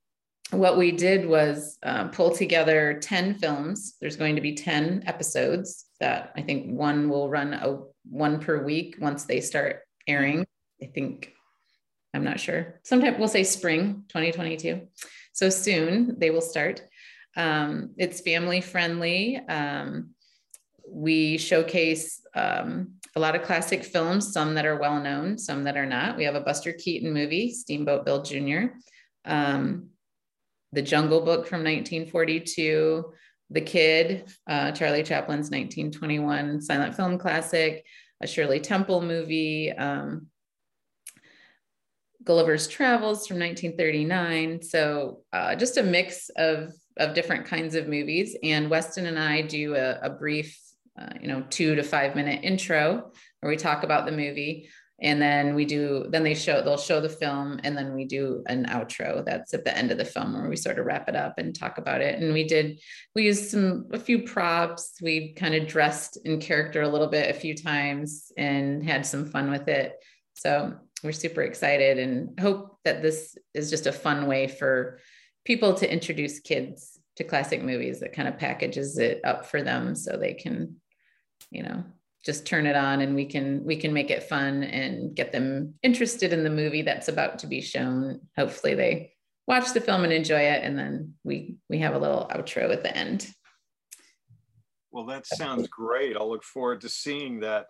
what 0.51 0.77
we 0.77 0.91
did 0.91 1.25
was 1.25 1.77
uh, 1.83 2.09
pull 2.09 2.35
together 2.35 2.99
ten 3.01 3.35
films. 3.35 3.95
There's 4.01 4.17
going 4.17 4.35
to 4.35 4.41
be 4.41 4.55
ten 4.55 5.03
episodes 5.07 5.85
that 6.01 6.33
I 6.35 6.41
think 6.41 6.69
one 6.69 7.07
will 7.07 7.29
run 7.29 7.53
a 7.53 7.79
one 8.09 8.41
per 8.41 8.61
week 8.61 8.97
once 8.99 9.23
they 9.23 9.39
start 9.39 9.83
airing 10.05 10.45
I 10.81 10.85
think, 10.85 11.33
I'm 12.13 12.23
not 12.23 12.39
sure. 12.39 12.79
Sometime 12.83 13.17
we'll 13.19 13.27
say 13.27 13.43
spring 13.43 14.03
2022. 14.09 14.87
So 15.33 15.49
soon 15.49 16.15
they 16.17 16.29
will 16.29 16.41
start. 16.41 16.81
Um, 17.35 17.91
it's 17.97 18.21
family 18.21 18.61
friendly. 18.61 19.37
Um, 19.37 20.11
we 20.89 21.37
showcase 21.37 22.21
um, 22.33 22.93
a 23.15 23.19
lot 23.19 23.35
of 23.35 23.43
classic 23.43 23.83
films, 23.83 24.31
some 24.31 24.55
that 24.55 24.65
are 24.65 24.79
well 24.79 24.99
known, 24.99 25.37
some 25.37 25.63
that 25.65 25.77
are 25.77 25.85
not. 25.85 26.17
We 26.17 26.23
have 26.23 26.35
a 26.35 26.41
Buster 26.41 26.73
Keaton 26.73 27.13
movie, 27.13 27.51
Steamboat 27.51 28.05
Bill 28.05 28.21
Jr., 28.21 28.73
um, 29.25 29.89
The 30.71 30.81
Jungle 30.81 31.21
Book 31.21 31.47
from 31.47 31.59
1942, 31.59 33.13
The 33.49 33.61
Kid, 33.61 34.31
uh, 34.47 34.71
Charlie 34.71 35.03
Chaplin's 35.03 35.51
1921 35.51 36.61
silent 36.61 36.95
film 36.95 37.17
classic, 37.17 37.85
a 38.21 38.27
Shirley 38.27 38.59
Temple 38.59 39.01
movie, 39.01 39.71
um, 39.71 40.27
Gulliver's 42.27 42.67
Travels 42.67 43.25
from 43.25 43.39
1939. 43.39 44.61
So 44.61 45.21
uh, 45.31 45.55
just 45.55 45.77
a 45.77 45.83
mix 45.83 46.29
of, 46.35 46.73
of 46.97 47.15
different 47.15 47.45
kinds 47.45 47.73
of 47.73 47.87
movies. 47.87 48.35
And 48.43 48.69
Weston 48.69 49.05
and 49.05 49.17
I 49.17 49.41
do 49.41 49.75
a, 49.75 49.97
a 50.01 50.09
brief, 50.09 50.59
uh, 50.99 51.13
you 51.21 51.29
know, 51.29 51.45
two 51.49 51.75
to 51.75 51.83
five 51.83 52.17
minute 52.17 52.41
intro 52.43 53.11
where 53.39 53.49
we 53.49 53.55
talk 53.55 53.83
about 53.83 54.05
the 54.05 54.11
movie. 54.11 54.69
And 54.99 55.21
then 55.21 55.55
we 55.55 55.63
do, 55.63 56.07
then 56.09 56.23
they 56.23 56.33
show, 56.33 56.61
they'll 56.61 56.75
show 56.75 56.99
the 56.99 57.07
film 57.07 57.61
and 57.63 57.77
then 57.77 57.93
we 57.93 58.03
do 58.03 58.43
an 58.47 58.65
outro 58.65 59.23
that's 59.23 59.53
at 59.53 59.63
the 59.63 59.77
end 59.77 59.91
of 59.91 59.99
the 59.99 60.03
film 60.03 60.33
where 60.33 60.49
we 60.49 60.55
sort 60.55 60.79
of 60.79 60.85
wrap 60.85 61.07
it 61.07 61.15
up 61.15 61.35
and 61.37 61.55
talk 61.55 61.77
about 61.77 62.01
it. 62.01 62.19
And 62.19 62.33
we 62.33 62.43
did, 62.45 62.81
we 63.15 63.23
used 63.23 63.51
some, 63.51 63.85
a 63.93 63.99
few 63.99 64.23
props. 64.23 64.95
We 65.01 65.33
kind 65.33 65.55
of 65.55 65.67
dressed 65.67 66.17
in 66.25 66.41
character 66.41 66.81
a 66.81 66.89
little 66.89 67.07
bit 67.07 67.29
a 67.29 67.39
few 67.39 67.55
times 67.55 68.31
and 68.37 68.83
had 68.83 69.05
some 69.05 69.27
fun 69.27 69.49
with 69.49 69.67
it. 69.69 69.93
So 70.33 70.73
we're 71.03 71.11
super 71.11 71.41
excited 71.41 71.99
and 71.99 72.39
hope 72.39 72.79
that 72.83 73.01
this 73.01 73.37
is 73.53 73.69
just 73.69 73.87
a 73.87 73.91
fun 73.91 74.27
way 74.27 74.47
for 74.47 74.99
people 75.45 75.73
to 75.75 75.91
introduce 75.91 76.39
kids 76.39 76.99
to 77.15 77.23
classic 77.23 77.63
movies 77.63 77.99
that 77.99 78.13
kind 78.13 78.27
of 78.27 78.37
packages 78.37 78.97
it 78.97 79.21
up 79.23 79.45
for 79.45 79.61
them 79.61 79.95
so 79.95 80.17
they 80.17 80.33
can 80.33 80.75
you 81.51 81.63
know 81.63 81.83
just 82.27 82.45
turn 82.45 82.65
it 82.65 82.75
on 82.75 83.01
and 83.01 83.15
we 83.15 83.25
can 83.25 83.63
we 83.63 83.77
can 83.77 83.93
make 83.93 84.09
it 84.09 84.23
fun 84.23 84.63
and 84.63 85.15
get 85.15 85.31
them 85.31 85.75
interested 85.81 86.33
in 86.33 86.43
the 86.43 86.49
movie 86.49 86.81
that's 86.81 87.07
about 87.07 87.39
to 87.39 87.47
be 87.47 87.61
shown. 87.61 88.19
Hopefully 88.37 88.75
they 88.75 89.13
watch 89.47 89.71
the 89.71 89.79
film 89.79 90.03
and 90.03 90.11
enjoy 90.11 90.41
it 90.41 90.61
and 90.61 90.77
then 90.77 91.13
we 91.23 91.55
we 91.69 91.79
have 91.79 91.95
a 91.95 91.99
little 91.99 92.29
outro 92.29 92.71
at 92.71 92.83
the 92.83 92.95
end. 92.95 93.27
Well 94.91 95.05
that 95.05 95.25
sounds 95.25 95.69
great. 95.69 96.17
I'll 96.17 96.29
look 96.29 96.43
forward 96.43 96.81
to 96.81 96.89
seeing 96.89 97.39
that. 97.41 97.67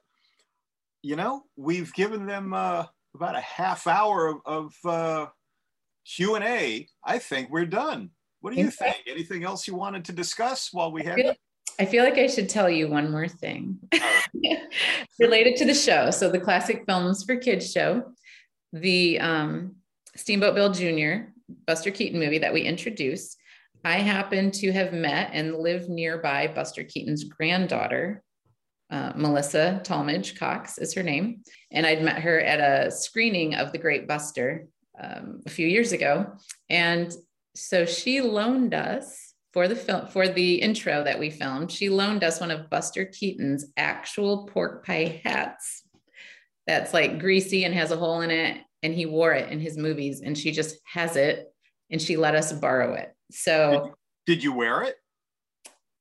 You 1.03 1.17
know 1.17 1.43
we've 1.55 1.93
given 1.93 2.25
them 2.25 2.53
uh 2.53 2.88
about 3.18 3.36
a 3.36 3.41
half 3.41 3.88
hour 3.88 4.28
of, 4.28 4.38
of 4.45 4.74
uh, 4.86 5.26
Q&A, 6.05 6.88
I 7.03 7.18
think 7.18 7.49
we're 7.49 7.65
done. 7.65 8.11
What 8.41 8.53
do 8.53 8.59
you 8.61 8.70
think? 8.70 8.97
Anything 9.07 9.43
else 9.43 9.68
you 9.68 9.76
wanted 9.76 10.05
to 10.05 10.13
discuss 10.13 10.70
while 10.72 10.91
we 10.91 11.03
have? 11.03 11.18
I 11.80 11.86
feel 11.86 12.03
like 12.03 12.18
I 12.18 12.28
should 12.28 12.49
tell 12.49 12.70
you 12.70 12.88
one 12.88 13.11
more 13.11 13.28
thing 13.28 13.80
related 15.20 15.57
to 15.57 15.65
the 15.65 15.74
show. 15.74 16.11
So 16.11 16.30
the 16.30 16.39
classic 16.39 16.84
films 16.88 17.24
for 17.24 17.36
kids 17.36 17.72
show, 17.72 18.03
the 18.72 19.20
um, 19.20 19.76
Steamboat 20.15 20.55
Bill 20.55 20.72
Jr. 20.72 21.30
Buster 21.65 21.91
Keaton 21.91 22.20
movie 22.20 22.39
that 22.39 22.53
we 22.53 22.61
introduced. 22.61 23.38
I 23.84 23.99
happen 23.99 24.51
to 24.51 24.72
have 24.72 24.93
met 24.93 25.32
and 25.34 25.55
live 25.55 25.89
nearby 25.89 26.47
Buster 26.47 26.84
Keaton's 26.84 27.24
granddaughter, 27.24 28.24
uh, 28.89 29.13
Melissa 29.15 29.81
Talmadge 29.83 30.38
Cox 30.38 30.77
is 30.77 30.93
her 30.93 31.03
name. 31.03 31.43
And 31.71 31.85
I'd 31.85 32.03
met 32.03 32.21
her 32.21 32.39
at 32.39 32.59
a 32.59 32.91
screening 32.91 33.55
of 33.55 33.71
The 33.71 33.77
Great 33.77 34.07
Buster 34.07 34.67
um, 35.01 35.41
a 35.45 35.49
few 35.49 35.67
years 35.67 35.91
ago. 35.91 36.33
And 36.69 37.13
so 37.55 37.85
she 37.85 38.21
loaned 38.21 38.73
us 38.73 39.33
for 39.53 39.67
the 39.67 39.75
film, 39.75 40.07
for 40.07 40.27
the 40.27 40.55
intro 40.55 41.03
that 41.03 41.19
we 41.19 41.29
filmed, 41.29 41.71
she 41.71 41.89
loaned 41.89 42.23
us 42.23 42.39
one 42.39 42.51
of 42.51 42.69
Buster 42.69 43.05
Keaton's 43.05 43.65
actual 43.75 44.45
pork 44.47 44.85
pie 44.85 45.21
hats 45.23 45.83
that's 46.67 46.93
like 46.93 47.19
greasy 47.19 47.63
and 47.63 47.73
has 47.73 47.91
a 47.91 47.97
hole 47.97 48.21
in 48.21 48.29
it. 48.29 48.61
And 48.83 48.93
he 48.93 49.05
wore 49.05 49.33
it 49.33 49.51
in 49.51 49.59
his 49.59 49.77
movies. 49.77 50.21
And 50.21 50.38
she 50.38 50.51
just 50.51 50.77
has 50.85 51.15
it 51.15 51.47
and 51.89 52.01
she 52.01 52.17
let 52.17 52.35
us 52.35 52.53
borrow 52.53 52.93
it. 52.93 53.13
So, 53.31 53.93
did, 54.27 54.35
did 54.35 54.43
you 54.43 54.53
wear 54.53 54.83
it? 54.83 54.95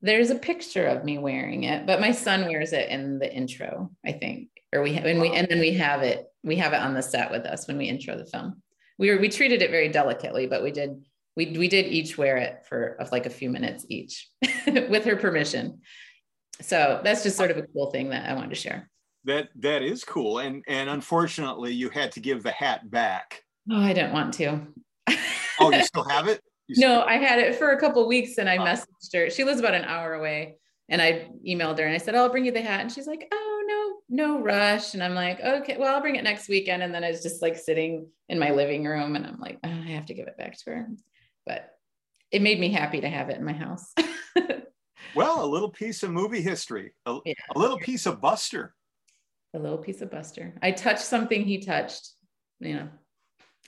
There's 0.06 0.30
a 0.30 0.36
picture 0.36 0.86
of 0.86 1.04
me 1.04 1.18
wearing 1.18 1.64
it, 1.64 1.86
but 1.86 2.00
my 2.00 2.12
son 2.12 2.46
wears 2.46 2.72
it 2.72 2.88
in 2.88 3.18
the 3.18 3.32
intro, 3.32 3.90
I 4.04 4.12
think. 4.12 4.48
Or 4.72 4.82
we 4.82 4.94
have, 4.94 5.04
and 5.04 5.20
we 5.20 5.30
and 5.30 5.46
then 5.48 5.60
we 5.60 5.72
have 5.74 6.02
it, 6.02 6.26
we 6.42 6.56
have 6.56 6.72
it 6.72 6.80
on 6.80 6.94
the 6.94 7.02
set 7.02 7.30
with 7.30 7.44
us 7.44 7.66
when 7.66 7.78
we 7.78 7.86
intro 7.86 8.16
the 8.16 8.26
film. 8.26 8.62
We 8.98 9.10
were 9.10 9.18
we 9.18 9.28
treated 9.28 9.62
it 9.62 9.70
very 9.70 9.88
delicately, 9.88 10.46
but 10.46 10.62
we 10.62 10.70
did 10.70 11.04
we 11.36 11.56
we 11.56 11.68
did 11.68 11.86
each 11.86 12.18
wear 12.18 12.36
it 12.36 12.64
for 12.68 12.96
of 13.00 13.12
like 13.12 13.26
a 13.26 13.30
few 13.30 13.50
minutes 13.50 13.86
each 13.88 14.28
with 14.66 15.04
her 15.04 15.16
permission. 15.16 15.80
So 16.60 17.00
that's 17.04 17.22
just 17.22 17.36
sort 17.36 17.50
of 17.50 17.58
a 17.58 17.62
cool 17.62 17.90
thing 17.90 18.10
that 18.10 18.28
I 18.28 18.34
wanted 18.34 18.50
to 18.50 18.56
share. 18.56 18.90
That 19.24 19.48
that 19.56 19.82
is 19.82 20.04
cool. 20.04 20.38
And 20.38 20.64
and 20.66 20.90
unfortunately 20.90 21.72
you 21.72 21.90
had 21.90 22.12
to 22.12 22.20
give 22.20 22.42
the 22.42 22.50
hat 22.50 22.90
back. 22.90 23.42
Oh, 23.70 23.80
I 23.80 23.92
didn't 23.92 24.12
want 24.12 24.34
to. 24.34 24.66
oh, 25.60 25.72
you 25.72 25.84
still 25.84 26.08
have 26.08 26.28
it? 26.28 26.40
No, 26.68 27.02
I 27.02 27.14
had 27.14 27.38
it 27.38 27.54
for 27.56 27.70
a 27.70 27.80
couple 27.80 28.06
weeks 28.08 28.38
and 28.38 28.48
I 28.48 28.58
messaged 28.58 29.14
her. 29.14 29.30
She 29.30 29.44
lives 29.44 29.60
about 29.60 29.74
an 29.74 29.84
hour 29.84 30.14
away. 30.14 30.56
And 30.88 31.02
I 31.02 31.28
emailed 31.46 31.78
her 31.78 31.84
and 31.84 31.94
I 31.94 31.98
said, 31.98 32.14
I'll 32.14 32.28
bring 32.28 32.44
you 32.44 32.52
the 32.52 32.62
hat. 32.62 32.80
And 32.80 32.92
she's 32.92 33.08
like, 33.08 33.26
oh, 33.32 34.02
no, 34.08 34.24
no 34.24 34.40
rush. 34.40 34.94
And 34.94 35.02
I'm 35.02 35.14
like, 35.14 35.40
okay, 35.40 35.76
well, 35.76 35.94
I'll 35.94 36.00
bring 36.00 36.16
it 36.16 36.24
next 36.24 36.48
weekend. 36.48 36.82
And 36.82 36.94
then 36.94 37.02
I 37.02 37.10
was 37.10 37.22
just 37.22 37.42
like 37.42 37.56
sitting 37.56 38.08
in 38.28 38.38
my 38.38 38.50
living 38.50 38.84
room 38.84 39.16
and 39.16 39.26
I'm 39.26 39.40
like, 39.40 39.58
oh, 39.64 39.68
I 39.68 39.90
have 39.90 40.06
to 40.06 40.14
give 40.14 40.28
it 40.28 40.38
back 40.38 40.56
to 40.58 40.70
her. 40.70 40.88
But 41.44 41.70
it 42.30 42.42
made 42.42 42.60
me 42.60 42.70
happy 42.70 43.00
to 43.00 43.08
have 43.08 43.30
it 43.30 43.36
in 43.36 43.44
my 43.44 43.52
house. 43.52 43.92
well, 45.14 45.44
a 45.44 45.46
little 45.46 45.70
piece 45.70 46.02
of 46.02 46.10
movie 46.10 46.42
history, 46.42 46.92
a, 47.04 47.18
yeah. 47.24 47.34
a 47.54 47.58
little 47.58 47.78
piece 47.78 48.06
of 48.06 48.20
Buster. 48.20 48.74
A 49.54 49.58
little 49.58 49.78
piece 49.78 50.02
of 50.02 50.10
Buster. 50.10 50.54
I 50.62 50.70
touched 50.70 51.04
something 51.04 51.44
he 51.44 51.58
touched. 51.58 52.10
You 52.60 52.74
know, 52.74 52.88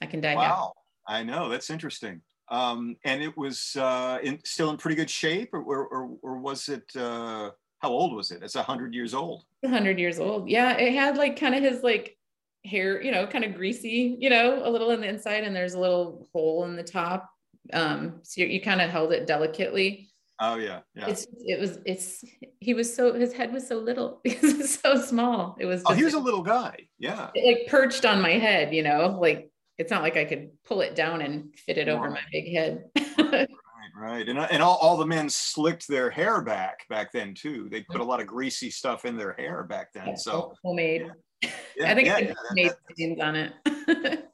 I 0.01 0.07
can 0.07 0.21
die. 0.21 0.35
Wow. 0.35 0.73
Happy. 1.07 1.21
I 1.21 1.23
know. 1.25 1.49
That's 1.49 1.71
interesting. 1.71 2.21
Um, 2.51 2.97
and 3.05 3.23
it 3.23 3.37
was 3.37 3.77
uh, 3.77 4.19
in, 4.23 4.41
still 4.45 4.71
in 4.71 4.77
pretty 4.77 4.97
good 4.97 5.11
shape, 5.11 5.51
or, 5.53 5.63
or, 5.63 6.11
or 6.23 6.39
was 6.39 6.69
it? 6.69 6.85
Uh, 6.97 7.51
how 7.81 7.91
old 7.91 8.15
was 8.15 8.31
it? 8.31 8.43
It's 8.43 8.57
a 8.57 8.63
hundred 8.63 8.95
years 8.95 9.15
old. 9.15 9.45
hundred 9.65 9.99
years 9.99 10.19
old. 10.19 10.49
Yeah, 10.49 10.77
it 10.77 10.95
had 10.95 11.17
like 11.17 11.39
kind 11.39 11.55
of 11.55 11.63
his 11.63 11.83
like 11.83 12.17
hair, 12.65 13.01
you 13.03 13.13
know, 13.13 13.27
kind 13.27 13.45
of 13.45 13.55
greasy, 13.55 14.17
you 14.19 14.31
know, 14.31 14.67
a 14.67 14.71
little 14.71 14.91
in 14.91 15.01
the 15.01 15.09
inside, 15.09 15.45
and 15.45 15.55
there's 15.55 15.75
a 15.75 15.81
little 15.81 16.29
hole 16.33 16.65
in 16.65 16.77
the 16.77 16.83
top. 16.83 17.31
Um, 17.73 18.21
so 18.23 18.41
you, 18.41 18.47
you 18.49 18.61
kind 18.61 18.81
of 18.81 18.91
held 18.91 19.13
it 19.13 19.27
delicately. 19.27 20.09
Oh 20.41 20.57
yeah, 20.57 20.81
yeah. 20.95 21.09
It's 21.09 21.27
it 21.41 21.59
was 21.59 21.79
it's 21.85 22.25
he 22.61 22.75
was 22.75 22.95
so 22.95 23.13
his 23.13 23.33
head 23.33 23.53
was 23.53 23.67
so 23.67 23.77
little 23.77 24.21
because 24.25 24.59
it's 24.59 24.81
so 24.81 25.01
small. 25.01 25.57
It 25.61 25.67
was. 25.67 25.83
oh, 25.87 25.95
he 25.95 26.05
was 26.05 26.15
a 26.15 26.19
little 26.19 26.43
guy. 26.43 26.89
Yeah. 26.99 27.31
It, 27.35 27.47
like 27.47 27.69
perched 27.69 28.05
on 28.05 28.21
my 28.21 28.33
head, 28.33 28.75
you 28.75 28.83
know, 28.83 29.19
like 29.21 29.51
it's 29.79 29.93
not 29.93 30.03
like 30.03 30.17
I 30.17 30.25
could 30.25 30.51
pull 30.65 30.81
it 30.81 30.97
down 30.97 31.23
and 31.23 31.55
fit 31.55 31.79
it 31.79 31.89
over 31.89 32.11
my 32.11 32.21
big 32.33 32.53
head. 32.53 32.85
right, 33.17 33.49
right. 33.97 34.29
And, 34.29 34.39
and 34.39 34.63
all, 34.63 34.77
all 34.77 34.97
the 34.97 35.07
men 35.07 35.31
slicked 35.31 35.87
their 35.87 36.11
hair 36.11 36.43
back 36.43 36.87
back 36.89 37.13
then 37.13 37.33
too. 37.33 37.69
They 37.71 37.83
put 37.83 38.01
a 38.01 38.05
lot 38.05 38.21
of 38.21 38.27
greasy 38.27 38.71
stuff 38.71 39.05
in 39.05 39.17
their 39.17 39.35
hair 39.35 39.63
back 39.63 39.93
then. 39.93 40.17
So 40.17 40.53
homemade. 40.63 41.07
Yeah. 41.07 41.13
Yeah, 41.77 41.93
I 41.93 41.95
think 41.95 42.09
yeah, 42.09 42.19
yeah, 42.19 42.35
made 42.55 42.73
stains 42.95 43.21
on 43.21 43.37
it. 43.37 43.53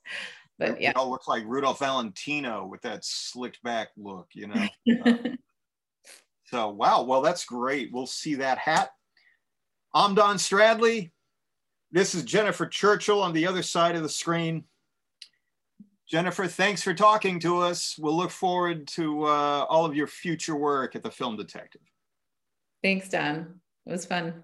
but 0.59 0.81
yeah. 0.81 0.89
It 0.89 0.97
all 0.97 1.11
looks 1.11 1.29
like 1.29 1.45
Rudolph 1.45 1.81
Valentino 1.81 2.67
with 2.67 2.81
that 2.81 3.05
slicked 3.05 3.63
back 3.63 3.89
look, 3.99 4.29
you 4.33 4.47
know. 4.47 4.67
uh, 5.05 5.15
so 6.47 6.71
wow, 6.71 7.03
well 7.03 7.21
that's 7.21 7.45
great. 7.45 7.91
We'll 7.93 8.07
see 8.07 8.37
that 8.37 8.57
hat. 8.57 8.89
I'm 9.93 10.15
Don 10.15 10.37
Stradley. 10.37 11.11
This 11.93 12.15
is 12.15 12.23
Jennifer 12.23 12.65
Churchill 12.65 13.21
on 13.21 13.35
the 13.35 13.47
other 13.47 13.63
side 13.63 13.97
of 13.97 14.03
the 14.03 14.09
screen. 14.09 14.65
Jennifer, 16.07 16.47
thanks 16.47 16.83
for 16.83 16.93
talking 16.93 17.41
to 17.41 17.59
us. 17.59 17.97
We'll 17.99 18.17
look 18.17 18.31
forward 18.31 18.87
to 18.89 19.25
uh, 19.25 19.67
all 19.69 19.85
of 19.87 19.95
your 19.95 20.07
future 20.07 20.55
work 20.55 20.95
at 20.95 21.03
the 21.03 21.11
Film 21.11 21.37
Detective. 21.37 21.81
Thanks, 22.83 23.09
Don. 23.09 23.61
It 23.87 23.93
was 23.93 24.05
fun. 24.05 24.43